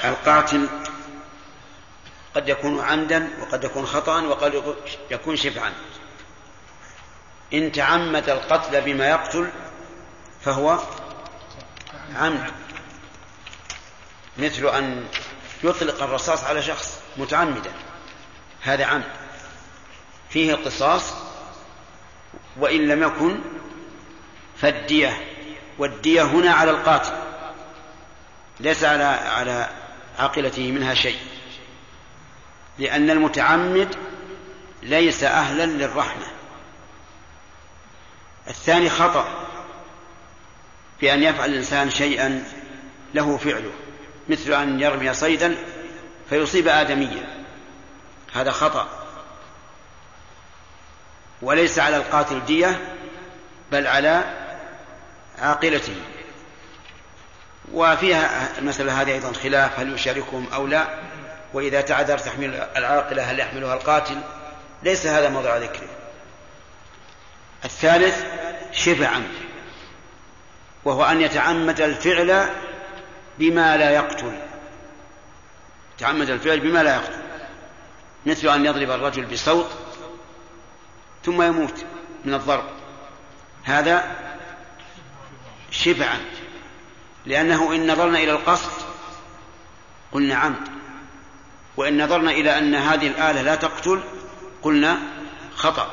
القاتل 0.06 0.70
قد 2.36 2.50
يكون 2.50 2.80
عمدا 2.80 3.30
وقد 3.42 3.64
يكون 3.64 3.86
خطأ 3.86 4.22
وقد 4.22 4.76
يكون 5.12 5.36
شفعا 5.36 5.72
إن 7.54 7.72
تعمد 7.72 8.30
القتل 8.30 8.82
بما 8.82 9.10
يقتل 9.10 9.48
فهو 10.42 10.80
عمد. 12.16 12.65
مثل 14.38 14.68
أن 14.68 15.08
يطلق 15.64 16.04
الرصاص 16.04 16.44
على 16.44 16.62
شخص 16.62 17.00
متعمدا. 17.18 17.72
هذا 18.62 18.86
عمد 18.86 19.12
فيه 20.30 20.54
القصاص 20.54 21.14
وإن 22.58 22.88
لم 22.88 23.04
يكن 23.04 23.40
فالدية. 24.58 25.26
والدية 25.78 26.24
هنا 26.24 26.54
على 26.54 26.72
القاتل. 26.72 27.14
ليس 28.60 28.84
على 28.84 29.04
على 29.04 29.70
عاقلته 30.20 30.72
منها 30.72 30.94
شيء. 30.94 31.20
لأن 32.80 33.10
المتعمد 33.10 33.96
ليس 34.84 35.24
أهلا 35.24 35.66
للرحمة. 35.66 36.28
الثاني 38.48 38.90
خطأ 38.90 39.48
بأن 41.02 41.24
يفعل 41.24 41.50
الإنسان 41.50 41.90
شيئا 41.90 42.44
له 43.14 43.38
فعله. 43.38 43.72
مثل 44.30 44.54
أن 44.54 44.80
يرمي 44.80 45.14
صيدا 45.14 45.56
فيصيب 46.30 46.68
آدميا. 46.68 47.46
هذا 48.34 48.52
خطأ. 48.52 48.88
وليس 51.42 51.80
على 51.80 51.98
القاتل 51.98 52.46
دية 52.46 52.80
بل 53.72 53.88
على 53.88 54.24
عاقلته. 55.40 55.96
وفيها 57.74 58.50
المسألة 58.58 59.02
هذه 59.02 59.12
أيضا 59.12 59.34
خلاف 59.34 59.80
هل 59.80 59.94
يشاركهم 59.94 60.48
أو 60.54 60.68
لا؟ 60.68 60.88
وإذا 61.54 61.82
تعذر 61.82 62.18
تحميل 62.18 62.54
العاقلة 62.54 63.32
هل 63.32 63.40
يحملها 63.40 63.74
القاتل؟ 63.74 64.18
ليس 64.84 65.06
هذا 65.06 65.30
موضع 65.30 65.58
ذكره. 65.58 65.88
الثالث 67.66 68.26
شبه 68.72 69.08
عمد 69.08 69.46
وهو 70.86 71.04
أن 71.04 71.22
يتعمد 71.22 71.82
الفعل 71.82 72.50
بما 73.40 73.78
لا 73.78 73.90
يقتل. 73.90 74.40
تعمد 75.98 76.30
الفعل 76.30 76.60
بما 76.60 76.84
لا 76.84 76.96
يقتل. 76.96 77.22
مثل 78.26 78.48
أن 78.48 78.66
يضرب 78.66 78.92
الرجل 78.92 79.26
بصوت 79.26 79.70
ثم 81.26 81.42
يموت 81.42 81.86
من 82.26 82.34
الضرب. 82.34 82.70
هذا 83.64 84.16
شبه 85.72 86.06
عمد 86.06 86.36
لأنه 87.26 87.76
إن 87.76 87.92
نظرنا 87.92 88.20
إلى 88.20 88.32
القصد 88.32 88.72
قلنا 90.12 90.36
عمد. 90.36 90.68
وإن 91.78 92.04
نظرنا 92.04 92.32
إلى 92.32 92.58
أن 92.58 92.76
هذه 92.76 93.08
الآلة 93.08 93.42
لا 93.42 93.56
تقتل 93.56 94.04
قلنا 94.62 94.98
خطأ. 95.56 95.92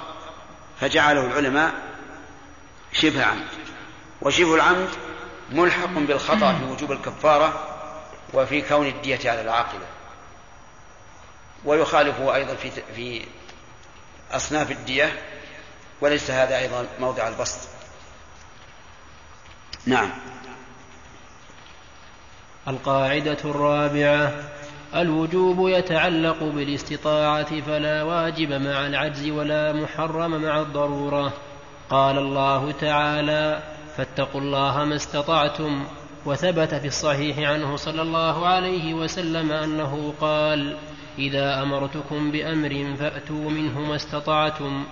فجعله 0.80 1.26
العلماء 1.26 1.72
شبه 2.92 3.24
عمد 3.24 3.48
وشبه 4.22 4.54
العمد 4.54 4.88
ملحق 5.52 5.94
بالخطأ 5.94 6.54
في 6.54 6.64
وجوب 6.64 6.92
الكفارة 6.92 7.68
وفي 8.34 8.62
كون 8.62 8.86
الدية 8.86 9.30
على 9.30 9.40
العاقلة 9.40 9.86
ويخالفه 11.64 12.34
أيضا 12.34 12.54
في 12.54 12.70
في 12.70 13.24
أصناف 14.30 14.70
الدية 14.70 15.22
وليس 16.00 16.30
هذا 16.30 16.58
أيضا 16.58 16.86
موضع 17.00 17.28
البسط. 17.28 17.68
نعم. 19.86 20.10
القاعدة 22.68 23.38
الرابعة 23.44 24.32
الوجوب 24.94 25.68
يتعلق 25.68 26.42
بالاستطاعة 26.42 27.60
فلا 27.60 28.02
واجب 28.02 28.52
مع 28.52 28.86
العجز 28.86 29.28
ولا 29.28 29.72
محرم 29.72 30.42
مع 30.42 30.60
الضرورة. 30.60 31.32
قال 31.90 32.18
الله 32.18 32.72
تعالى 32.72 33.62
فاتقوا 33.96 34.40
الله 34.40 34.84
ما 34.84 34.96
استطعتم 34.96 35.84
وثبت 36.26 36.74
في 36.74 36.86
الصحيح 36.86 37.38
عنه 37.38 37.76
صلى 37.76 38.02
الله 38.02 38.46
عليه 38.46 38.94
وسلم 38.94 39.52
أنه 39.52 40.14
قال 40.20 40.76
إذا 41.18 41.62
أمرتكم 41.62 42.30
بأمر 42.30 42.96
فأتوا 43.00 43.50
منه 43.50 43.80
ما 43.80 43.96
استطعتم 43.96 44.84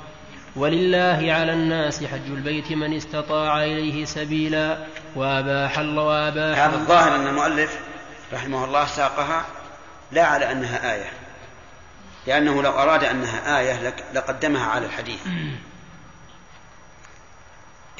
ولله 0.57 1.33
على 1.33 1.53
الناس 1.53 2.05
حج 2.05 2.27
البيت 2.27 2.73
من 2.73 2.97
استطاع 2.97 3.65
إليه 3.65 4.05
سبيلا. 4.05 4.87
وأباح 5.17 5.79
الله 5.79 6.03
وأباح 6.03 6.59
هذا 6.59 6.77
الظاهر 6.77 7.17
أن 7.17 7.27
المؤلف 7.27 7.79
رحمه 8.33 8.65
الله 8.65 8.87
ساقها 8.87 9.45
لا 10.13 10.27
على 10.27 10.53
أنها 10.53 10.95
آية 10.95 11.11
لأنه 12.27 12.63
لو 12.63 12.71
أراد 12.71 13.05
أنها 13.05 13.59
آية 13.59 13.95
لقدمها 14.15 14.67
على 14.67 14.87
الحديث. 14.87 15.21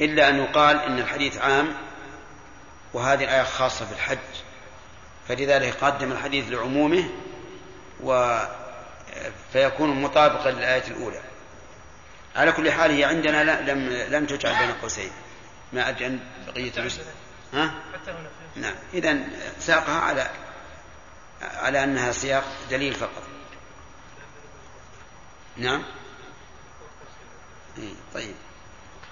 إلا 0.01 0.29
أن 0.29 0.37
يقال 0.39 0.79
إن 0.79 0.99
الحديث 0.99 1.37
عام 1.37 1.73
وهذه 2.93 3.23
الآية 3.23 3.43
خاصة 3.43 3.89
بالحج. 3.89 4.17
فلذلك 5.27 5.83
قدم 5.83 6.11
الحديث 6.11 6.51
لعمومه 6.51 7.09
و 8.03 8.39
فيكون 9.53 10.01
مطابقا 10.01 10.51
للآية 10.51 10.87
الأولى. 10.87 11.21
على 12.35 12.51
كل 12.51 12.71
حال 12.71 12.91
هي 12.91 13.03
عندنا 13.03 13.71
لم 13.71 13.89
لم 13.89 14.25
تجعل 14.25 14.67
بين 14.67 14.75
قوسين. 14.81 15.11
ما 15.73 15.89
أدري 15.89 16.05
عن 16.05 16.19
بقية 16.47 16.71
ها؟ 17.53 17.73
نعم. 18.55 18.75
إذا 18.93 19.19
ساقها 19.59 19.99
على 19.99 20.29
على 21.41 21.83
أنها 21.83 22.11
سياق 22.11 22.43
دليل 22.69 22.93
فقط. 22.93 23.23
نعم. 25.57 25.83
إيه، 27.77 27.93
طيب. 28.13 28.35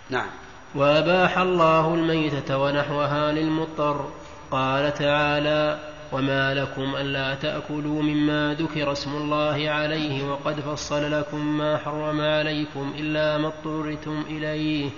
نعم. 0.10 0.30
وأباح 0.76 1.38
الله 1.38 1.94
الميتة 1.94 2.58
ونحوها 2.58 3.32
للمضطر. 3.32 4.06
قال 4.52 4.94
تعالى 4.94 5.80
وما 6.12 6.54
لكم 6.54 6.96
ألا 6.96 7.36
تأكلوا 7.36 8.02
مما 8.02 8.56
ذكر 8.60 8.92
اسم 8.92 9.16
الله 9.16 9.70
عليه 9.70 10.32
وقد 10.32 10.60
فصل 10.60 11.12
لكم 11.12 11.58
ما 11.58 11.78
حرم 11.78 12.22
عليكم 12.22 12.94
إلا 13.00 13.38
ما 13.38 13.48
اضطررتم 13.48 14.24
إليه. 14.30 14.90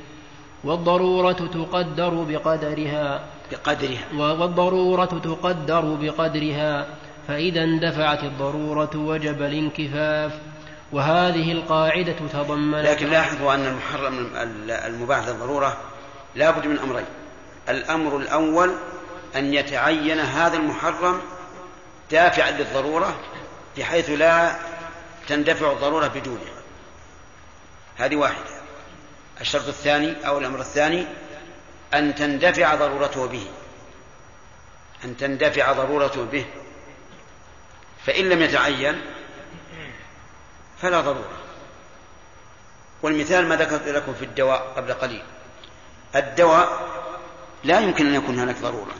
والضرورة 0.63 1.31
تقدر 1.31 2.09
بقدرها. 2.09 3.21
بقدرها. 3.51 4.05
والضرورة 4.17 5.05
تقدر 5.05 5.97
بقدرها. 6.01 6.85
فإذا 7.27 7.63
اندفعت 7.63 8.23
الضرورة 8.23 8.91
وجب 8.95 9.41
الانكفاف. 9.41 10.50
وهذه 10.91 11.51
القاعدة 11.51 12.15
تضمنت 12.33 12.85
لكن 12.85 13.09
لاحظوا 13.09 13.53
أن 13.53 13.65
المحرم 13.65 14.31
المباح 14.69 15.27
للضرورة 15.27 15.77
لا 16.35 16.51
بد 16.51 16.67
من 16.67 16.79
أمرين. 16.79 17.05
الأمر 17.69 18.17
الأول 18.17 18.75
أن 19.35 19.53
يتعين 19.53 20.19
هذا 20.19 20.57
المحرم 20.57 21.21
دافعا 22.11 22.51
للضرورة 22.51 23.19
بحيث 23.77 24.09
لا 24.09 24.55
تندفع 25.27 25.71
الضرورة 25.71 26.07
بدونه 26.07 26.51
هذه 27.97 28.15
واحدة. 28.15 28.61
الشرط 29.41 29.67
الثاني 29.67 30.27
أو 30.27 30.37
الأمر 30.37 30.59
الثاني 30.59 31.05
أن 31.93 32.15
تندفع 32.15 32.75
ضرورته 32.75 33.27
به. 33.27 33.45
أن 35.05 35.17
تندفع 35.17 35.71
ضرورته 35.71 36.23
به. 36.25 36.45
فإن 38.05 38.29
لم 38.29 38.41
يتعين 38.41 39.01
فلا 40.81 41.01
ضرورة. 41.01 41.41
والمثال 43.01 43.47
ما 43.47 43.55
ذكرت 43.55 43.87
لكم 43.87 44.13
في 44.13 44.25
الدواء 44.25 44.73
قبل 44.77 44.93
قليل. 44.93 45.23
الدواء 46.15 46.89
لا 47.63 47.79
يمكن 47.79 48.07
أن 48.07 48.13
يكون 48.13 48.39
هناك 48.39 48.55
ضرورة. 48.61 48.95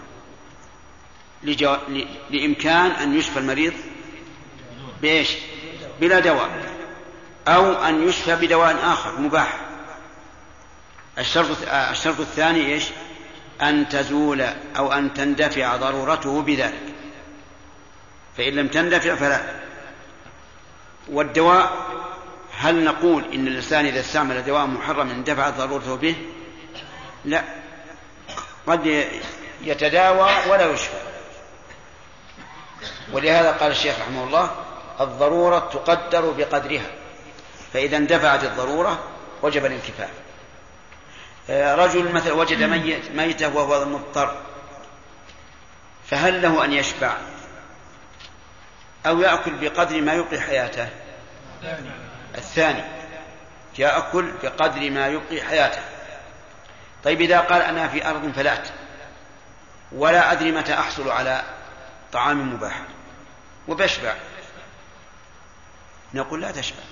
لجو... 1.44 1.74
ل... 1.74 2.08
لإمكان 2.30 2.92
أن 2.92 3.18
يشفى 3.18 3.40
المريض 3.40 3.74
بإيش؟ 5.02 5.38
بلا 6.02 6.20
دواء. 6.20 6.50
أو 7.48 7.74
أن 7.74 8.08
يشفى 8.08 8.36
بدواء 8.36 8.80
آخر 8.84 9.20
مباح. 9.20 9.60
الشرط 11.18 11.58
الشرط 11.68 12.20
الثاني 12.20 12.66
إيش؟ 12.66 12.84
أن 13.62 13.90
تزول 13.90 14.42
أو 14.78 14.94
أن 14.94 15.14
تندفع 15.14 15.76
ضرورته 15.76 16.42
بذلك. 16.42 16.94
فإن 18.38 18.54
لم 18.54 18.68
تندفع 18.68 19.16
فلا. 19.16 19.61
والدواء 21.10 21.72
هل 22.58 22.84
نقول 22.84 23.24
إن 23.34 23.48
الإنسان 23.48 23.86
إذا 23.86 24.00
استعمل 24.00 24.46
دواء 24.46 24.66
محرم 24.66 25.10
اندفعت 25.10 25.58
ضرورته 25.58 25.96
به؟ 25.96 26.16
لا. 27.26 27.44
قد 28.68 29.06
يتداوى 29.62 30.30
ولا 30.50 30.72
يشفى. 30.72 30.98
ولهذا 33.14 33.52
قال 33.52 33.72
الشيخ 33.72 34.00
رحمه 34.00 34.24
الله 34.24 34.52
الضرورة 35.00 35.60
تقدر 35.60 36.32
بقدرها. 36.32 36.92
فإذا 37.74 37.98
اندفعت 37.98 38.44
الضرورة 38.44 39.00
وجب 39.42 39.66
الانكفاف 39.66 40.10
آه، 41.50 41.76
رجل 41.76 42.12
مثلا 42.12 42.34
وجد 42.34 42.64
ميت 42.64 43.12
ميتة 43.12 43.56
وهو 43.56 43.86
مضطر 43.86 44.38
فهل 46.08 46.42
له 46.42 46.66
أن 46.66 46.74
يشبع 46.74 47.18
أو 49.06 49.22
يأكل 49.22 49.52
بقدر 49.52 50.02
ما 50.02 50.14
يبقي 50.14 50.40
حياته. 50.40 50.90
الثاني 52.38 52.84
يأكل 53.78 54.32
بقدر 54.44 54.90
ما 54.90 55.08
يبقي 55.08 55.42
حياته. 55.42 55.82
طيب 57.04 57.22
إذا 57.22 57.40
قال 57.40 57.62
أنا 57.62 57.88
في 57.88 58.10
أرض 58.10 58.32
فلأت 58.32 58.68
ولا 59.92 60.32
أدري 60.32 60.52
متى 60.52 60.74
أحصل 60.74 61.10
على 61.10 61.44
طعام 62.12 62.54
مباح. 62.54 62.82
وبشبع. 63.68 64.16
نقول 66.14 66.42
لا 66.42 66.52
تشبع. 66.52 66.84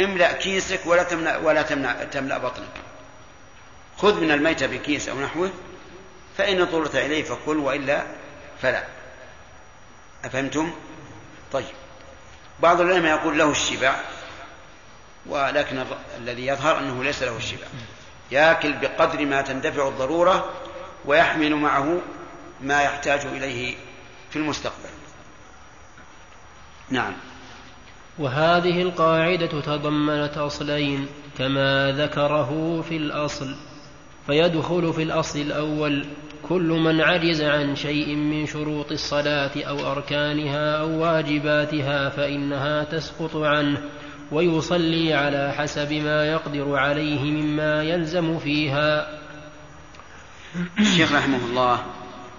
املأ 0.00 0.32
كيسك 0.32 0.80
ولا 0.86 1.02
تملأ 1.02 1.36
ولا 1.36 1.62
تمنع 1.62 1.92
تملأ 1.92 2.38
بطنك. 2.38 2.80
خذ 3.98 4.20
من 4.20 4.30
الميتة 4.30 4.66
بكيس 4.66 5.08
أو 5.08 5.20
نحوه 5.20 5.50
فإن 6.38 6.60
اضطررت 6.60 6.96
إليه 6.96 7.24
فكل 7.24 7.56
وإلا 7.56 8.02
فلا. 8.62 8.84
أفهمتم؟ 10.24 10.72
طيب. 11.52 11.74
بعض 12.60 12.80
العلماء 12.80 13.18
يقول 13.18 13.38
له 13.38 13.50
الشبع 13.50 13.96
ولكن 15.26 15.84
الذي 16.18 16.46
يظهر 16.46 16.78
أنه 16.78 17.04
ليس 17.04 17.22
له 17.22 17.36
الشبع. 17.36 17.66
ياكل 18.30 18.72
بقدر 18.72 19.26
ما 19.26 19.42
تندفع 19.42 19.88
الضرورة 19.88 20.50
ويحمل 21.04 21.54
معه 21.54 22.00
ما 22.60 22.82
يحتاج 22.82 23.26
إليه 23.26 23.76
في 24.30 24.36
المستقبل. 24.36 24.90
نعم. 26.90 27.12
وهذه 28.18 28.82
القاعدة 28.82 29.60
تضمنت 29.60 30.38
أصلين 30.38 31.08
كما 31.38 31.92
ذكره 31.92 32.82
في 32.88 32.96
الأصل. 32.96 33.56
فيدخل 34.26 34.92
في 34.92 35.02
الأصل 35.02 35.38
الأول 35.40 36.06
كل 36.48 36.68
من 36.68 37.00
عجز 37.00 37.42
عن 37.42 37.76
شيء 37.76 38.16
من 38.16 38.46
شروط 38.46 38.92
الصلاة 38.92 39.50
أو 39.56 39.92
أركانها 39.92 40.80
أو 40.80 41.02
واجباتها 41.02 42.08
فإنها 42.08 42.84
تسقط 42.84 43.36
عنه 43.36 43.82
ويصلي 44.32 45.14
على 45.14 45.52
حسب 45.52 45.92
ما 45.92 46.26
يقدر 46.26 46.76
عليه 46.76 47.20
مما 47.20 47.82
يلزم 47.82 48.38
فيها. 48.38 49.18
الشيخ 50.78 51.12
رحمه 51.12 51.44
الله 51.46 51.84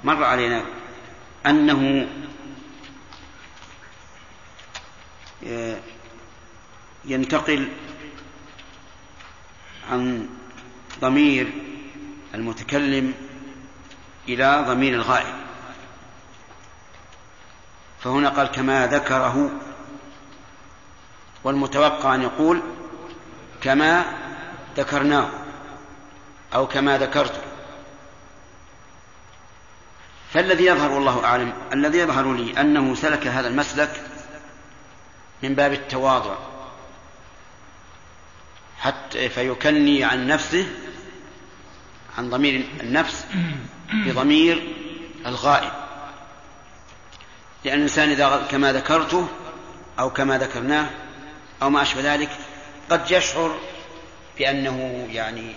مر 0.03 0.23
علينا 0.23 0.63
أنه 1.45 2.07
ينتقل 7.05 7.67
عن 9.91 10.29
ضمير 11.01 11.47
المتكلم 12.34 13.13
إلى 14.29 14.65
ضمير 14.67 14.93
الغائب. 14.93 15.36
فهنا 17.99 18.29
قال 18.29 18.47
كما 18.47 18.88
ذكره 18.88 19.51
والمتوقع 21.43 22.15
أن 22.15 22.21
يقول 22.21 22.61
كما 23.61 24.05
ذكرناه 24.77 25.29
أو 26.53 26.67
كما 26.67 26.97
ذكرت 26.97 27.41
فالذي 30.34 30.65
يظهر 30.65 30.91
والله 30.91 31.25
أعلم 31.25 31.53
الذي 31.73 31.97
يظهر 31.97 32.34
لي 32.34 32.61
أنه 32.61 32.95
سلك 32.95 33.27
هذا 33.27 33.47
المسلك 33.47 34.01
من 35.43 35.55
باب 35.55 35.73
التواضع 35.73 36.36
حتى 38.79 39.29
فيكني 39.29 40.03
عن 40.03 40.27
نفسه 40.27 40.67
عن 42.18 42.30
ضمير 42.30 42.68
النفس 42.80 43.26
بضمير 43.93 44.74
الغائب. 45.26 45.72
لأن 47.66 47.78
الإنسان 47.78 48.09
إذا 48.09 48.47
كما 48.51 48.74
ذكرته 48.74 49.28
أو 49.99 50.09
كما 50.09 50.38
ذكرناه 50.38 50.89
أو 51.61 51.70
ما 51.70 51.82
أشبه 51.82 52.14
ذلك 52.14 52.30
قد 52.89 53.11
يشعر 53.11 53.59
بأنه 54.38 55.07
يعني 55.11 55.55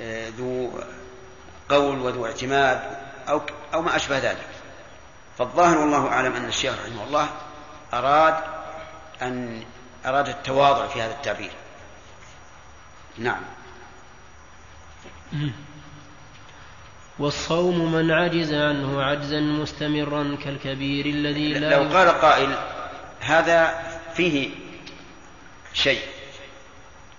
آه، 0.00 0.28
ذو 0.28 0.80
قول 1.68 1.98
وذو 1.98 2.26
اعتماد 2.26 2.98
أو 3.28 3.40
أو 3.74 3.82
ما 3.82 3.96
أشبه 3.96 4.18
ذلك. 4.18 4.48
فالظاهر 5.38 5.78
والله 5.78 6.08
أعلم 6.08 6.32
أن 6.32 6.44
الشيخ 6.44 6.74
رحمه 6.84 7.04
الله 7.04 7.28
أراد 7.94 8.34
أن 9.22 9.64
أراد 10.06 10.28
التواضع 10.28 10.86
في 10.86 11.02
هذا 11.02 11.12
التعبير. 11.12 11.50
نعم. 13.18 13.42
والصوم 17.18 17.92
من 17.92 18.10
عجز 18.10 18.54
عنه 18.54 19.02
عجزا 19.02 19.40
مستمرا 19.40 20.38
كالكبير 20.44 21.06
الذي 21.06 21.52
لا 21.52 21.70
لو 21.70 21.96
قال 21.96 22.08
قائل 22.08 22.58
هذا 23.20 23.82
فيه 24.14 24.50
شيء 25.74 26.00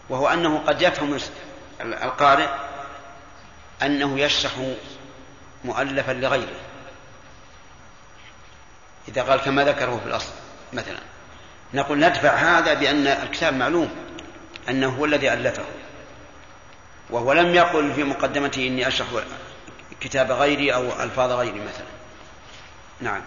وهو 0.09 0.27
أنه 0.27 0.57
قد 0.57 0.81
يفهم 0.81 1.17
القارئ 1.81 2.47
أنه 3.81 4.19
يشرح 4.19 4.51
مؤلفا 5.65 6.11
لغيره. 6.11 6.59
إذا 9.07 9.21
قال 9.21 9.39
كما 9.39 9.63
ذكره 9.63 9.99
في 10.03 10.09
الأصل 10.09 10.31
مثلا 10.73 10.99
نقول 11.73 11.99
ندفع 11.99 12.29
هذا 12.35 12.73
بأن 12.73 13.07
الكتاب 13.07 13.53
معلوم 13.53 13.89
أنه 14.69 14.89
هو 14.89 15.05
الذي 15.05 15.33
ألفه 15.33 15.63
وهو 17.09 17.33
لم 17.33 17.55
يقل 17.55 17.93
في 17.93 18.03
مقدمته 18.03 18.67
إني 18.67 18.87
أشرح 18.87 19.07
كتاب 20.01 20.31
غيري 20.31 20.73
أو 20.73 21.03
ألفاظ 21.03 21.31
غيري 21.31 21.59
مثلا. 21.59 21.87
نعم. 23.01 23.21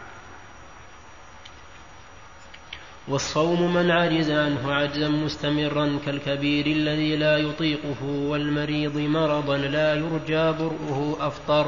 والصوم 3.08 3.74
من 3.74 3.90
عجز 3.90 4.30
عنه 4.30 4.74
عجزا 4.74 5.08
مستمرا 5.08 5.98
كالكبير 6.06 6.66
الذي 6.66 7.16
لا 7.16 7.36
يطيقه 7.36 8.04
والمريض 8.04 8.96
مرضا 8.96 9.56
لا 9.56 9.94
يرجى 9.94 10.52
برؤه 10.58 11.16
أفطر. 11.20 11.66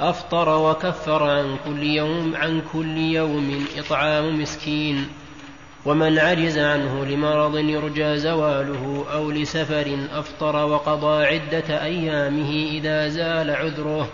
أفطر 0.00 0.48
وكفر 0.48 1.30
عن 1.30 1.58
كل 1.64 1.82
يوم 1.82 2.36
عن 2.36 2.62
كل 2.72 2.98
يوم 2.98 3.66
إطعام 3.76 4.42
مسكين. 4.42 5.08
ومن 5.86 6.18
عجز 6.18 6.58
عنه 6.58 7.04
لمرض 7.04 7.58
يرجى 7.58 8.18
زواله 8.18 9.06
أو 9.12 9.30
لسفر 9.30 9.98
أفطر 10.12 10.56
وقضى 10.56 11.26
عدة 11.26 11.84
أيامه 11.84 12.50
إذا 12.50 13.08
زال 13.08 13.50
عذره. 13.50 14.08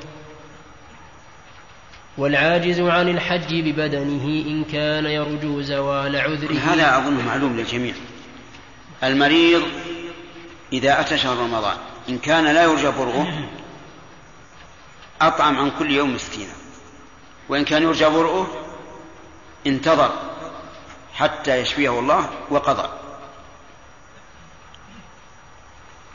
والعاجز 2.21 2.81
عن 2.81 3.09
الحج 3.09 3.55
ببدنه 3.55 4.25
إن 4.25 4.65
كان 4.65 5.07
يرجو 5.07 5.63
زوال 5.63 6.17
عذره. 6.17 6.59
هذا 6.59 6.99
أظن 6.99 7.25
معلوم 7.27 7.57
للجميع. 7.57 7.95
المريض 9.03 9.63
إذا 10.73 11.01
أتى 11.01 11.19
شهر 11.19 11.37
رمضان 11.37 11.77
إن 12.09 12.19
كان 12.19 12.45
لا 12.45 12.63
يرجى 12.63 12.91
برؤه 12.91 13.49
أطعم 15.21 15.59
عن 15.59 15.71
كل 15.79 15.91
يوم 15.91 16.15
مسكينا. 16.15 16.53
وإن 17.49 17.65
كان 17.65 17.83
يرجى 17.83 18.05
برؤه 18.05 18.47
انتظر 19.67 20.11
حتى 21.15 21.57
يشفيه 21.57 21.99
الله 21.99 22.31
وقضى. 22.51 22.89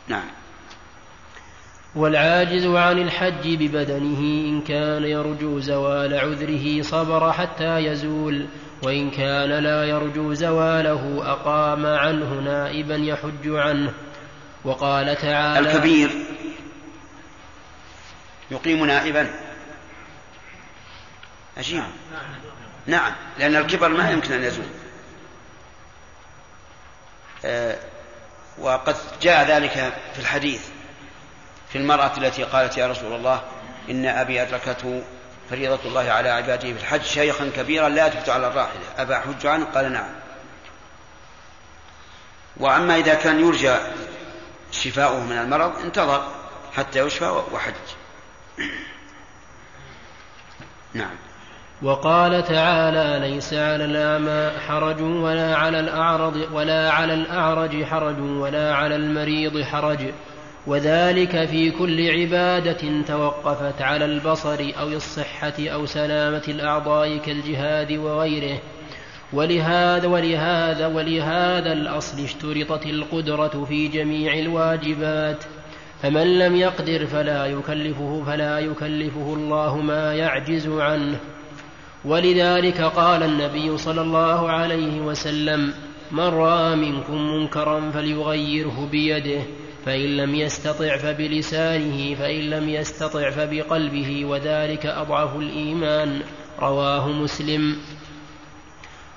نعم. 0.08 0.30
والعاجز 1.96 2.66
عن 2.66 3.00
الحج 3.00 3.56
ببدنه 3.56 4.20
إن 4.20 4.62
كان 4.62 5.04
يرجو 5.04 5.60
زوال 5.60 6.14
عذره 6.20 6.82
صبر 6.82 7.34
حتى 7.34 7.78
يزول 7.78 8.48
وإن 8.84 9.12
كان 9.12 9.50
لا 9.50 9.84
يرجو 9.84 10.34
زواله 10.34 11.32
أقام 11.32 11.86
عنه 11.86 12.34
نائبا 12.34 12.96
يحج 12.96 13.48
عنه. 13.48 13.94
وقال 14.64 15.16
تعالى 15.16 15.72
الكبير 15.72 16.12
يقيم 18.52 18.86
نائبا. 18.86 19.30
عجيب. 21.58 21.84
نعم 22.86 23.12
لأن 23.40 23.56
الكبر 23.56 23.90
ما 23.90 24.12
يمكن 24.12 24.34
أن 24.34 24.44
يزول. 24.44 24.66
آه 27.46 27.78
وقد 28.58 28.96
جاء 29.22 29.48
ذلك 29.48 29.94
في 30.14 30.20
الحديث. 30.20 30.75
في 31.76 31.82
المرأة 31.82 32.12
التي 32.18 32.44
قالت 32.44 32.78
يا 32.78 32.88
رسول 32.88 33.14
الله 33.14 33.42
إن 33.90 34.06
أبي 34.06 34.42
أدركته 34.42 35.04
فريضة 35.50 35.80
الله 35.86 36.12
على 36.12 36.30
عباده 36.30 36.74
في 36.74 36.80
الحج 36.80 37.02
شيخا 37.02 37.52
كبيرا 37.56 37.90
لا 37.90 38.08
يثبت 38.08 38.30
على 38.30 38.48
الراحلة. 38.48 38.82
أبا 38.98 39.20
حج 39.20 39.46
عنه 39.46 39.66
قال 39.66 39.92
نعم. 39.92 40.10
وأما 42.58 42.98
إذا 42.98 43.14
كان 43.14 43.40
يرجى 43.40 43.76
شفاؤه 44.72 45.24
من 45.24 45.38
المرض 45.38 45.80
انتظر 45.80 46.28
حتى 46.76 47.00
يشفى 47.00 47.42
وحج. 47.54 47.74
نعم. 50.94 51.16
وقال 51.82 52.44
تعالى 52.44 53.30
ليس 53.30 53.54
على 53.54 53.86
الأعمى 53.86 54.60
حرج 54.68 55.02
ولا 55.02 55.58
على 55.58 55.80
الأعرض 55.80 56.36
ولا 56.52 56.92
على 56.92 57.14
الأعرج 57.14 57.84
حرج 57.84 58.20
ولا 58.20 58.76
على 58.76 58.96
المريض 58.96 59.62
حرج. 59.62 60.14
وذلك 60.68 61.46
في 61.46 61.72
كل 61.72 62.10
عبادة 62.10 63.02
توقفت 63.08 63.82
على 63.82 64.06
البصر 64.06 64.72
أو 64.80 64.88
الصحة 64.88 65.54
أو 65.60 65.86
سلامة 65.86 66.44
الأعضاء 66.48 67.18
كالجهاد 67.18 67.92
وغيره. 67.92 68.60
ولهذا 69.34 70.08
ولهذا 70.08 70.88
ولهذا 70.88 71.74
الأصل 71.74 72.24
اشترطت 72.24 72.86
القدرة 72.86 73.66
في 73.70 73.88
جميع 73.88 74.34
الواجبات. 74.34 75.44
فمن 76.02 76.40
لم 76.40 76.56
يقدر 76.56 77.06
فلا 77.06 77.46
يكلفه 77.46 78.24
فلا 78.26 78.60
يكلفه 78.60 79.34
الله 79.34 79.78
ما 79.78 80.14
يعجز 80.14 80.68
عنه. 80.68 81.20
ولذلك 82.06 82.82
قال 82.82 83.24
النبي 83.24 83.78
صلى 83.78 84.02
الله 84.02 84.50
عليه 84.50 85.02
وسلم 85.02 85.74
من 86.12 86.28
رأى 86.28 86.76
منكم 86.76 87.18
منكرا 87.18 87.92
فليغيره 87.92 88.88
بيده. 88.92 89.42
فإن 89.86 90.18
لم 90.18 90.36
يستطع 90.36 90.98
فبلسانه 90.98 92.16
فإن 92.16 92.50
لم 92.50 92.70
يستطع 92.70 93.30
فبقلبه 93.30 94.26
وذلك 94.26 94.86
أضعف 94.86 95.36
الإيمان. 95.36 96.22
رواه 96.60 97.10
مسلم. 97.10 97.76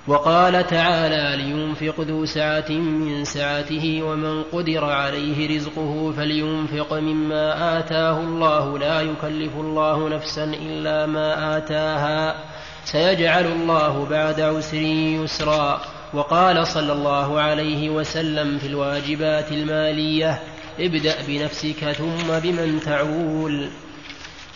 وقال 0.07 0.67
تعالى 0.67 1.43
لينفق 1.43 2.01
ذو 2.01 2.25
سعة 2.25 2.71
من 2.71 3.23
سعته 3.23 4.03
ومن 4.03 4.43
قدر 4.43 4.85
عليه 4.85 5.55
رزقه 5.55 6.13
فلينفق 6.17 6.93
مما 6.93 7.79
آتاه 7.79 8.19
الله. 8.19 8.79
لا 8.79 9.01
يكلف 9.01 9.55
الله 9.55 10.09
نفسا 10.09 10.43
إلا 10.43 11.05
ما 11.05 11.57
آتاها. 11.57 12.35
سيجعل 12.85 13.45
الله 13.45 14.05
بعد 14.09 14.41
عسر 14.41 14.81
يسرا. 15.23 15.81
وقال 16.13 16.67
صلى 16.67 16.93
الله 16.93 17.39
عليه 17.39 17.89
وسلم 17.89 18.57
في 18.57 18.67
الواجبات 18.67 19.51
المالية 19.51 20.39
ابدأ 20.79 21.15
بنفسك 21.27 21.91
ثم 21.91 22.39
بمن 22.43 22.79
تعول. 22.85 23.69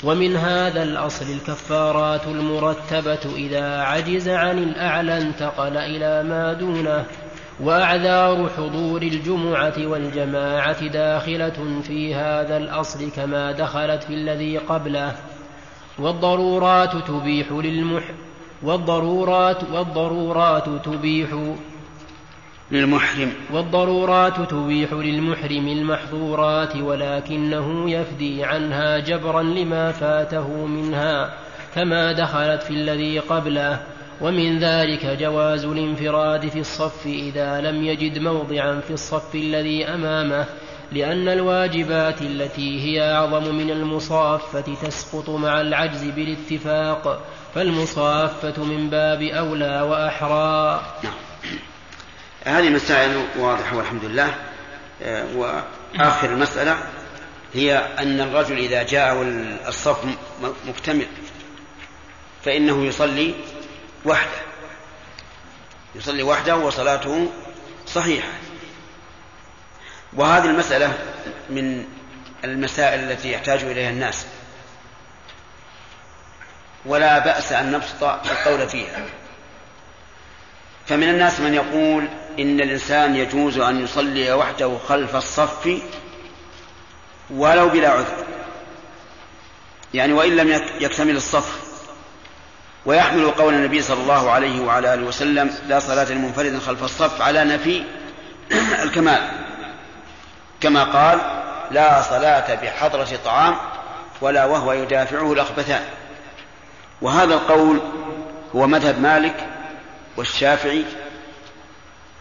ومن 0.04 0.36
هذا 0.36 0.84
الأصل 0.84 1.26
الكفارات 1.26 2.28
المرتبة 2.28 3.36
إذا 3.36 3.82
عجز 3.82 4.30
عن 4.30 4.58
الأعلى 4.58 5.18
انتقل 5.18 5.78
إلى 5.78 6.30
ما 6.30 6.54
دونه. 6.54 7.06
وأعذار 7.60 8.50
حضور 8.58 9.02
الجمعة 9.02 9.74
والجماعة 9.78 10.88
داخلة 10.88 11.82
في 11.88 12.16
هذا 12.16 12.58
الأصل 12.58 13.12
كما 13.12 13.52
دخلت 13.52 14.04
في 14.04 14.14
الذي 14.14 14.58
قبله. 14.58 15.16
والضرورات 16.00 17.08
تبيح 17.08 17.52
للمح 17.52 18.04
والضرورات 18.64 19.64
والضرورات 19.72 20.70
تبيح 20.86 21.30
للمحرم. 22.74 23.32
والضرورات 23.52 24.50
تبيح 24.52 24.94
للمحرم 24.94 25.68
المحظورات 25.68 26.76
ولكنه 26.76 27.92
يفدي 27.92 28.44
عنها 28.44 29.00
جبرا 29.00 29.44
لما 29.44 29.92
فاته 29.92 30.66
منها 30.66 31.34
كما 31.76 32.12
دخلت 32.12 32.64
في 32.64 32.72
الذي 32.72 33.20
قبله 33.20 33.80
ومن 34.22 34.60
ذلك 34.60 35.06
جواز 35.06 35.66
الانفراد 35.66 36.50
في 36.50 36.60
الصف 36.60 37.06
إذا 37.06 37.62
لم 37.62 37.84
يجد 37.84 38.18
موضعا 38.20 38.80
في 38.80 38.94
الصف 38.94 39.36
الذي 39.36 39.86
أمامه 39.86 40.46
لأن 40.92 41.30
الواجبات 41.30 42.22
التي 42.22 42.82
هي 42.82 43.14
أعظم 43.14 43.56
من 43.56 43.70
المصافة 43.70 44.76
تسقط 44.84 45.30
مع 45.30 45.62
العجز 45.62 46.04
بالاتفاق 46.04 47.22
فالمصافة 47.56 48.64
من 48.64 48.90
باب 48.90 49.22
أولى 49.22 49.82
وأحرى. 49.82 50.82
نعم. 51.04 51.33
هذه 52.46 52.70
مسائل 52.70 53.28
واضحة 53.38 53.78
والحمد 53.78 54.06
لله. 54.06 54.36
آه، 55.02 55.26
وآخر 55.36 56.30
المسألة 56.30 56.78
هي 57.54 57.78
أن 58.00 58.22
الرجل 58.22 58.58
إذا 58.58 58.84
جاء 58.84 59.22
الصف 59.68 59.98
مكتمل 60.68 61.08
فإنه 62.46 62.86
يصلي 62.86 63.36
وحده. 64.06 64.42
يصلي 65.96 66.24
وحده 66.24 66.56
وصلاته 66.56 67.32
صحيحة. 67.88 68.30
وهذه 70.14 70.46
المسألة 70.46 70.94
من 71.50 71.86
المسائل 72.44 73.00
التي 73.12 73.32
يحتاج 73.32 73.64
إليها 73.64 73.90
الناس. 73.90 74.26
ولا 76.86 77.20
بأس 77.20 77.52
أن 77.52 77.72
نبسط 77.72 78.04
القول 78.04 78.70
فيها. 78.70 79.06
فمن 80.88 81.10
الناس 81.10 81.40
من 81.40 81.54
يقول 81.54 82.08
إن 82.40 82.62
الإنسان 82.62 83.16
يجوز 83.16 83.58
أن 83.58 83.84
يصلي 83.84 84.34
وحده 84.34 84.78
خلف 84.90 85.16
الصف 85.16 85.82
ولو 87.30 87.70
بلا 87.70 87.90
عذر. 87.90 88.26
يعني 89.94 90.14
وإن 90.14 90.36
لم 90.36 90.62
يكتمل 90.80 91.16
الصف 91.16 91.64
ويحمل 92.86 93.32
قول 93.32 93.54
النبي 93.54 93.82
صلى 93.82 94.02
الله 94.02 94.32
عليه 94.32 94.62
وعلى 94.62 94.94
آله 94.94 95.04
وسلم 95.04 95.56
لا 95.68 95.80
صلاة 95.80 96.12
لمنفرد 96.12 96.60
خلف 96.60 96.84
الصف 96.84 97.22
على 97.22 97.44
نفي 97.44 97.84
الكمال. 98.84 99.30
كما 100.62 100.84
قال 100.84 101.20
لا 101.72 102.02
صلاة 102.02 102.56
بحضرة 102.56 103.20
طعام 103.26 103.56
ولا 104.22 104.46
وهو 104.46 104.74
يدافعه 104.74 105.34
الأخبثان. 105.34 105.84
وهذا 107.02 107.34
القول 107.34 107.82
هو 108.56 108.68
مذهب 108.68 109.02
مالك 109.02 109.48
والشافعي 110.18 110.86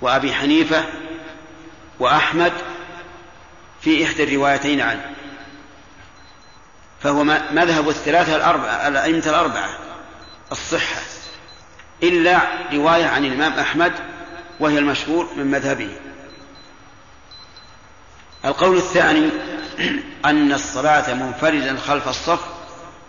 وأبي 0.02 0.34
حنيفة 0.34 0.84
وأحمد 1.98 2.52
في 3.80 4.04
إحدى 4.04 4.24
الروايتين 4.24 4.80
عنه. 4.80 5.10
فهو 7.02 7.24
مذهب 7.52 7.88
الثلاثة 7.88 8.36
الأربعة 8.36 8.88
الأئمة 8.88 9.22
الأربعة 9.26 9.70
الصحة 10.52 11.00
إلا 12.02 12.40
رواية 12.72 13.06
عن 13.06 13.24
الإمام 13.24 13.52
أحمد 13.52 13.92
وهي 14.60 14.78
المشهور 14.78 15.28
من 15.36 15.46
مذهبه. 15.46 15.96
القول 18.44 18.76
الثاني 18.76 19.30
أن 20.24 20.52
الصلاة 20.52 21.14
منفردا 21.14 21.76
خلف 21.76 22.08
الصف 22.08 22.40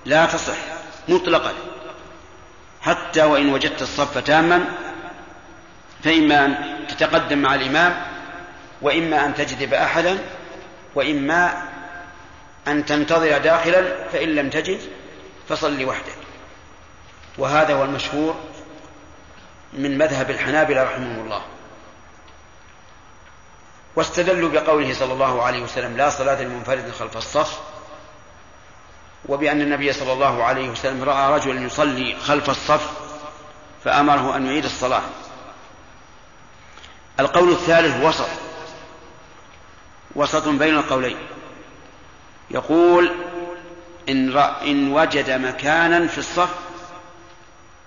لا 0.05 0.25
تصح 0.25 0.57
مطلقا 1.07 1.53
حتى 2.81 3.23
وإن 3.23 3.53
وجدت 3.53 3.81
الصف 3.81 4.17
تاما 4.17 4.65
فإما 6.03 6.45
أن 6.45 6.87
تتقدم 6.87 7.37
مع 7.37 7.55
الإمام 7.55 8.05
وإما 8.81 9.25
أن 9.25 9.35
تجذب 9.35 9.73
أحدا 9.73 10.17
وإما 10.95 11.63
أن 12.67 12.85
تنتظر 12.85 13.37
داخلا 13.37 14.09
فإن 14.09 14.29
لم 14.35 14.49
تجد 14.49 14.79
فصل 15.49 15.85
وحدك 15.85 16.17
وهذا 17.37 17.73
هو 17.73 17.83
المشهور 17.83 18.35
من 19.73 19.97
مذهب 19.97 20.29
الحنابلة 20.29 20.83
رحمهم 20.83 21.19
الله. 21.25 21.41
واستدلوا 23.95 24.49
بقوله 24.49 24.93
صلى 24.93 25.13
الله 25.13 25.43
عليه 25.43 25.63
وسلم 25.63 25.97
لا 25.97 26.09
صلاة 26.09 26.41
لمنفرد 26.41 26.91
خلف 26.99 27.17
الصف. 27.17 27.59
وبأن 29.25 29.61
النبي 29.61 29.93
صلى 29.93 30.13
الله 30.13 30.43
عليه 30.43 30.69
وسلم 30.69 31.03
رأى 31.03 31.33
رجلا 31.33 31.61
يصلي 31.61 32.15
خلف 32.15 32.49
الصف 32.49 32.91
فأمره 33.83 34.35
أن 34.35 34.45
يعيد 34.45 34.65
الصلاة. 34.65 35.01
القول 37.19 37.51
الثالث 37.51 38.05
وسط. 38.05 38.29
وسط 40.15 40.47
بين 40.47 40.75
القولين. 40.75 41.17
يقول 42.51 43.11
إن, 44.09 44.37
إن 44.37 44.93
وجد 44.93 45.31
مكانا 45.31 46.07
في 46.07 46.17
الصف 46.17 46.55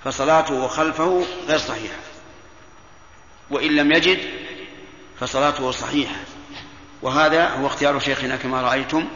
فصلاته 0.05 0.69
خلفه 0.69 1.27
غير 1.49 1.59
صحيحة. 1.59 1.99
وإن 3.51 3.77
لم 3.77 3.93
يجد 3.93 4.19
فصلاته 5.21 5.71
صحيحة. 5.71 6.17
وهذا 7.03 7.49
هو 7.49 7.67
اختيار 7.67 8.01
شيخنا 8.01 8.37
كما 8.37 8.63
رأيتم 8.63 9.09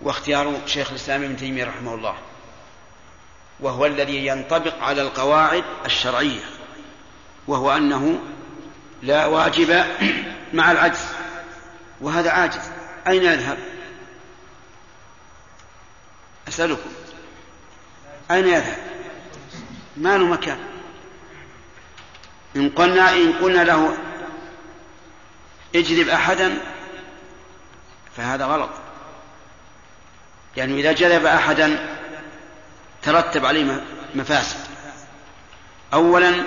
واختيار 0.00 0.54
شيخ 0.66 0.90
الإسلام 0.90 1.22
ابن 1.22 1.36
تيمية 1.36 1.64
رحمه 1.64 1.94
الله. 1.94 2.14
وهو 3.60 3.86
الذي 3.86 4.26
ينطبق 4.26 4.82
على 4.82 5.02
القواعد 5.02 5.64
الشرعية. 5.86 6.44
وهو 7.48 7.76
أنه 7.76 8.18
لا 9.02 9.26
واجب 9.26 9.84
مع 10.52 10.72
العجز 10.72 11.06
وهذا 12.00 12.30
عاجز. 12.30 12.70
أين 13.06 13.22
يذهب؟ 13.22 13.58
أسألكم. 16.48 16.90
أين 18.30 18.48
يذهب؟ 18.48 18.78
ما 19.96 20.18
له 20.18 20.24
مكان. 20.24 20.58
إن 22.56 22.68
قلنا 22.68 23.12
إن 23.12 23.32
قلنا 23.32 23.64
له 23.64 23.96
اجذب 25.74 26.08
أحدا 26.08 26.58
فهذا 28.16 28.44
غلط. 28.44 28.70
يعني 30.56 30.80
إذا 30.80 30.92
جذب 30.92 31.26
أحدا 31.26 31.98
ترتب 33.02 33.46
عليه 33.46 33.84
مفاسد. 34.14 34.58
أولا 35.94 36.44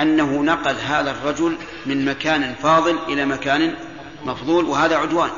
أنه 0.00 0.42
نقل 0.42 0.74
هذا 0.74 1.10
الرجل 1.10 1.56
من 1.86 2.04
مكان 2.04 2.54
فاضل 2.54 2.98
إلى 3.08 3.24
مكان 3.24 3.76
مفضول 4.24 4.64
وهذا 4.64 4.96
عدوان. 4.96 5.30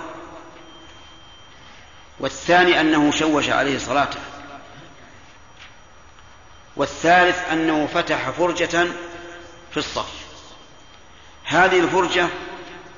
والثاني 2.21 2.81
أنه 2.81 3.11
شوش 3.11 3.49
عليه 3.49 3.79
صلاته. 3.79 4.21
والثالث 6.77 7.53
أنه 7.53 7.87
فتح 7.87 8.31
فرجة 8.31 8.87
في 9.71 9.77
الصف. 9.77 10.13
هذه 11.45 11.81
الفرجة 11.81 12.29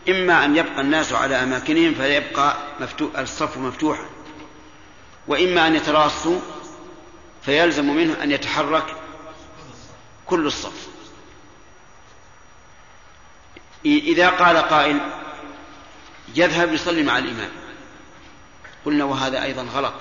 إما 0.08 0.44
أن 0.44 0.56
يبقى 0.56 0.80
الناس 0.80 1.12
على 1.12 1.42
أماكنهم 1.42 1.94
فيبقى 1.94 2.56
الصف 3.18 3.56
مفتوحا. 3.56 4.04
وإما 5.28 5.66
أن 5.66 5.76
يتراصوا 5.76 6.40
فيلزم 7.42 7.96
منه 7.96 8.22
أن 8.22 8.30
يتحرك 8.30 8.84
كل 10.26 10.46
الصف. 10.46 10.89
إذا 13.84 14.28
قال 14.28 14.56
قائل 14.56 15.00
يذهب 16.34 16.72
يصلي 16.72 17.02
مع 17.02 17.18
الإمام. 17.18 17.50
قلنا 18.84 19.04
وهذا 19.04 19.42
أيضا 19.42 19.62
غلط. 19.62 19.94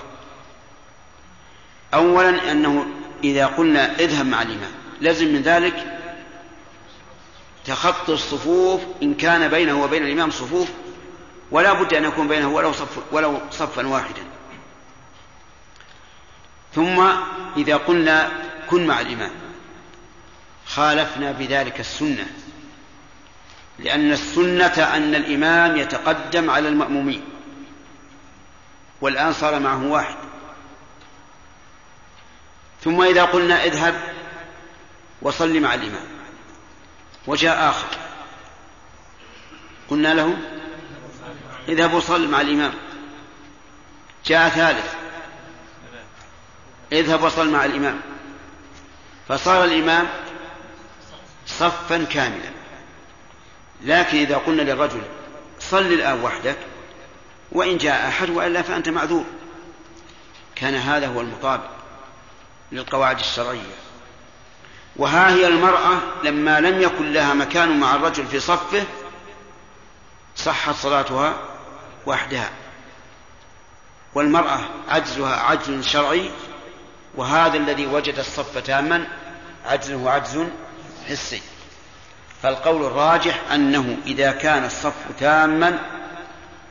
أولا 1.94 2.52
أنه 2.52 2.86
إذا 3.24 3.46
قلنا 3.46 3.98
اذهب 3.98 4.26
مع 4.26 4.42
الإمام 4.42 4.72
لازم 5.00 5.28
من 5.28 5.42
ذلك 5.42 5.98
تخطي 7.64 8.12
الصفوف 8.12 8.80
إن 9.02 9.14
كان 9.14 9.48
بينه 9.48 9.82
وبين 9.82 10.02
الإمام 10.02 10.30
صفوف 10.30 10.68
ولا 11.50 11.72
بد 11.72 11.94
أن 11.94 12.04
يكون 12.04 12.28
بينه 12.28 12.48
ولو, 12.48 12.72
صف 12.72 13.12
ولو 13.12 13.40
صفا 13.50 13.86
واحدا. 13.86 14.22
ثم 16.74 17.02
إذا 17.56 17.76
قلنا 17.76 18.30
كن 18.70 18.86
مع 18.86 19.00
الإمام 19.00 19.30
خالفنا 20.66 21.32
بذلك 21.32 21.80
السنة. 21.80 22.26
لأن 23.80 24.12
السنة 24.12 24.96
أن 24.96 25.14
الإمام 25.14 25.76
يتقدم 25.76 26.50
على 26.50 26.68
المأمومين 26.68 27.24
والآن 29.00 29.32
صار 29.32 29.58
معه 29.58 29.86
واحد. 29.86 30.14
ثم 32.84 33.02
إذا 33.02 33.24
قلنا 33.24 33.64
اذهب 33.64 33.94
وصل 35.22 35.60
مع 35.60 35.74
الإمام 35.74 36.06
وجاء 37.26 37.70
آخر. 37.70 37.86
قلنا 39.90 40.14
له 40.14 40.36
اذهب 41.68 41.94
وصل 41.94 42.28
مع 42.28 42.40
الإمام 42.40 42.74
جاء 44.26 44.48
ثالث. 44.48 44.94
اذهب 46.92 47.22
وصل 47.22 47.50
مع 47.50 47.64
الإمام. 47.64 48.00
فصار 49.28 49.64
الإمام 49.64 50.06
صفا 51.46 52.04
كاملا. 52.04 52.59
لكن 53.82 54.18
إذا 54.18 54.36
قلنا 54.36 54.62
للرجل 54.62 55.02
صل 55.60 55.86
الآن 55.86 56.22
وحدك 56.22 56.56
وإن 57.52 57.76
جاء 57.76 58.08
أحد 58.08 58.30
وإلا 58.30 58.62
فأنت 58.62 58.88
معذور. 58.88 59.24
كان 60.54 60.74
هذا 60.74 61.06
هو 61.06 61.20
المطابق 61.20 61.70
للقواعد 62.72 63.18
الشرعية. 63.18 63.74
وها 64.96 65.34
هي 65.34 65.46
المرأة 65.46 65.98
لما 66.24 66.60
لم 66.60 66.82
يكن 66.82 67.12
لها 67.12 67.34
مكان 67.34 67.80
مع 67.80 67.94
الرجل 67.94 68.26
في 68.26 68.40
صفه 68.40 68.84
صحت 70.36 70.74
صلاتها 70.74 71.34
وحدها. 72.06 72.50
والمرأة 74.14 74.60
عجزها 74.88 75.36
عجز 75.36 75.86
شرعي 75.86 76.30
وهذا 77.14 77.56
الذي 77.56 77.86
وجد 77.86 78.18
الصف 78.18 78.58
تاما 78.58 79.06
عجزه 79.66 80.10
عجز 80.10 80.46
حسي. 81.08 81.42
فالقول 82.42 82.86
الراجح 82.86 83.52
أنه 83.52 83.98
إذا 84.06 84.32
كان 84.32 84.64
الصف 84.64 84.94
تاما 85.20 85.78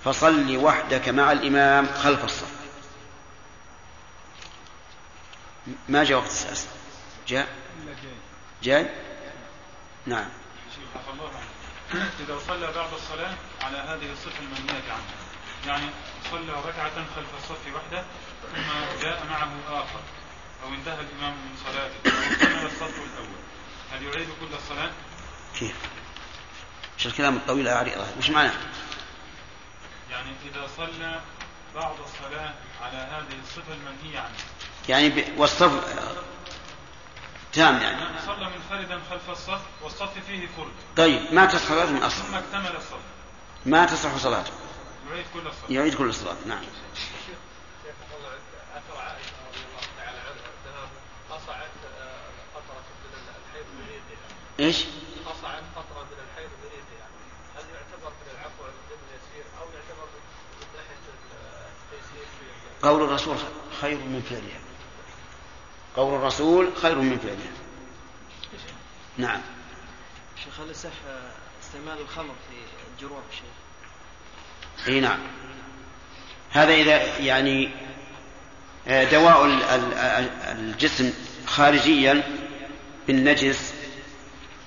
فصل 0.04 0.58
وحدك 0.58 1.10
مع 1.10 1.32
الإمام 1.32 1.88
خلف 2.04 2.24
الصف. 2.24 2.52
ما 5.90 6.04
جاء 6.04 6.18
وقت 6.18 6.28
الساس؟ 6.28 6.68
جاء؟ 7.28 7.48
جاي 8.64 8.90
نعم. 10.06 10.30
إذا 12.20 12.40
صلى 12.48 12.72
بعد 12.76 12.94
الصلاة 12.94 13.34
على 13.62 13.78
هذه 13.78 14.12
الصفة 14.12 14.40
المنهية 14.40 14.91
عنها 14.91 15.30
يعني 15.68 15.90
صلى 16.32 16.52
ركعة 16.52 16.96
خلف 17.16 17.28
الصف 17.38 17.76
وحده 17.76 18.04
ثم 18.56 19.02
جاء 19.02 19.26
معه 19.30 19.82
آخر 19.82 20.00
أو 20.64 20.74
انتهى 20.74 21.02
الإمام 21.02 21.34
من 21.34 21.56
صلاته 21.66 22.00
وكمل 22.06 22.66
الصف 22.66 22.96
الأول. 22.98 23.40
هل 23.91 24.04
يعيد 24.04 24.28
كل 24.40 24.56
الصلاة؟ 24.56 24.91
كيف؟ 25.60 25.76
إيش 26.98 27.07
الكلام 27.07 27.36
الطويل 27.36 27.68
يا 27.68 27.76
عريضة 27.76 28.06
وش 28.18 28.30
معناه؟ 28.30 28.53
يعني 30.11 30.31
إذا 30.45 30.68
صلى 30.77 31.22
بعض 31.76 31.95
الصلاة 31.99 32.53
على 32.81 32.98
هذه 32.98 33.40
الصفة 33.44 33.73
المنهية 33.73 34.19
عنها 34.19 34.31
يعني 34.90 35.10
ب... 35.10 35.40
والصف 35.40 35.72
تام 37.53 37.81
يعني. 37.81 38.02
يعني 38.02 38.22
صلى 38.26 38.49
منفردا 38.49 39.02
خلف 39.10 39.30
الصف 39.30 39.61
والصف 39.81 40.19
فيه 40.27 40.48
فرد. 40.48 40.72
طيب 40.98 41.34
ما 41.34 41.45
تصح 41.45 41.68
صلاته 41.68 41.91
من 41.91 42.03
أصل. 42.03 42.23
ثم 42.23 42.36
اكتمل 42.36 42.76
الصف. 42.76 42.99
ما 43.65 43.86
تصح 43.86 44.18
صلاته 44.18 44.52
يعيد 45.11 45.26
كل 45.34 45.48
الصف. 45.48 45.69
يعيد 45.69 45.95
كل 45.95 46.10
الصلاة. 46.10 46.36
نعم. 46.45 46.64
أثر 48.76 48.98
عائشه 49.02 49.36
رضي 49.48 49.61
الله 49.68 49.84
تعالى 49.98 50.19
عنها 50.19 50.49
انها 50.56 50.86
قصعت 51.30 51.76
قطره 52.56 52.86
من 53.03 53.14
الحيض 53.40 53.65
بريقها 53.80 54.27
إيش؟ 54.60 54.77
قصعت 55.26 55.64
قطره 55.76 56.03
من 56.11 56.19
الحيض 56.26 56.52
بريقها 56.64 57.07
هل 57.56 57.65
يعتبر 57.76 58.11
من 58.19 58.27
العفو 58.34 58.64
عن 58.64 58.73
الذنب 58.80 59.03
اليسير 59.10 59.45
أو 59.60 59.65
يعتبر 59.76 60.07
من 60.60 60.68
ناحيه 60.76 61.03
التيسير 61.10 62.26
في 62.38 62.45
قول 62.82 63.04
الرسول 63.04 63.36
خير 63.82 63.98
من 63.98 64.22
فعلها. 64.30 64.60
قول 65.96 66.16
الرسول 66.16 66.70
خير 66.82 66.96
من 66.96 67.18
فعلها. 67.20 67.52
نعم. 69.18 69.42
شيخ 70.44 70.60
هل 70.60 70.70
يصح 70.72 70.90
استعمال 71.64 72.02
الخمر 72.02 72.34
في 72.50 72.56
الجروح 72.94 73.22
شيخ؟ 73.32 74.88
إي 74.88 75.00
نعم. 75.00 75.20
هذا 76.50 76.74
إذا 76.74 77.18
يعني 77.18 77.70
آه، 78.88 79.04
دواء 79.04 79.46
ال- 79.46 79.64
ال- 79.64 79.94
ال- 79.94 80.42
الجسم 80.60 81.14
خارجيا 81.48 82.24
بالنجس 83.08 83.74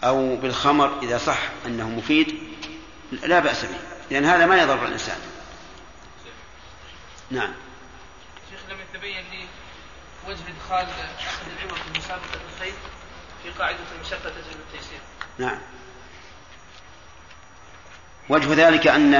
أو 0.05 0.37
بالخمر 0.37 0.99
إذا 1.03 1.19
صح 1.19 1.39
أنه 1.67 1.89
مفيد 1.89 2.39
لا 3.13 3.41
بأس 3.41 3.65
به 3.65 3.79
لأن 4.11 4.25
هذا 4.25 4.47
ما 4.47 4.63
يضر 4.63 4.87
الإنسان. 4.87 5.19
نعم. 7.31 7.53
يتبين 9.03 9.24
لي 9.31 9.47
وجه 10.29 10.41
ادخال 10.49 10.87
اخذ 10.87 11.47
العوض 11.47 11.74
في 11.74 11.99
مسابقة 11.99 12.41
الخير 12.53 12.74
في 13.43 13.51
قاعدة 13.51 13.79
المشقة 13.95 14.31
تجلب 14.31 14.61
التيسير. 14.69 14.99
نعم. 15.39 15.59
وجه 18.29 18.55
ذلك 18.55 18.87
أن 18.87 19.15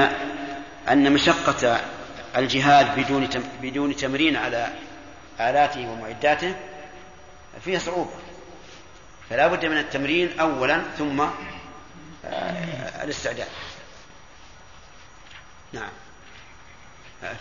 أن 0.89 1.13
مشقة 1.13 1.81
الجهاد 2.35 2.99
بدون 2.99 3.29
بدون 3.61 3.95
تمرين 3.95 4.35
على 4.35 4.73
آلاته 5.39 5.89
ومعداته 5.89 6.55
فيها 7.65 7.79
صعوبة. 7.79 8.15
فلا 9.29 9.47
بد 9.47 9.65
من 9.65 9.77
التمرين 9.77 10.39
أولا 10.39 10.81
ثم 10.97 11.21
آه، 12.25 13.03
الاستعداد. 13.03 13.47
نعم. 15.73 15.91
آه، 17.23 17.35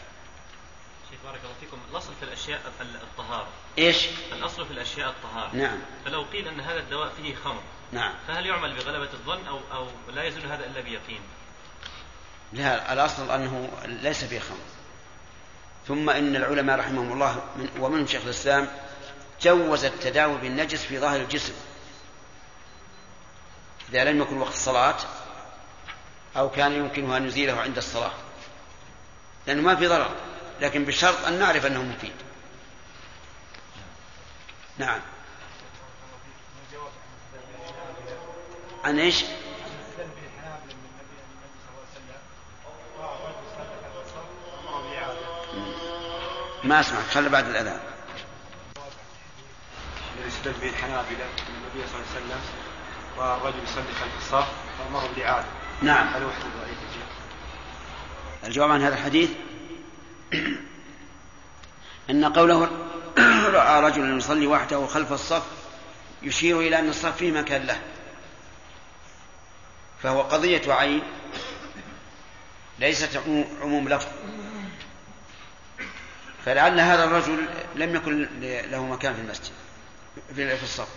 شيخ 1.12 1.20
بارك 1.24 1.40
الله 1.44 1.54
فيكم 1.60 1.78
الأصل 1.90 2.12
في 2.20 2.24
الأشياء 2.24 2.60
الطهارة. 2.80 3.48
إيش؟ 3.78 4.08
الأصل 4.32 4.66
في 4.66 4.72
الأشياء 4.72 5.08
الطهارة. 5.08 5.56
نعم. 5.56 5.78
فلو 6.04 6.22
قيل 6.22 6.48
أن 6.48 6.60
هذا 6.60 6.78
الدواء 6.78 7.12
فيه 7.16 7.34
خمر 7.34 7.62
نعم. 7.92 8.14
فهل 8.28 8.46
يعمل 8.46 8.76
بغلبة 8.76 9.12
الظن 9.12 9.46
أو 9.46 9.60
أو 9.72 9.86
لا 10.08 10.24
يزول 10.24 10.46
هذا 10.46 10.66
إلا 10.66 10.80
بيقين؟ 10.80 11.20
لا 12.52 12.92
الأصل 12.92 13.30
أنه 13.30 13.70
ليس 13.84 14.24
فيه 14.24 14.38
خمر. 14.38 14.58
ثم 15.88 16.10
إن 16.10 16.36
العلماء 16.36 16.78
رحمهم 16.78 17.12
الله 17.12 17.44
من 17.56 17.68
ومنهم 17.80 18.06
شيخ 18.06 18.22
الإسلام 18.24 18.68
جوز 19.42 19.84
التداوي 19.84 20.38
بالنجس 20.38 20.84
في 20.84 20.98
ظاهر 20.98 21.20
الجسم. 21.20 21.54
إذا 23.88 24.04
لم 24.04 24.22
يكن 24.22 24.38
وقت 24.38 24.52
الصلاة 24.52 24.96
أو 26.36 26.50
كان 26.50 26.72
يمكنه 26.72 27.16
أن 27.16 27.26
يزيله 27.26 27.60
عند 27.60 27.76
الصلاة 27.76 28.12
لأنه 29.46 29.62
ما 29.62 29.74
في 29.76 29.86
ضرر. 29.86 30.31
لكن 30.62 30.84
بشرط 30.84 31.24
أن 31.24 31.38
نعرف 31.38 31.66
أنه 31.66 31.82
مفيد. 31.82 32.12
نعم. 34.78 35.00
عن 38.84 38.98
إيش؟ 38.98 39.24
ما 46.64 46.80
أسمعك 46.80 47.04
خلي 47.04 47.28
بعد 47.28 47.48
الأذان. 47.48 47.80
الذي 50.18 50.28
استدل 50.28 50.52
به 50.60 50.68
الحنابلة 50.68 51.24
أن 51.24 51.54
النبي 51.54 51.88
صلى 51.88 52.00
الله 52.00 52.06
عليه 52.14 52.26
وسلم 52.26 52.40
والرجل 53.16 53.62
يصلي 53.64 53.94
خلف 54.00 54.16
الصف 54.18 54.48
فأمره 54.78 55.08
بالإعادة 55.14 55.46
نعم. 55.82 56.06
هل 56.08 56.22
هو 56.22 56.30
حديث 56.30 56.46
ضعيف 56.56 56.78
الجواب 58.44 58.70
عن 58.70 58.82
هذا 58.82 58.94
الحديث؟ 58.94 59.30
أن 62.10 62.24
قوله 62.24 62.70
رأى 63.54 63.80
رجلا 63.82 64.16
يصلي 64.16 64.46
وحده 64.46 64.86
خلف 64.86 65.12
الصف 65.12 65.42
يشير 66.22 66.60
إلى 66.60 66.78
أن 66.78 66.88
الصف 66.88 67.16
فيه 67.16 67.32
مكان 67.32 67.62
له 67.66 67.80
فهو 70.02 70.22
قضية 70.22 70.72
عين 70.72 71.02
ليست 72.78 73.22
عموم- 73.62 73.88
لفظ. 73.88 74.08
فلعل 76.44 76.80
هذا 76.80 77.04
الرجل 77.04 77.48
لم 77.74 77.94
يكن 77.96 78.28
له 78.70 78.86
مكان 78.86 79.14
في 79.14 79.20
المسجد 79.20 79.52
في 80.34 80.56
في 80.56 80.62
الصف. 80.62 80.88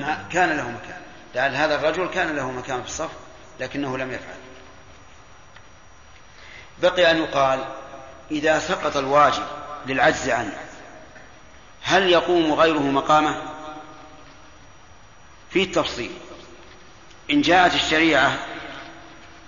ما 0.00 0.28
كان 0.32 0.56
له 0.56 0.70
مكان. 0.70 1.00
لعل 1.34 1.54
هذا 1.54 1.74
الرجل 1.74 2.06
كان 2.08 2.36
له 2.36 2.50
مكان 2.52 2.82
في 2.82 2.88
الصف 2.88 3.10
لكنه 3.60 3.98
لم 3.98 4.12
يفعل. 4.12 4.47
بقي 6.82 7.10
أن 7.10 7.16
يقال 7.16 7.64
إذا 8.30 8.58
سقط 8.58 8.96
الواجب 8.96 9.42
للعجز 9.86 10.28
عنه 10.28 10.58
هل 11.82 12.10
يقوم 12.10 12.52
غيره 12.52 12.82
مقامه؟ 12.82 13.42
في 15.50 15.62
التفصيل. 15.62 16.10
إن 17.30 17.40
جاءت 17.40 17.74
الشريعة 17.74 18.38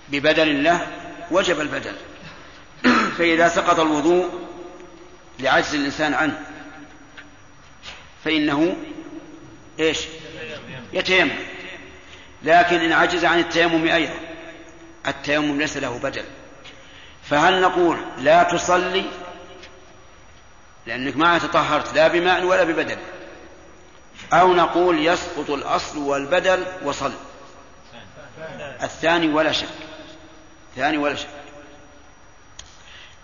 ببدل 0.09 0.65
له 0.65 0.87
وجب 1.31 1.61
البدل. 1.61 1.97
فإذا 3.19 3.49
سقط 3.49 3.81
الوضوء 3.81 4.49
لعجز 5.41 5.75
الإنسان 5.75 6.15
عنه 6.15 6.41
فإنه 8.25 8.77
إيش؟ 9.81 9.99
يتيمم. 10.93 11.31
لكن 12.43 12.77
إن 12.77 12.93
عجز 12.93 13.25
عن 13.25 13.39
التيمم 13.39 13.89
أيضا 13.89 14.15
التيمم 15.07 15.59
ليس 15.59 15.77
له 15.77 15.99
بدل. 15.99 16.25
فهل 17.31 17.61
نقول 17.61 17.99
لا 18.19 18.43
تصلي؟ 18.43 19.05
لأنك 20.87 21.17
ما 21.17 21.39
تطهرت 21.39 21.95
لا 21.95 22.09
بماء 22.09 22.45
ولا 22.45 22.65
ببدل 22.65 22.99
أو 24.33 24.55
نقول 24.55 25.07
يسقط 25.07 25.51
الأصل 25.51 25.99
والبدل 25.99 26.67
وصل. 26.85 27.13
الثاني 28.83 29.29
ولا 29.29 29.53
شك. 29.53 29.69
الثاني 30.71 30.99
ولا 30.99 31.15
شك. 31.15 31.29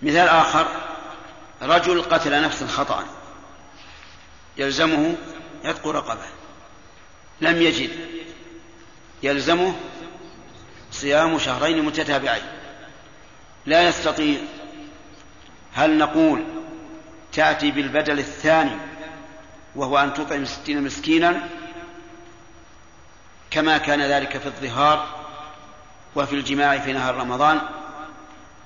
مثال 0.02 0.28
آخر. 0.28 0.66
رجل 1.62 2.02
قتل 2.02 2.42
نفسا 2.42 2.66
خطأ. 2.66 3.04
يلزمه 4.56 5.14
عتق 5.64 5.88
رقبة. 5.88 6.26
لم 7.40 7.62
يجد. 7.62 7.90
يلزمه 9.22 9.74
صيام 10.92 11.38
شهرين 11.38 11.84
متتابعين. 11.84 12.55
لا 13.66 13.88
يستطيع 13.88 14.38
هل 15.72 15.98
نقول 15.98 16.44
تأتي 17.32 17.70
بالبدل 17.70 18.18
الثاني 18.18 18.76
وهو 19.76 19.98
أن 19.98 20.14
تطعم 20.14 20.44
ستين 20.44 20.82
مسكينا؟ 20.82 21.48
كما 23.50 23.78
كان 23.78 24.02
ذلك 24.02 24.38
في 24.38 24.46
الظهار 24.46 25.06
وفي 26.16 26.32
الجماع 26.32 26.78
في 26.78 26.92
نهار 26.92 27.14
رمضان. 27.14 27.60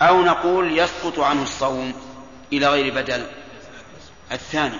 أو 0.02 0.22
نقول 0.22 0.78
يسقط 0.78 1.18
عنه 1.18 1.42
الصوم 1.42 1.94
إلى 2.52 2.66
غير 2.66 2.94
بدل 2.94 3.26
الثاني. 4.32 4.78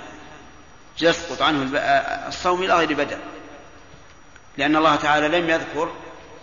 يسقط 1.02 1.42
عنه 1.42 1.78
الصوم 2.28 2.62
إلى 2.62 2.74
غير 2.74 2.94
بدل. 2.94 3.18
لأن 4.58 4.76
الله 4.76 4.96
تعالى 4.96 5.28
لم 5.28 5.50
يذكر 5.50 5.92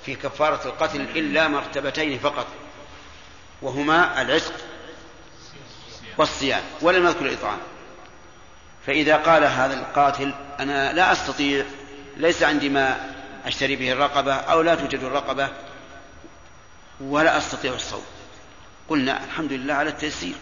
في 0.05 0.15
كفارة 0.15 0.65
القتل 0.65 1.01
إلا 1.01 1.47
مرتبتين 1.47 2.19
فقط. 2.19 2.47
وهما 3.61 4.21
العتق 4.21 4.53
والصيام 6.17 6.63
ولم 6.81 7.05
يذكر 7.05 7.25
الإطعام. 7.25 7.57
فإذا 8.85 9.15
قال 9.17 9.43
هذا 9.43 9.73
القاتل 9.73 10.33
أنا 10.59 10.93
لا 10.93 11.11
أستطيع 11.11 11.65
ليس 12.17 12.43
عندي 12.43 12.69
ما 12.69 13.13
أشتري 13.45 13.75
به 13.75 13.91
الرقبة 13.91 14.33
أو 14.33 14.61
لا 14.61 14.75
توجد 14.75 15.03
الرقبة 15.03 15.49
ولا 17.01 17.37
أستطيع 17.37 17.73
الصوم. 17.73 18.05
قلنا 18.89 19.23
الحمد 19.23 19.53
لله 19.53 19.73
على 19.73 19.89
التيسير. 19.89 20.35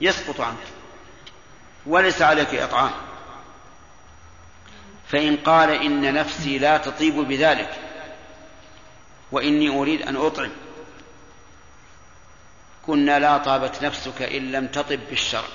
يسقط 0.00 0.40
عنك 0.40 0.66
وليس 1.86 2.22
عليك 2.22 2.54
إطعام. 2.54 2.92
فإن 5.08 5.36
قال 5.36 5.70
إن 5.70 6.14
نفسي 6.14 6.58
لا 6.58 6.78
تطيب 6.78 7.14
بذلك 7.14 7.70
وإني 9.32 9.68
أريد 9.68 10.02
أن 10.02 10.16
أطعم 10.16 10.50
قلنا 12.90 13.18
لا 13.18 13.38
طابت 13.38 13.82
نفسك 13.82 14.22
إن 14.22 14.52
لم 14.52 14.66
تطب 14.66 15.00
بالشرع 15.10 15.48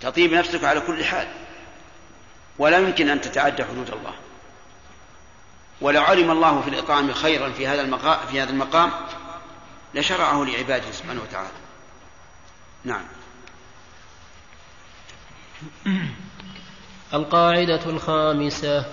تطيب 0.00 0.32
نفسك 0.32 0.64
على 0.64 0.80
كل 0.80 1.04
حال. 1.04 1.28
ولا 2.58 2.78
يمكن 2.78 3.10
أن 3.10 3.20
تتعدى 3.20 3.64
حدود 3.64 3.90
الله. 3.90 4.14
ولو 5.80 6.02
علم 6.02 6.30
الله 6.30 6.60
في 6.60 6.70
الإطعام 6.70 7.12
خيرا 7.12 7.50
في 7.52 7.66
هذا 7.66 7.82
المقام 7.82 8.26
في 8.26 8.40
هذا 8.40 8.50
المقام 8.50 8.90
لشرعه 9.94 10.44
لعباده 10.44 10.92
سبحانه 10.92 11.22
وتعالى. 11.22 11.48
نعم. 12.84 13.04
القاعدة 17.14 17.86
الخامسة 17.86 18.84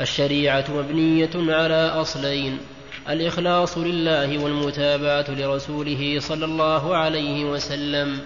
الشريعة 0.00 0.64
مبنية 0.68 1.30
على 1.34 1.88
أصلين. 1.88 2.60
الإخلاص 3.08 3.78
لله 3.78 4.44
والمتابعة 4.44 5.24
لرسوله 5.28 6.16
صلى 6.20 6.44
الله 6.44 6.96
عليه 6.96 7.44
وسلم. 7.44 8.20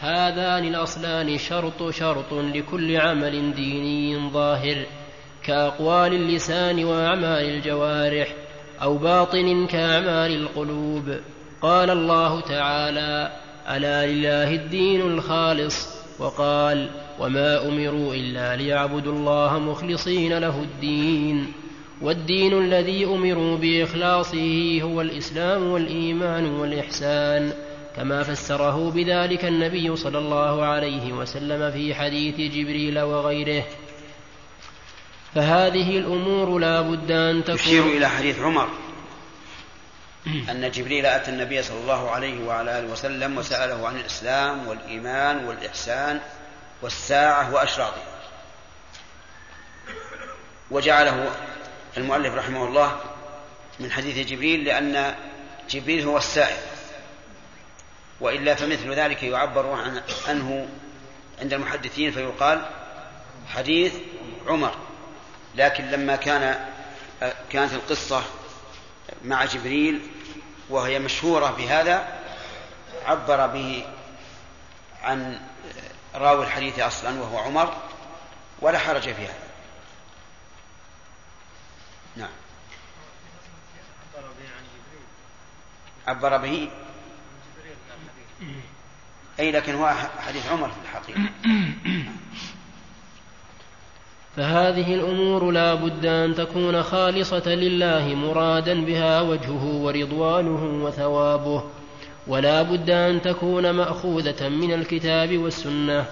هذان 0.00 0.64
الأصلان 0.64 1.38
شرط 1.38 1.90
شرط 1.90 2.32
لكل 2.32 2.96
عمل 2.96 3.54
ديني 3.54 4.30
ظاهر 4.30 4.86
كأقوال 5.44 6.12
اللسان 6.12 6.84
وأعمال 6.84 7.44
الجوارح 7.44 8.34
أو 8.82 8.98
باطن 8.98 9.66
كأعمال 9.66 10.36
القلوب. 10.36 11.16
قال 11.62 11.90
الله 11.90 12.40
تعالى 12.40 13.32
ألا 13.68 14.06
لله 14.06 14.54
الدين 14.54 15.00
الخالص؟ 15.00 15.88
وقال 16.18 16.90
وما 17.18 17.68
أمروا 17.68 18.14
إلا 18.14 18.56
ليعبدوا 18.56 19.12
الله 19.12 19.58
مخلصين 19.58 20.38
له 20.38 20.62
الدين. 20.62 21.52
والدين 22.00 22.58
الذي 22.58 23.04
أمروا 23.04 23.56
بإخلاصه 23.56 24.80
هو 24.82 25.00
الإسلام 25.00 25.62
والإيمان 25.62 26.46
والإحسان 26.46 27.52
كما 27.96 28.22
فسره 28.22 28.90
بذلك 28.90 29.44
النبي 29.44 29.96
صلى 29.96 30.18
الله 30.18 30.64
عليه 30.64 31.12
وسلم 31.12 31.70
في 31.70 31.94
حديث 31.94 32.34
جبريل 32.34 33.00
وغيره. 33.00 33.64
فهذه 35.34 35.98
الأمور 35.98 36.58
لا 36.58 36.80
بد 36.80 37.10
أن 37.10 37.44
تكون. 37.44 37.56
يشير 37.56 37.84
إلى 37.86 38.08
حديث 38.08 38.40
عمر 38.40 38.68
أن 40.26 40.70
جبريل 40.70 41.06
أتى 41.06 41.30
النبي 41.30 41.62
صلى 41.62 41.80
الله 41.80 42.10
عليه 42.10 42.44
وعلى 42.46 42.78
آله 42.78 42.92
وسلم 42.92 43.38
وسأله 43.38 43.88
عن 43.88 43.96
الإسلام 43.96 44.66
والإيمان 44.68 45.44
والإحسان 45.44 46.20
والساعة 46.82 47.54
وأشراطها 47.54 48.16
وجعله 50.70 51.30
المؤلف 51.96 52.34
رحمه 52.34 52.64
الله 52.64 53.00
من 53.80 53.92
حديث 53.92 54.28
جبريل 54.28 54.64
لأن 54.64 55.14
جبريل 55.70 56.06
هو 56.06 56.18
السائل 56.18 56.56
وإلا 58.20 58.54
فمثل 58.54 58.92
ذلك 58.92 59.22
يعبر 59.22 59.78
عنه 60.28 60.68
عند 61.40 61.52
المحدثين 61.52 62.10
فيقال 62.10 62.66
حديث 63.48 63.94
عمر 64.46 64.74
لكن 65.54 65.90
لما 65.90 66.16
كان 66.16 66.66
كانت 67.50 67.72
القصة 67.72 68.22
مع 69.24 69.44
جبريل 69.44 70.00
وهي 70.70 70.98
مشهورة 70.98 71.50
بهذا 71.50 72.08
عبر 73.06 73.46
به 73.46 73.84
عن 75.02 75.40
راوي 76.14 76.44
الحديث 76.44 76.78
أصلا 76.78 77.20
وهو 77.20 77.38
عمر 77.38 77.74
ولا 78.60 78.78
حرج 78.78 79.02
في 79.02 79.22
هذا 79.22 79.45
عبر 86.06 86.36
به. 86.36 86.68
أي 89.40 89.52
لكن 89.52 89.74
هو 89.74 89.92
حديث 90.18 90.52
عمر 90.52 90.68
في 90.68 90.74
الحقيقة. 90.84 91.20
فهذه 94.36 94.94
الأمور 94.94 95.50
لا 95.50 95.74
بد 95.74 96.06
أن 96.06 96.34
تكون 96.34 96.82
خالصة 96.82 97.48
لله 97.48 98.14
مرادا 98.14 98.84
بها 98.84 99.20
وجهه 99.20 99.64
ورضوانه 99.64 100.84
وثوابه. 100.84 101.64
ولا 102.26 102.62
بد 102.62 102.90
أن 102.90 103.22
تكون 103.22 103.70
مأخوذة 103.70 104.48
من 104.48 104.72
الكتاب 104.72 105.38
والسنة. 105.38 106.06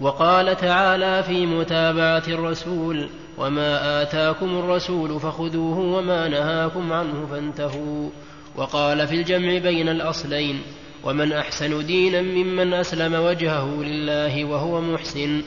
وقال 0.00 0.56
تعالى 0.56 1.22
في 1.22 1.46
متابعة 1.46 2.22
الرسول 2.28 3.10
وما 3.38 4.02
آتاكم 4.02 4.58
الرسول 4.58 5.20
فخذوه 5.20 5.78
وما 5.78 6.28
نهاكم 6.28 6.92
عنه 6.92 7.26
فانتهوا. 7.30 8.10
وقال 8.56 9.06
في 9.06 9.14
الجمع 9.14 9.58
بين 9.58 9.88
الأصلين 9.88 10.62
ومن 11.04 11.32
أحسن 11.32 11.86
دينا 11.86 12.22
ممن 12.22 12.74
أسلم 12.74 13.14
وجهه 13.14 13.82
لله 13.82 14.44
وهو 14.44 14.80
محسن 14.80 15.42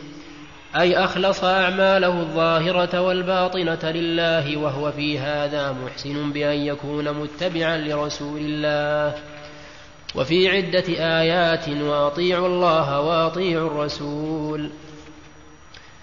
أي 0.79 0.97
أخلص 0.97 1.43
أعماله 1.43 2.21
الظاهرة 2.21 3.01
والباطنة 3.01 3.91
لله 3.91 4.57
وهو 4.57 4.91
في 4.91 5.19
هذا 5.19 5.71
محسن 5.71 6.31
بأن 6.31 6.57
يكون 6.57 7.13
متبعا 7.13 7.77
لرسول 7.77 8.39
الله. 8.39 9.15
وفي 10.15 10.49
عدة 10.49 11.19
آيات 11.19 11.69
وأطيعوا 11.69 12.47
الله 12.47 13.01
وأطيعوا 13.01 13.67
الرسول. 13.67 14.69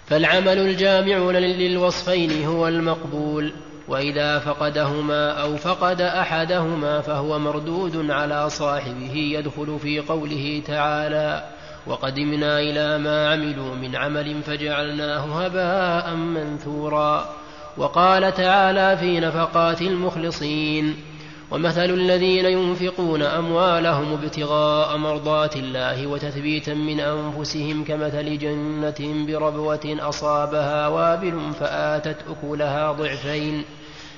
فالعمل 0.07 0.57
الجامع 0.57 1.17
للوصفين 1.39 2.45
هو 2.45 2.67
المقبول. 2.67 3.53
وإذا 3.87 4.39
فقدهما 4.39 5.31
أو 5.31 5.57
فقد 5.57 6.01
أحدهما 6.01 7.01
فهو 7.01 7.39
مردود 7.39 8.11
على 8.11 8.49
صاحبه 8.49 9.15
يدخل 9.15 9.79
في 9.79 9.99
قوله 9.99 10.61
تعالى 10.67 11.43
وقدمنا 11.87 12.59
إلى 12.59 12.97
ما 12.97 13.31
عملوا 13.31 13.75
من 13.75 13.95
عمل 13.95 14.43
فجعلناه 14.43 15.45
هباء 15.45 16.15
منثورا. 16.15 17.29
وقال 17.77 18.33
تعالى 18.33 18.97
في 18.97 19.19
نفقات 19.19 19.81
المخلصين 19.81 21.04
ومثل 21.51 21.89
الذين 21.89 22.45
ينفقون 22.45 23.21
أموالهم 23.21 24.13
ابتغاء 24.13 24.97
مرضات 24.97 25.55
الله 25.55 26.07
وتثبيتا 26.07 26.73
من 26.73 26.99
أنفسهم 26.99 27.83
كمثل 27.83 28.37
جنة 28.37 29.25
بربوة 29.27 29.97
أصابها 29.99 30.87
وابل 30.87 31.53
فآتت 31.59 32.17
أكلها 32.29 32.91
ضعفين 32.91 33.63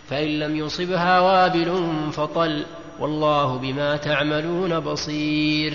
فإن 0.09 0.39
لم 0.39 0.55
يصبها 0.55 1.19
وابل 1.19 1.91
فطل 2.11 2.65
والله 2.99 3.57
بما 3.57 3.97
تعملون 3.97 4.79
بصير. 4.79 5.73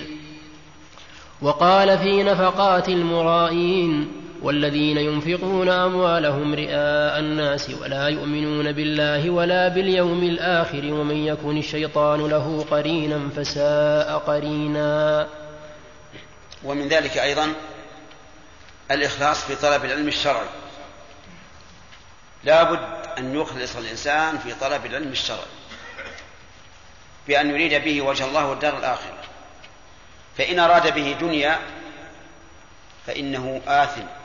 وقال 1.42 1.98
في 1.98 2.22
نفقات 2.22 2.88
المرائين 2.88 4.21
والذين 4.42 4.98
ينفقون 4.98 5.68
أموالهم 5.68 6.54
رئاء 6.54 7.18
الناس 7.18 7.70
ولا 7.70 8.08
يؤمنون 8.08 8.72
بالله 8.72 9.30
ولا 9.30 9.68
باليوم 9.68 10.22
الآخر 10.22 10.84
ومن 10.84 11.16
يكن 11.16 11.58
الشيطان 11.58 12.20
له 12.20 12.66
قرينا 12.70 13.28
فساء 13.36 14.18
قرينا. 14.18 15.28
ومن 16.64 16.88
ذلك 16.88 17.18
أيضا 17.18 17.52
الإخلاص 18.90 19.44
في 19.44 19.56
طلب 19.56 19.84
العلم 19.84 20.08
الشرعي. 20.08 20.48
لا 22.44 22.62
بد 22.62 23.06
أن 23.18 23.40
يخلص 23.40 23.76
الإنسان 23.76 24.38
في 24.38 24.54
طلب 24.54 24.86
العلم 24.86 25.08
الشرعي 25.08 25.52
بأن 27.28 27.50
يريد 27.50 27.84
به 27.84 28.02
وجه 28.02 28.24
الله 28.24 28.46
والدار 28.46 28.78
الآخرة. 28.78 29.18
فإن 30.38 30.58
أراد 30.58 30.94
به 30.94 31.16
دنيا 31.20 31.58
فإنه 33.06 33.60
آثم. 33.66 34.21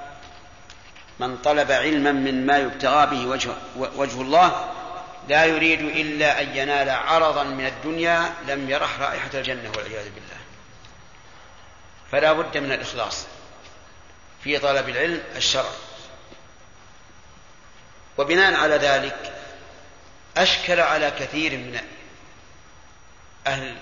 من 1.20 1.38
طلب 1.38 1.72
علما 1.72 2.12
مما 2.12 2.58
يبتغى 2.58 3.06
به 3.06 3.26
وجه, 3.26 3.50
وجه 3.76 4.22
الله 4.22 4.74
لا 5.28 5.46
يريد 5.46 5.82
إلا 5.82 6.42
أن 6.42 6.58
ينال 6.58 6.90
عرضا 6.90 7.44
من 7.44 7.66
الدنيا 7.66 8.34
لم 8.48 8.70
يرح 8.70 9.00
رائحة 9.00 9.30
الجنة 9.34 9.72
والعياذ 9.78 10.10
بالله. 10.10 10.38
فلا 12.12 12.34
بد 12.34 12.58
من 12.58 12.72
الإخلاص 12.72 13.26
في 14.44 14.60
طلب 14.60 14.90
العلم 14.90 15.24
الشرعي 15.36 15.76
وبناء 18.18 18.54
على 18.54 18.76
ذلك 18.76 19.34
أشكل 20.38 20.80
على 20.80 21.12
كثير 21.12 21.52
من 21.52 21.80
أهل 23.48 23.78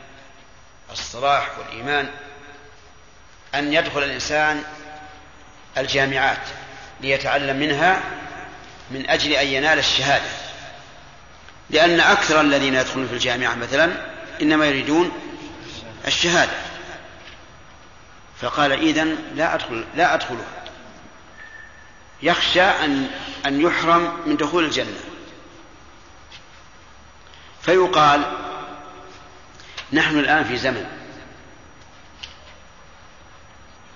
الصلاح 0.91 1.59
والإيمان 1.59 2.09
أن 3.55 3.73
يدخل 3.73 4.03
الإنسان 4.03 4.63
الجامعات. 5.77 6.47
ليتعلم 7.05 7.59
منها 7.59 8.01
من 8.91 9.09
أجل 9.09 9.31
أن 9.31 9.47
ينال 9.47 9.79
الشهادة. 9.79 10.29
لأن 11.69 11.99
أكثر 11.99 12.41
الذين 12.41 12.75
يدخلون 12.75 13.07
في 13.07 13.13
الجامعة 13.13 13.55
مثلا 13.55 13.91
إنما 14.41 14.65
يريدون 14.65 15.11
الشهادة. 16.07 16.51
فقال 18.41 18.71
إذن 18.71 19.17
لا 19.35 19.55
أدخل 19.55 19.85
لا 19.95 20.13
أدخله 20.13 20.45
يخشى 22.21 22.61
أن 22.61 23.09
أن 23.45 23.61
يحرم 23.61 24.17
من 24.25 24.37
دخول 24.37 24.65
الجنة. 24.65 24.99
فيقال 27.61 28.21
نحن 29.93 30.19
الآن 30.19 30.43
في 30.43 30.57
زمن. 30.57 30.85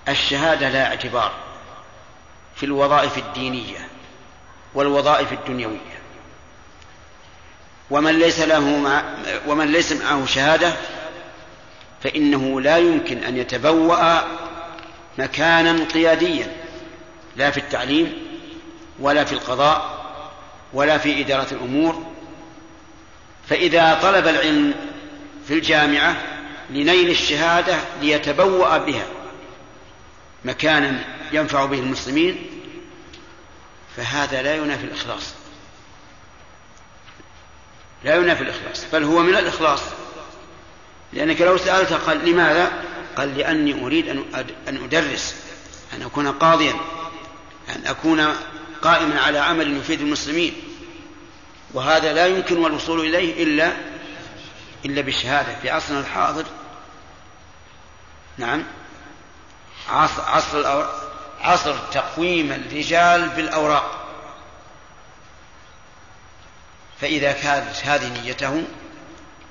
الشهادة 0.08 0.68
لا 0.68 0.86
اعتبار. 0.86 1.49
في 2.60 2.66
الوظائف 2.66 3.18
الدينية 3.18 3.88
والوظائف 4.74 5.32
الدنيوية. 5.32 6.00
ومن 7.90 8.18
ليس 8.18 8.40
له 8.40 8.78
مع 8.78 9.02
ومن 9.46 9.72
ليس 9.72 9.92
معه 9.92 10.26
شهادة 10.26 10.72
فإنه 12.02 12.60
لا 12.60 12.78
يمكن 12.78 13.24
أن 13.24 13.36
يتبوأ 13.36 14.20
مكانا 15.18 15.84
قياديا 15.84 16.52
لا 17.36 17.50
في 17.50 17.58
التعليم 17.58 18.12
ولا 18.98 19.24
في 19.24 19.32
القضاء 19.32 20.00
ولا 20.72 20.98
في 20.98 21.20
إدارة 21.20 21.46
الأمور. 21.52 22.06
فإذا 23.48 23.98
طلب 24.02 24.28
العلم 24.28 24.74
في 25.48 25.54
الجامعة 25.54 26.16
لنيل 26.70 27.10
الشهادة 27.10 27.76
ليتبوأ 28.02 28.78
بها 28.78 29.06
مكانا 30.44 31.19
ينفع 31.32 31.64
به 31.64 31.78
المسلمين 31.78 32.46
فهذا 33.96 34.42
لا 34.42 34.54
ينافي 34.54 34.84
الإخلاص. 34.84 35.34
لا 38.04 38.16
ينافي 38.16 38.42
الإخلاص 38.42 38.84
بل 38.92 39.04
هو 39.04 39.22
من 39.22 39.36
الإخلاص. 39.36 39.80
لأنك 41.12 41.40
لو 41.40 41.56
سألت 41.56 41.92
قال 41.92 42.30
لماذا؟ 42.30 42.72
قال 43.16 43.38
لأني 43.38 43.84
أريد 43.84 44.08
أن 44.68 44.84
أدرس 44.84 45.36
أن 45.96 46.02
أكون 46.02 46.32
قاضيا 46.32 46.74
أن 47.76 47.86
أكون 47.86 48.34
قائما 48.82 49.20
على 49.20 49.38
عمل 49.38 49.76
يفيد 49.76 50.00
المسلمين. 50.00 50.54
وهذا 51.74 52.12
لا 52.12 52.26
يمكن 52.26 52.66
الوصول 52.66 53.00
إليه 53.00 53.42
إلا 53.42 53.72
إلا 54.84 55.00
بالشهادة 55.00 55.58
في 55.62 55.70
عصرنا 55.70 56.00
الحاضر. 56.00 56.44
نعم. 58.38 58.64
عصر 59.88 60.22
عصر 60.22 60.86
عصر 61.42 61.76
تقويم 61.92 62.52
الرجال 62.52 63.28
بالأوراق 63.28 64.00
فإذا 67.00 67.32
كانت 67.32 67.76
هذه 67.84 68.22
نيته 68.22 68.64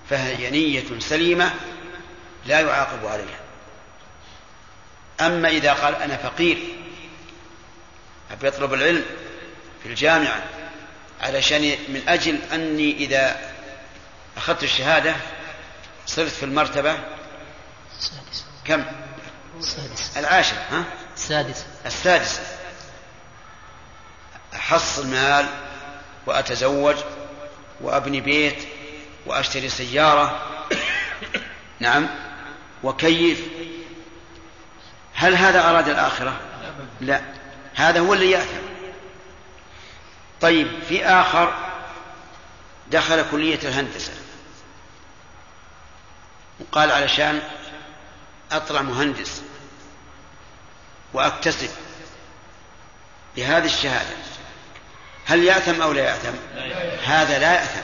فهي 0.10 0.49
نية 0.49 0.99
سليمة 0.99 1.53
لا 2.45 2.60
يعاقب 2.60 3.06
عليها 3.06 3.40
أما 5.22 5.49
إذا 5.49 5.74
قال 5.74 5.95
أنا 5.95 6.18
فقير 6.18 6.57
أبي 8.32 8.48
أطلب 8.48 8.74
العلم 8.74 9.06
في 9.84 9.90
الجامعة 9.90 10.44
علشان 11.22 11.61
من 11.61 12.03
أجل 12.07 12.40
أني 12.53 12.98
إذا 12.98 13.52
أخذت 14.38 14.64
الشهادة 14.64 15.16
صرت 16.06 16.32
في 16.32 16.44
المرتبة 16.44 16.98
كم؟ 18.66 18.86
العاشرة 20.18 20.57
ها؟ 20.72 20.84
السادسة 21.20 21.66
السادسة 21.86 22.41
أحصل 24.54 25.08
مال 25.08 25.46
وأتزوج 26.26 26.96
وأبني 27.82 28.22
بيت 28.22 28.68
وأشتري 29.26 29.70
سيارة. 29.70 30.41
نعم. 31.80 32.08
وكيف؟ 32.84 33.41
هل 35.14 35.36
هذا 35.36 35.70
أراد 35.70 35.90
الآخرة؟ 35.90 36.40
لا. 37.02 37.22
هذا 37.76 38.00
هو 38.00 38.14
اللي 38.14 38.32
يأثم. 38.32 38.70
طيب 40.41 40.68
في 40.90 41.06
آخر 41.06 41.54
دخل 42.91 43.26
كلية 43.32 43.60
الهندسة. 43.64 44.14
وقال 46.60 46.91
علشان 46.91 47.41
أطلع 48.52 48.82
مهندس. 48.82 49.41
وأكتسب 51.14 51.69
بهذه 53.36 53.65
الشهادة. 53.65 54.15
هل 55.26 55.44
يأثم 55.44 55.81
أو 55.81 55.91
لا 55.91 56.03
يأثم؟ 56.03 56.34
هذا 57.06 57.40
لا 57.40 57.53
يأثم. 57.53 57.81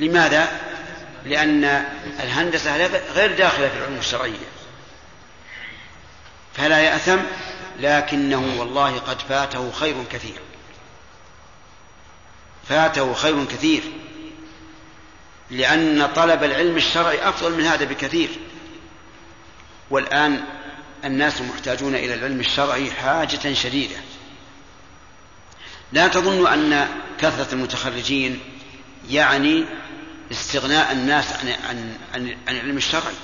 لماذا؟ 0.00 0.48
لأن 1.24 1.64
الهندسة 2.20 2.86
غير 3.14 3.36
داخلة 3.36 3.68
في 3.68 3.76
العلوم 3.76 3.98
الشرعية. 3.98 4.48
فلا 6.56 6.80
يأثم 6.80 7.18
لكنه 7.80 8.60
والله 8.60 8.98
قد 8.98 9.22
فاته 9.22 9.72
خير 9.72 10.04
كثير. 10.12 10.40
فاته 12.68 13.14
خير 13.14 13.44
كثير. 13.44 13.82
لأن 15.50 16.08
طلب 16.16 16.44
العلم 16.44 16.76
الشرعي 16.76 17.28
أفضل 17.28 17.52
من 17.52 17.64
هذا 17.64 17.84
بكثير. 17.84 18.30
والآن 19.90 20.44
الناس 21.04 21.40
محتاجون 21.40 21.94
إلى 21.94 22.14
العلم 22.14 22.40
الشرعي 22.40 22.90
حاجة 22.90 23.52
شديدة. 23.52 23.96
لا 25.92 26.08
تظن 26.08 26.46
أن 26.46 26.88
كثرة 27.20 27.54
المتخرجين 27.54 28.40
يعني 29.10 29.64
استغناء 30.30 30.92
الناس 30.92 31.32
عن 31.32 31.48
عن 31.48 31.98
عن, 32.14 32.36
عن 32.48 32.56
العلم 32.56 32.76
الشرعي. 32.76 33.14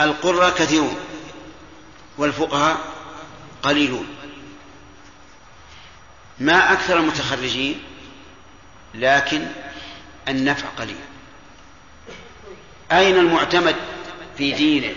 القراء 0.00 0.54
كثيرون 0.54 0.96
والفقهاء 2.18 2.78
قليلون. 3.62 4.06
ما 6.38 6.72
أكثر 6.72 6.96
المتخرجين 6.96 7.82
لكن 8.94 9.46
النفع 10.28 10.68
قليل. 10.68 10.96
أين 12.92 13.16
المعتمد؟ 13.18 13.76
في 14.38 14.52
دينه 14.52 14.94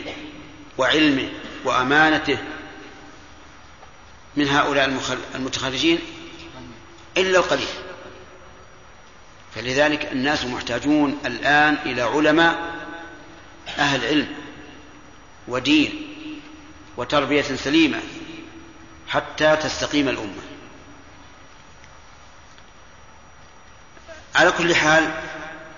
وعلمه 0.77 1.29
وأمانته 1.63 2.37
من 4.35 4.47
هؤلاء 4.47 4.99
المتخرجين 5.35 5.99
إلا 7.17 7.39
القليل. 7.39 7.67
فلذلك 9.55 10.11
الناس 10.11 10.45
محتاجون 10.45 11.19
الآن 11.25 11.77
إلى 11.85 12.01
علماء 12.01 12.75
أهل 13.77 14.05
علم 14.05 14.27
ودين 15.47 16.07
وتربية 16.97 17.41
سليمة 17.41 17.99
حتى 19.07 19.55
تستقيم 19.55 20.09
الأمة. 20.09 20.41
على 24.35 24.51
كل 24.51 24.75
حال 24.75 25.11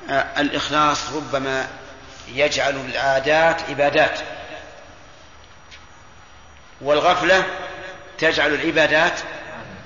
الإخلاص 0.10 1.14
ربما 1.14 1.81
يجعل 2.34 2.76
العادات 2.76 3.62
عبادات. 3.70 4.20
والغفلة 6.82 7.46
تجعل 8.18 8.54
العبادات 8.54 9.20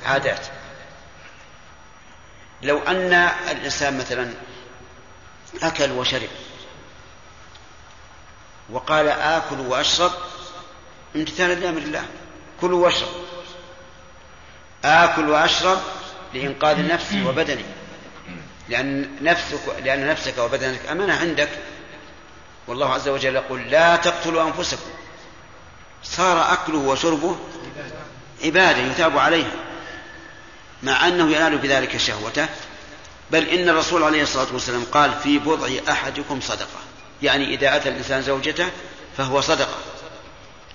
عادات. 0.05 0.47
لو 2.61 2.79
أن 2.79 3.13
الإنسان 3.51 3.97
مثلا 3.97 4.33
أكل 5.63 5.91
وشرب 5.91 6.29
وقال 8.69 9.07
آكل 9.09 9.59
وأشرب 9.59 10.11
امتثالا 11.15 11.53
لأمر 11.53 11.77
الله. 11.81 12.05
كلوا 12.61 12.85
واشرب. 12.85 13.09
آكل 14.85 15.29
وأشرب 15.29 15.81
لإنقاذ 16.33 16.87
نفسي 16.87 17.23
وبدني 17.23 17.65
لأن 18.69 19.15
نفسك 19.21 19.59
لأن 19.83 20.07
نفسك 20.07 20.37
وبدنك 20.37 20.79
أمانة 20.91 21.19
عندك. 21.19 21.49
والله 22.67 22.93
عز 22.93 23.07
وجل 23.07 23.35
يقول 23.35 23.61
لا 23.69 23.95
تقتلوا 23.95 24.43
أنفسكم. 24.43 24.89
صار 26.03 26.53
أكله 26.53 26.77
وشربه 26.77 27.35
عبادة 28.43 28.77
يثاب 28.77 29.17
عليها 29.17 29.51
مع 30.83 31.07
أنه 31.07 31.31
ينال 31.31 31.57
بذلك 31.57 31.97
شهوته. 31.97 32.47
بل 33.31 33.47
إن 33.47 33.69
الرسول 33.69 34.03
عليه 34.03 34.23
الصلاة 34.23 34.47
والسلام 34.53 34.85
قال 34.91 35.11
في 35.23 35.39
بضع 35.39 35.67
أحدكم 35.89 36.41
صدقة 36.41 36.79
يعني 37.21 37.53
إذا 37.53 37.75
أتى 37.75 37.89
الإنسان 37.89 38.21
زوجته 38.21 38.69
فهو 39.17 39.41
صدقة. 39.41 39.75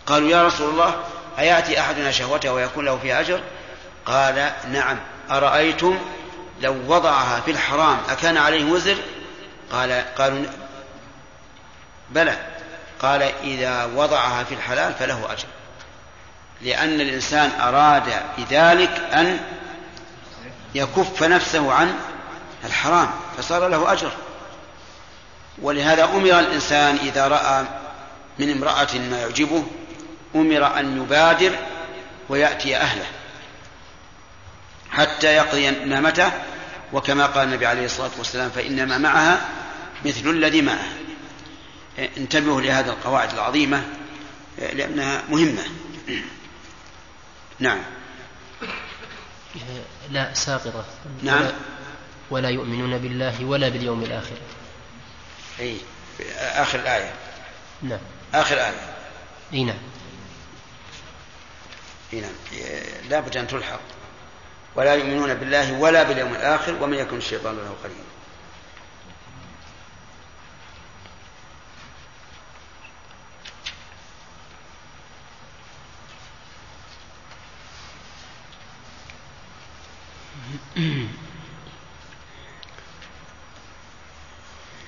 قالوا 0.06 0.28
يا 0.28 0.46
رسول 0.46 0.70
الله 0.70 1.04
أيأتي 1.38 1.80
أحدنا 1.80 2.10
شهوته 2.10 2.52
ويكون 2.52 2.84
له 2.84 2.98
فيها 2.98 3.20
أجر؟ 3.20 3.40
قال 4.06 4.52
نعم. 4.72 4.98
أرأيتم 5.30 5.98
لو 6.60 6.76
وضعها 6.88 7.40
في 7.40 7.50
الحرام 7.50 7.98
أكان 8.08 8.36
عليه 8.36 8.64
وزر؟ 8.64 8.96
قال 9.72 10.04
قالوا 10.18 10.44
بلى 12.10 12.36
قال 13.02 13.22
إذا 13.22 13.84
وضعها 13.84 14.44
في 14.44 14.54
الحلال 14.54 14.94
فله 14.94 15.32
أجر. 15.32 15.46
لأن 16.62 17.00
الإنسان 17.00 17.50
أراد 17.60 18.12
بذلك 18.38 19.02
أن 19.12 19.40
يكف 20.74 21.22
نفسه 21.22 21.72
عن 21.72 21.94
الحرام 22.64 23.10
فصار 23.36 23.68
له 23.68 23.92
أجر. 23.92 24.12
ولهذا 25.62 26.04
أمر 26.04 26.38
الإنسان 26.40 26.96
إذا 26.96 27.28
رأى 27.28 27.64
من 28.38 28.50
امرأة 28.50 28.98
ما 29.10 29.20
يعجبه 29.20 29.64
أمر 30.34 30.78
أن 30.78 31.02
يبادر 31.02 31.52
ويأتي 32.28 32.76
أهله 32.76 33.06
حتى 34.90 35.26
يقضي 35.26 35.70
نعمته 35.70 36.32
وكما 36.92 37.26
قال 37.26 37.48
النبي 37.48 37.66
عليه 37.66 37.84
الصلاة 37.84 38.10
والسلام 38.18 38.50
فإنما 38.50 38.98
معها 38.98 39.40
مثل 40.04 40.30
الذي 40.30 40.62
معه 40.62 40.88
انتبهوا 42.16 42.60
لهذه 42.60 42.88
القواعد 42.88 43.32
العظيمة 43.32 43.84
لأنها 44.58 45.22
مهمة. 45.28 45.62
نعم. 47.58 47.78
لا 50.10 50.34
ساقطة. 50.34 50.84
نعم. 51.22 51.42
ولا, 51.42 51.52
ولا 52.30 52.48
يؤمنون 52.48 52.98
بالله 52.98 53.44
ولا 53.44 53.68
باليوم 53.68 54.02
الآخر. 54.02 54.36
أي 55.60 55.76
آخر 56.38 56.78
الآية. 56.78 57.14
نعم. 57.82 58.00
آخر 58.34 58.56
آية. 58.56 58.96
أي 59.52 59.64
نعم. 59.64 59.78
أي 62.12 62.20
نعم. 62.20 62.32
لا 63.10 63.20
بد 63.20 63.36
أن 63.36 63.46
تلحق. 63.46 63.80
ولا 64.76 64.94
يؤمنون 64.94 65.34
بالله 65.34 65.72
ولا 65.72 66.02
باليوم 66.02 66.32
الآخر 66.32 66.82
ومن 66.82 66.98
يكن 66.98 67.16
الشيطان 67.16 67.56
له 67.56 67.74
قريبا 67.82 68.09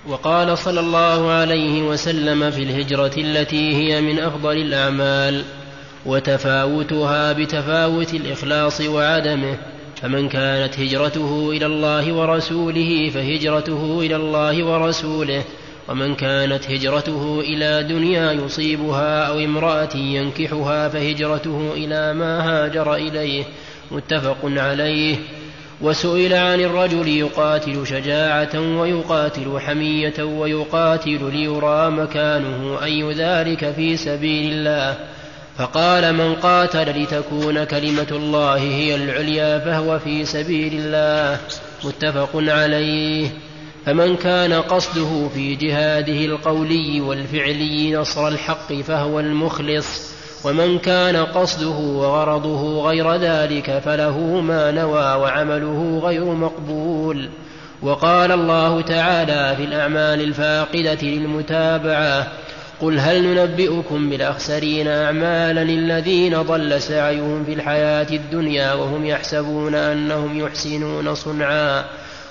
وقال 0.08 0.58
صلى 0.58 0.80
الله 0.80 1.30
عليه 1.30 1.82
وسلم 1.82 2.50
في 2.50 2.62
الهجرة 2.62 3.12
التي 3.18 3.74
هي 3.74 4.00
من 4.00 4.18
أفضل 4.18 4.56
الأعمال 4.56 5.42
وتفاوتها 6.06 7.32
بتفاوت 7.32 8.14
الإخلاص 8.14 8.80
وعدمه 8.80 9.58
فمن 10.02 10.28
كانت 10.28 10.80
هجرته 10.80 11.50
إلى 11.50 11.66
الله 11.66 12.12
ورسوله 12.12 13.10
فهجرته 13.14 14.00
إلى 14.00 14.16
الله 14.16 14.64
ورسوله 14.64 15.44
ومن 15.88 16.14
كانت 16.14 16.70
هجرته 16.70 17.40
إلى 17.40 17.82
دنيا 17.82 18.32
يصيبها 18.32 19.26
أو 19.28 19.38
امرأة 19.38 19.96
ينكحها 19.96 20.88
فهجرته 20.88 21.72
إلى 21.74 22.14
ما 22.14 22.40
هاجر 22.48 22.94
إليه 22.94 23.44
متفق 23.90 24.38
عليه. 24.44 25.16
وسئل 25.82 26.34
عن 26.34 26.60
الرجل 26.60 27.08
يقاتل 27.08 27.86
شجاعة 27.86 28.78
ويقاتل 28.80 29.60
حمية 29.60 30.22
ويقاتل 30.22 31.30
ليرى 31.32 31.90
مكانه 31.90 32.84
أي 32.84 33.12
ذلك 33.12 33.70
في 33.70 33.96
سبيل 33.96 34.52
الله. 34.52 34.98
فقال 35.58 36.14
من 36.14 36.34
قاتل 36.34 37.02
لتكون 37.02 37.64
كلمة 37.64 38.06
الله 38.10 38.56
هي 38.56 38.94
العليا 38.94 39.58
فهو 39.58 39.98
في 39.98 40.24
سبيل 40.24 40.72
الله. 40.74 41.40
متفق 41.84 42.30
عليه. 42.34 43.28
فمن 43.86 44.16
كان 44.16 44.52
قصده 44.52 45.28
في 45.34 45.54
جهاده 45.54 46.24
القولي 46.24 47.00
والفعلي 47.00 47.94
نصر 47.94 48.28
الحق 48.28 48.72
فهو 48.72 49.20
المخلص. 49.20 50.12
ومن 50.44 50.78
كان 50.78 51.16
قصده 51.16 51.78
وغرضه 51.78 52.88
غير 52.88 53.14
ذلك 53.14 53.78
فله 53.84 54.18
ما 54.40 54.70
نوى 54.70 55.14
وعمله 55.14 56.00
غير 56.04 56.24
مقبول. 56.24 57.28
وقال 57.82 58.32
الله 58.32 58.80
تعالى 58.80 59.56
في 59.56 59.64
الأعمال 59.64 60.20
الفاقدة 60.20 61.02
للمتابعة 61.02 62.26
قل 62.80 62.98
هل 62.98 63.22
ننبئكم 63.22 64.10
بالأخسرين 64.10 64.88
اعمالا 64.88 65.62
الذين 65.62 66.42
ضل 66.42 66.82
سعيهم 66.82 67.44
في 67.44 67.52
الحياة 67.52 68.06
الدنيا 68.10 68.72
وهم 68.72 69.06
يحسبون 69.06 69.74
أنهم 69.74 70.38
يحسنون 70.38 71.14
صنعا؟ 71.14 71.84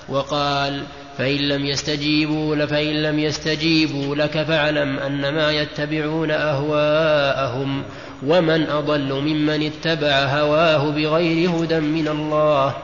وقال 0.08 0.82
فإن 1.22 1.48
لم 1.48 1.66
يستجيبوا 1.66 2.66
فإن 2.66 3.02
لم 3.02 3.18
يستجيبوا 3.18 4.14
لك 4.14 4.42
فاعلم 4.42 4.98
أنما 4.98 5.50
يتبعون 5.50 6.30
أهواءهم 6.30 7.82
ومن 8.26 8.70
أضل 8.70 9.12
ممن 9.12 9.66
اتبع 9.66 10.24
هواه 10.24 10.90
بغير 10.90 11.50
هدى 11.50 11.80
من 11.80 12.08
الله 12.08 12.74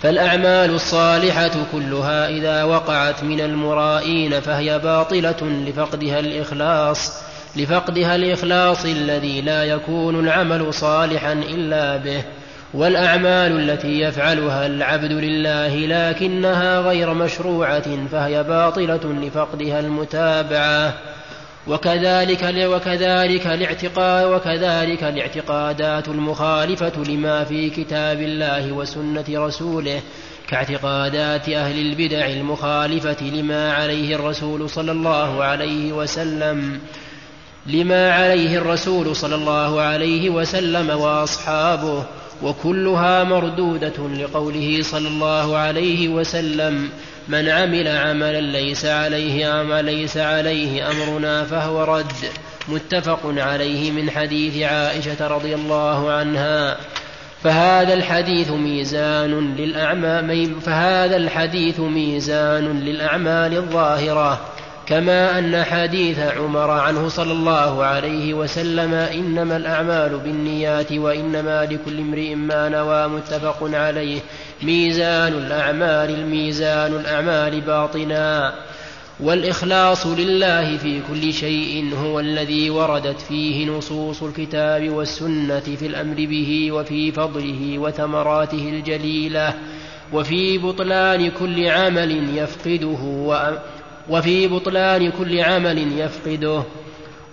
فالأعمال 0.00 0.70
الصالحة 0.70 1.50
كلها 1.72 2.28
إذا 2.28 2.64
وقعت 2.64 3.24
من 3.24 3.40
المرائين 3.40 4.40
فهي 4.40 4.78
باطلة 4.78 5.42
لفقدها 5.42 6.20
الإخلاص 6.20 7.12
لفقدها 7.56 8.16
الإخلاص 8.16 8.84
الذي 8.84 9.40
لا 9.40 9.64
يكون 9.64 10.20
العمل 10.20 10.74
صالحا 10.74 11.32
إلا 11.32 11.96
به 11.96 12.24
والأعمال 12.74 13.70
التي 13.70 14.00
يفعلها 14.00 14.66
العبد 14.66 15.12
لله 15.12 15.76
لكنها 15.76 16.78
غير 16.78 17.14
مشروعة 17.14 18.06
فهي 18.12 18.42
باطلة 18.42 19.00
لفقدها 19.22 19.80
المتابعة. 19.80 20.94
وكذلك 21.66 22.42
وكذلك 22.44 23.46
الاعتقاد 23.46 24.26
وكذلك 24.26 25.04
الاعتقادات 25.04 26.08
المخالفة 26.08 26.92
لما 27.08 27.44
في 27.44 27.70
كتاب 27.70 28.20
الله 28.20 28.72
وسنة 28.72 29.24
رسوله 29.28 30.00
كاعتقادات 30.48 31.48
أهل 31.48 31.78
البدع 31.80 32.26
المخالفة 32.26 33.24
لما 33.24 33.72
عليه 33.72 34.14
الرسول 34.16 34.70
صلى 34.70 34.92
الله 34.92 35.44
عليه 35.44 35.92
وسلم 35.92 36.80
لما 37.66 38.12
عليه 38.12 38.58
الرسول 38.58 39.16
صلى 39.16 39.34
الله 39.34 39.80
عليه 39.80 40.30
وسلم 40.30 40.90
وأصحابه. 40.90 42.04
وكلها 42.42 43.24
مردودة 43.24 44.08
لقوله 44.18 44.82
صلى 44.82 45.08
الله 45.08 45.56
عليه 45.56 46.08
وسلم 46.08 46.88
من 47.28 47.48
عمل 47.48 47.88
عملا 47.88 48.40
ليس 48.40 48.84
عليه 48.84 49.60
أم 49.60 49.74
ليس 49.74 50.16
عليه 50.16 50.90
أمرنا 50.90 51.44
فهو 51.44 51.84
رد 51.84 52.12
متفق 52.68 53.20
عليه 53.24 53.90
من 53.90 54.10
حديث 54.10 54.62
عائشة 54.62 55.26
رضي 55.26 55.54
الله 55.54 56.12
عنها. 56.12 56.76
فهذا 57.42 57.94
الحديث 57.94 58.50
ميزان 58.50 59.54
للأعمال 59.56 60.60
فهذا 60.60 61.16
الحديث 61.16 61.80
ميزان 61.80 62.80
للأعمال 62.80 63.56
الظاهرة. 63.56 64.53
كما 64.86 65.38
أن 65.38 65.64
حديث 65.64 66.18
عمر 66.18 66.70
عنه 66.70 67.08
صلى 67.08 67.32
الله 67.32 67.84
عليه 67.84 68.34
وسلم 68.34 68.94
إنما 68.94 69.56
الأعمال 69.56 70.18
بالنيات 70.18 70.92
وإنما 70.92 71.64
لكل 71.70 71.98
امرئ 71.98 72.34
ما 72.34 72.68
نوى 72.68 73.08
متفق 73.08 73.58
عليه 73.62 74.20
ميزان 74.62 75.32
الأعمال 75.32 76.10
الميزان 76.10 76.92
الأعمال 76.92 77.60
باطنا 77.60 78.54
والإخلاص 79.20 80.06
لله 80.06 80.76
في 80.76 81.00
كل 81.08 81.32
شيء 81.32 81.94
هو 81.94 82.20
الذي 82.20 82.70
وردت 82.70 83.20
فيه 83.20 83.66
نصوص 83.66 84.22
الكتاب 84.22 84.90
والسنة 84.90 85.60
في 85.60 85.86
الأمر 85.86 86.14
به 86.16 86.72
وفي 86.72 87.12
فضله 87.12 87.78
وثمراته 87.78 88.68
الجليلة 88.68 89.54
وفي 90.12 90.58
بطلان 90.58 91.30
كل 91.30 91.68
عمل 91.68 92.38
يفقده 92.38 92.98
وفي 94.08 94.48
بطلان 94.48 95.10
كل 95.10 95.40
عمل 95.40 96.00
يفقده. 96.00 96.62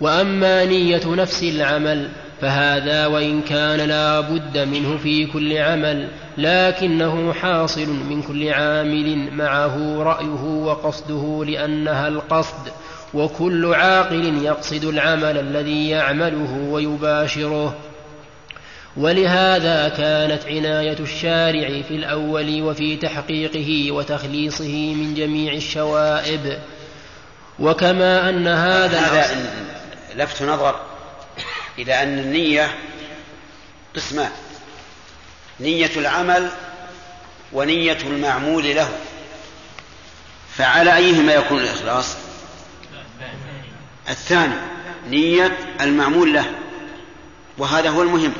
وأما 0.00 0.64
نية 0.64 1.06
نفس 1.06 1.42
العمل 1.42 2.08
فهذا 2.40 3.06
وإن 3.06 3.42
كان 3.42 3.88
لا 3.88 4.20
بد 4.20 4.58
منه 4.58 4.96
في 4.96 5.26
كل 5.26 5.58
عمل 5.58 6.08
لكنه 6.38 7.32
حاصل 7.32 7.88
من 8.10 8.22
كل 8.22 8.48
عامل 8.48 9.32
معه 9.32 10.02
رأيه 10.02 10.44
وقصده 10.44 11.44
لأنها 11.44 12.08
القصد. 12.08 12.72
وكل 13.14 13.74
عاقل 13.74 14.44
يقصد 14.44 14.84
العمل 14.84 15.38
الذي 15.38 15.88
يعمله 15.88 16.68
ويباشره. 16.70 17.74
ولهذا 18.96 19.88
كانت 19.88 20.46
عناية 20.46 20.98
الشارع 21.00 21.82
في 21.82 21.94
الأول 21.94 22.62
وفي 22.62 22.96
تحقيقه 22.96 23.92
وتخليصه 23.92 24.94
من 24.94 25.14
جميع 25.14 25.52
الشوائب. 25.52 26.58
وكما 27.58 28.28
أن 28.28 28.48
هذا 28.48 29.00
هذا 29.00 29.52
لفت 30.16 30.42
نظر 30.42 30.80
إلى 31.78 32.02
أن 32.02 32.18
النية 32.18 32.74
قسمان. 33.96 34.30
نية 35.60 35.90
العمل 35.96 36.48
ونية 37.52 37.98
المعمول 38.06 38.74
له. 38.74 38.88
فعلى 40.54 40.96
أيهما 40.96 41.32
يكون 41.32 41.58
الإخلاص؟ 41.58 42.16
الثاني 44.08 44.54
نية 45.08 45.58
المعمول 45.80 46.34
له. 46.34 46.44
وهذا 47.58 47.90
هو 47.90 48.02
المهم. 48.02 48.32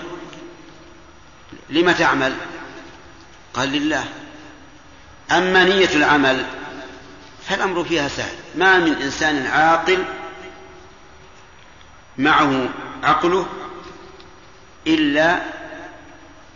لم 1.73 1.93
تعمل؟ 1.93 2.37
قال 3.55 3.69
لله. 3.69 4.05
أما 5.31 5.65
نية 5.65 5.95
العمل 5.95 6.47
فالأمر 7.49 7.85
فيها 7.85 8.09
سهل. 8.09 8.35
ما 8.55 8.79
من 8.79 9.03
إنسان 9.03 9.47
عاقل 9.47 10.05
معه 12.19 12.69
عقله 13.03 13.47
إلا 14.87 15.41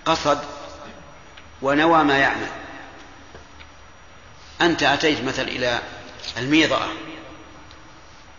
قصد 0.05 0.39
ونوى 1.63 2.05
ما 2.05 2.19
يعمل. 2.19 2.49
أنت 4.61 4.83
أتيت 4.83 5.25
مثلا 5.25 5.49
إلى 5.49 5.81
الميضأة 6.39 6.89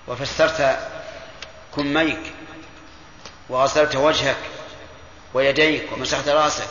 وفسرت 0.07 0.79
كميك 1.75 2.33
وغسلت 3.49 3.95
وجهك 3.95 4.37
ويديك 5.33 5.91
ومسحت 5.91 6.27
رأسك 6.27 6.69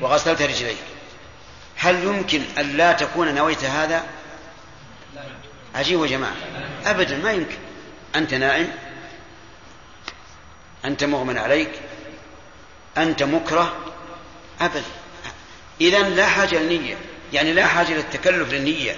وغسلت 0.00 0.42
رجليك. 0.42 0.76
هل 1.76 2.04
يمكن 2.04 2.42
أن 2.58 2.76
لا 2.76 2.92
تكون 2.92 3.34
نويت 3.34 3.64
هذا؟ 3.64 4.04
عجيب 5.74 6.02
يا 6.02 6.06
جماعة. 6.06 6.36
أبدا 6.86 7.16
ما 7.16 7.32
يمكن. 7.32 7.56
أنت 8.16 8.34
نائم. 8.34 8.72
أنت 10.84 11.04
مغمى 11.04 11.38
عليك. 11.38 11.70
أنت 12.98 13.22
مكره. 13.22 13.76
أبدا. 14.60 14.82
إذا 15.80 16.08
لا 16.08 16.26
حاجة 16.26 16.56
للنية. 16.56 16.96
يعني 17.32 17.52
لا 17.52 17.66
حاجة 17.66 17.94
للتكلف 17.94 18.52
للنية. 18.52 18.96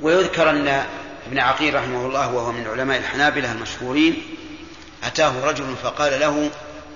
ويذكر 0.00 0.50
أن 0.50 0.86
ابن 1.26 1.38
عقيل 1.38 1.74
رحمه 1.74 2.06
الله 2.06 2.32
وهو 2.32 2.52
من 2.52 2.66
علماء 2.66 2.98
الحنابلة 2.98 3.52
المشهورين 3.52 4.22
أتاه 5.04 5.44
رجل 5.44 5.76
فقال 5.76 6.20
له 6.20 6.50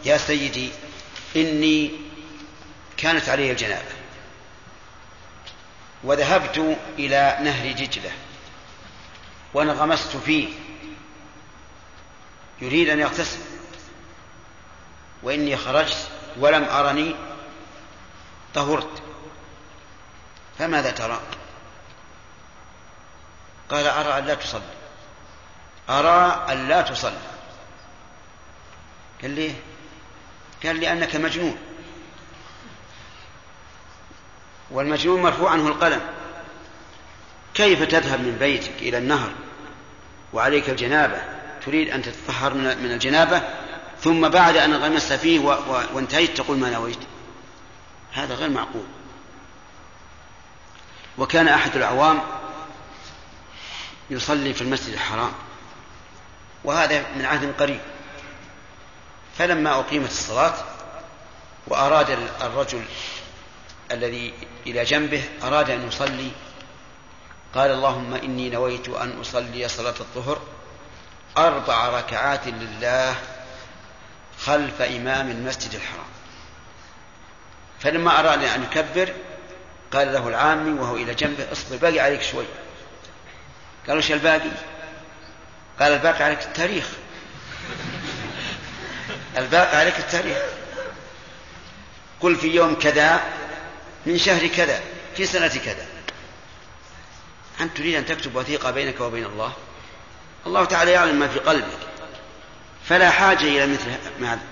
يا 0.04 0.16
سيدي 0.16 0.70
إني 1.36 1.90
كانت 2.96 3.28
علي 3.28 3.50
الجنابة 3.50 3.92
وذهبت 6.04 6.78
إلى 6.98 7.38
نهر 7.40 7.72
دجلة 7.72 8.10
وانغمست 9.54 10.16
فيه 10.16 10.48
يريد 12.60 12.88
أن 12.88 13.00
يغتسل 13.00 13.38
وإني 15.22 15.56
خرجت 15.56 16.08
ولم 16.38 16.64
أرني 16.64 17.14
طهرت 18.54 19.02
فماذا 20.58 20.90
ترى؟ 20.90 21.20
قال 23.70 23.86
أرى 23.86 24.18
أن 24.18 24.24
لا 24.24 24.34
تصلي 24.34 24.62
أرى 25.88 26.46
أن 26.52 26.68
لا 26.68 26.82
تصلي. 26.82 27.33
قال 29.24 29.32
لي 29.32 29.54
قال 30.64 30.80
لأنك 30.80 31.16
مجنون. 31.16 31.56
والمجنون 34.70 35.22
مرفوع 35.22 35.50
عنه 35.50 35.68
القلم. 35.68 36.00
كيف 37.54 37.82
تذهب 37.82 38.20
من 38.20 38.36
بيتك 38.40 38.72
إلى 38.80 38.98
النهر 38.98 39.32
وعليك 40.32 40.70
الجنابة؟ 40.70 41.22
تريد 41.66 41.88
أن 41.88 42.02
تتطهر 42.02 42.54
من 42.54 42.92
الجنابة؟ 42.92 43.42
ثم 44.00 44.28
بعد 44.28 44.56
أن 44.56 44.74
غمست 44.74 45.12
فيه 45.12 45.40
وانتهيت 45.94 46.36
تقول 46.36 46.58
ما 46.58 46.70
نويت. 46.70 46.98
هذا 48.12 48.34
غير 48.34 48.50
معقول. 48.50 48.84
وكان 51.18 51.48
أحد 51.48 51.76
العوام 51.76 52.20
يصلي 54.10 54.54
في 54.54 54.62
المسجد 54.62 54.92
الحرام. 54.92 55.32
وهذا 56.64 57.06
من 57.16 57.24
عهد 57.24 57.54
قريب. 57.60 57.80
فلما 59.38 59.80
أقيمت 59.80 60.10
الصلاة 60.10 60.54
وأراد 61.66 62.10
الرجل 62.42 62.84
الذي 63.90 64.34
إلى 64.66 64.84
جنبه 64.84 65.24
أراد 65.42 65.70
أن 65.70 65.88
يصلي 65.88 66.30
قال 67.54 67.70
اللهم 67.70 68.14
إني 68.14 68.50
نويت 68.50 68.88
أن 68.88 69.20
أصلي 69.20 69.68
صلاة 69.68 69.94
الظهر 70.00 70.42
أربع 71.38 71.88
ركعات 71.88 72.46
لله 72.46 73.14
خلف 74.38 74.82
إمام 74.82 75.30
المسجد 75.30 75.74
الحرام. 75.74 76.06
فلما 77.80 78.20
أراد 78.20 78.44
أن 78.44 78.62
يكبر 78.62 79.14
قال 79.92 80.12
له 80.12 80.28
العامي 80.28 80.80
وهو 80.80 80.96
إلى 80.96 81.14
جنبه 81.14 81.52
اصبر 81.52 81.76
باقي 81.76 82.00
عليك 82.00 82.22
شوي. 82.22 82.44
قال 83.88 83.98
وش 83.98 84.12
الباقي؟ 84.12 84.50
قال 85.80 85.92
الباقي 85.92 86.24
عليك 86.24 86.42
التاريخ 86.42 86.88
الباقي 89.36 89.76
عليك 89.76 89.98
التاريخ. 89.98 90.38
قل 92.20 92.36
في 92.36 92.48
يوم 92.48 92.74
كذا 92.74 93.20
من 94.06 94.18
شهر 94.18 94.46
كذا 94.46 94.80
في 95.16 95.26
سنة 95.26 95.48
كذا. 95.48 95.86
أنت 97.60 97.76
تريد 97.76 97.94
أن 97.94 98.06
تكتب 98.06 98.36
وثيقة 98.36 98.70
بينك 98.70 99.00
وبين 99.00 99.24
الله؟ 99.24 99.52
الله 100.46 100.64
تعالى 100.64 100.90
يعلم 100.90 101.20
ما 101.20 101.28
في 101.28 101.38
قلبك. 101.38 101.78
فلا 102.88 103.10
حاجة 103.10 103.44
إلى 103.44 103.66
مثل 103.66 103.90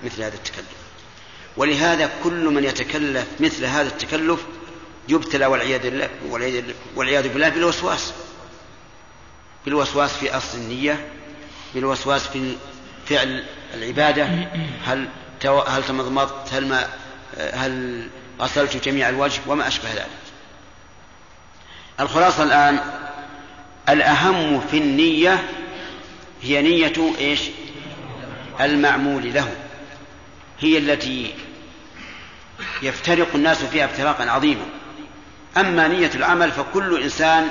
مثل 0.03 0.23
هذا 0.23 0.35
التكلف. 0.35 0.65
ولهذا 1.57 2.11
كل 2.23 2.45
من 2.45 2.63
يتكلف 2.63 3.27
مثل 3.39 3.65
هذا 3.65 3.87
التكلف 3.87 4.39
يبتلى 5.09 5.45
والعياذ 5.45 5.81
بالله 5.81 6.09
والعياذ 6.95 7.27
بالله 7.29 7.49
بالوسواس. 7.49 8.13
بالوسواس 9.65 10.13
في 10.13 10.37
أصل 10.37 10.57
النية 10.57 11.07
بالوسواس 11.75 12.27
في 12.27 12.55
فعل 13.05 13.43
العبادة 13.73 14.27
هل 14.85 15.07
هل 15.67 15.83
تمضمضت 15.87 16.53
هل 16.53 16.67
ما 16.67 16.87
هل 17.53 18.07
غسلت 18.41 18.85
جميع 18.85 19.09
الوجه 19.09 19.41
وما 19.47 19.67
أشبه 19.67 19.93
ذلك. 19.93 20.07
الخلاصة 21.99 22.43
الآن 22.43 22.79
الأهم 23.89 24.61
في 24.61 24.77
النية 24.77 25.43
هي 26.41 26.61
نية 26.61 27.13
إيش؟ 27.19 27.41
المعمول 28.61 29.33
له. 29.33 29.55
هي 30.59 30.77
التي 30.77 31.33
يفترق 32.81 33.27
الناس 33.35 33.63
فيها 33.63 33.85
افتراقا 33.85 34.29
عظيما. 34.29 34.65
أما 35.57 35.87
نية 35.87 36.11
العمل 36.15 36.51
فكل 36.51 37.03
إنسان 37.03 37.47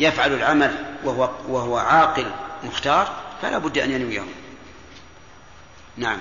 يفعل 0.00 0.32
العمل 0.32 0.74
وهو, 1.04 1.30
وهو 1.48 1.76
عاقل 1.76 2.26
مختار 2.64 3.12
فلا 3.42 3.58
بد 3.58 3.78
أن 3.78 3.90
ينويه. 3.90 4.22
نعم. 5.96 6.18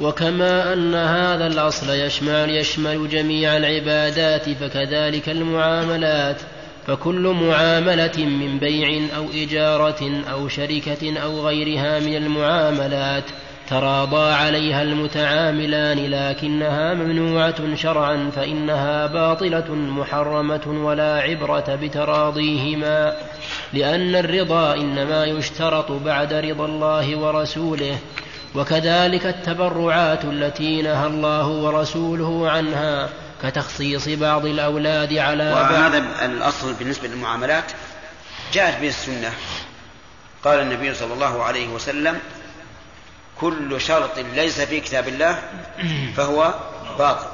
وكما 0.00 0.72
أن 0.72 0.94
هذا 0.94 1.46
الأصل 1.46 1.90
يشمل 1.90 2.50
يشمل 2.50 3.08
جميع 3.08 3.56
العبادات 3.56 4.48
فكذلك 4.48 5.28
المعاملات 5.28 6.40
فكل 6.86 7.28
معاملة 7.28 8.18
من 8.18 8.58
بيع 8.58 9.16
أو 9.16 9.26
إجارة 9.34 10.22
أو 10.30 10.48
شركة 10.48 11.18
أو 11.18 11.46
غيرها 11.46 12.00
من 12.00 12.16
المعاملات. 12.16 13.24
تراضى 13.70 14.32
عليها 14.32 14.82
المتعاملان 14.82 15.98
لكنها 15.98 16.94
ممنوعة 16.94 17.74
شرعا 17.74 18.30
فإنها 18.36 19.06
باطلة 19.06 19.74
محرمة 19.74 20.66
ولا 20.66 21.20
عبرة 21.20 21.78
بتراضيهما 21.82 23.16
لأن 23.72 24.16
الرضا 24.16 24.74
إنما 24.74 25.24
يشترط 25.24 25.92
بعد 25.92 26.32
رضا 26.32 26.64
الله 26.66 27.16
ورسوله 27.16 27.98
وكذلك 28.54 29.26
التبرعات 29.26 30.24
التي 30.24 30.82
نهى 30.82 31.06
الله 31.06 31.46
ورسوله 31.46 32.50
عنها 32.50 33.08
كتخصيص 33.42 34.08
بعض 34.08 34.46
الأولاد 34.46 35.12
على 35.12 35.52
وهذا 35.52 36.04
الأصل 36.24 36.74
بالنسبة 36.74 37.08
للمعاملات 37.08 37.64
جاءت 38.52 38.80
به 38.80 38.88
السنة. 38.88 39.30
قال 40.44 40.60
النبي 40.60 40.94
صلى 40.94 41.14
الله 41.14 41.42
عليه 41.42 41.68
وسلم 41.68 42.18
كل 43.40 43.80
شرط 43.80 44.18
ليس 44.18 44.60
في 44.60 44.80
كتاب 44.80 45.08
الله 45.08 45.42
فهو 46.16 46.54
باطل. 46.98 47.26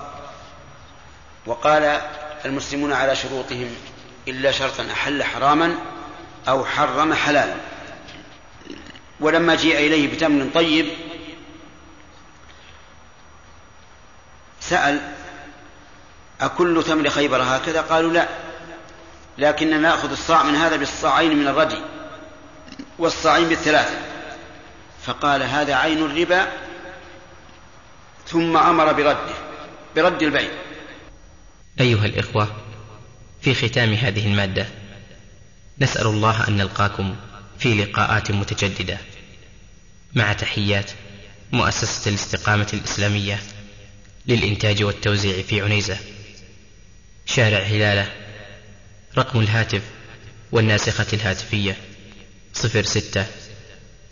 وقال 1.47 2.01
المسلمون 2.45 2.93
على 2.93 3.16
شروطهم 3.16 3.70
إلا 4.28 4.51
شرطا 4.51 4.87
أحل 4.93 5.23
حراما 5.23 5.74
أو 6.49 6.65
حرم 6.65 7.15
حلالا. 7.15 7.55
ولما 9.20 9.55
جيء 9.55 9.77
إليه 9.77 10.15
بتمر 10.15 10.51
طيب 10.55 10.87
سأل 14.61 15.01
أكل 16.41 16.85
تمر 16.87 17.09
خيبر 17.09 17.43
هكذا؟ 17.43 17.81
قالوا 17.81 18.12
لا 18.12 18.28
لكننا 19.39 19.78
نأخذ 19.78 20.11
الصاع 20.11 20.43
من 20.43 20.55
هذا 20.55 20.77
بالصاعين 20.77 21.37
من 21.37 21.49
الردي 21.49 21.78
والصاعين 22.99 23.49
بالثلاثة. 23.49 24.16
فقال 25.07 25.43
هذا 25.43 25.74
عين 25.74 25.99
الربا 25.99 26.49
ثم 28.27 28.57
أمر 28.57 28.93
برده 28.93 29.35
برد 29.97 30.23
البيع. 30.23 30.51
أيها 31.81 32.07
الإخوة 32.07 32.57
في 33.41 33.55
ختام 33.55 33.93
هذه 33.93 34.27
المادة 34.27 34.66
نسأل 35.81 36.07
الله 36.07 36.49
أن 36.49 36.57
نلقاكم 36.57 37.16
في 37.59 37.74
لقاءات 37.74 38.31
متجددة. 38.31 38.99
مع 40.15 40.33
تحيات 40.33 40.91
مؤسسة 41.53 42.09
الاستقامة 42.09 42.69
الإسلامية 42.73 43.39
للإنتاج 44.27 44.83
والتوزيع 44.83 45.43
في 45.43 45.62
عنيزة. 45.62 45.99
شارع 47.27 47.59
هلالة 47.59 48.12
رقم 49.19 49.41
الهاتف 49.41 49.83
والناسخة 50.53 51.07
الهاتفية 51.12 51.77
صفر 52.55 52.83
ستة 52.83 53.27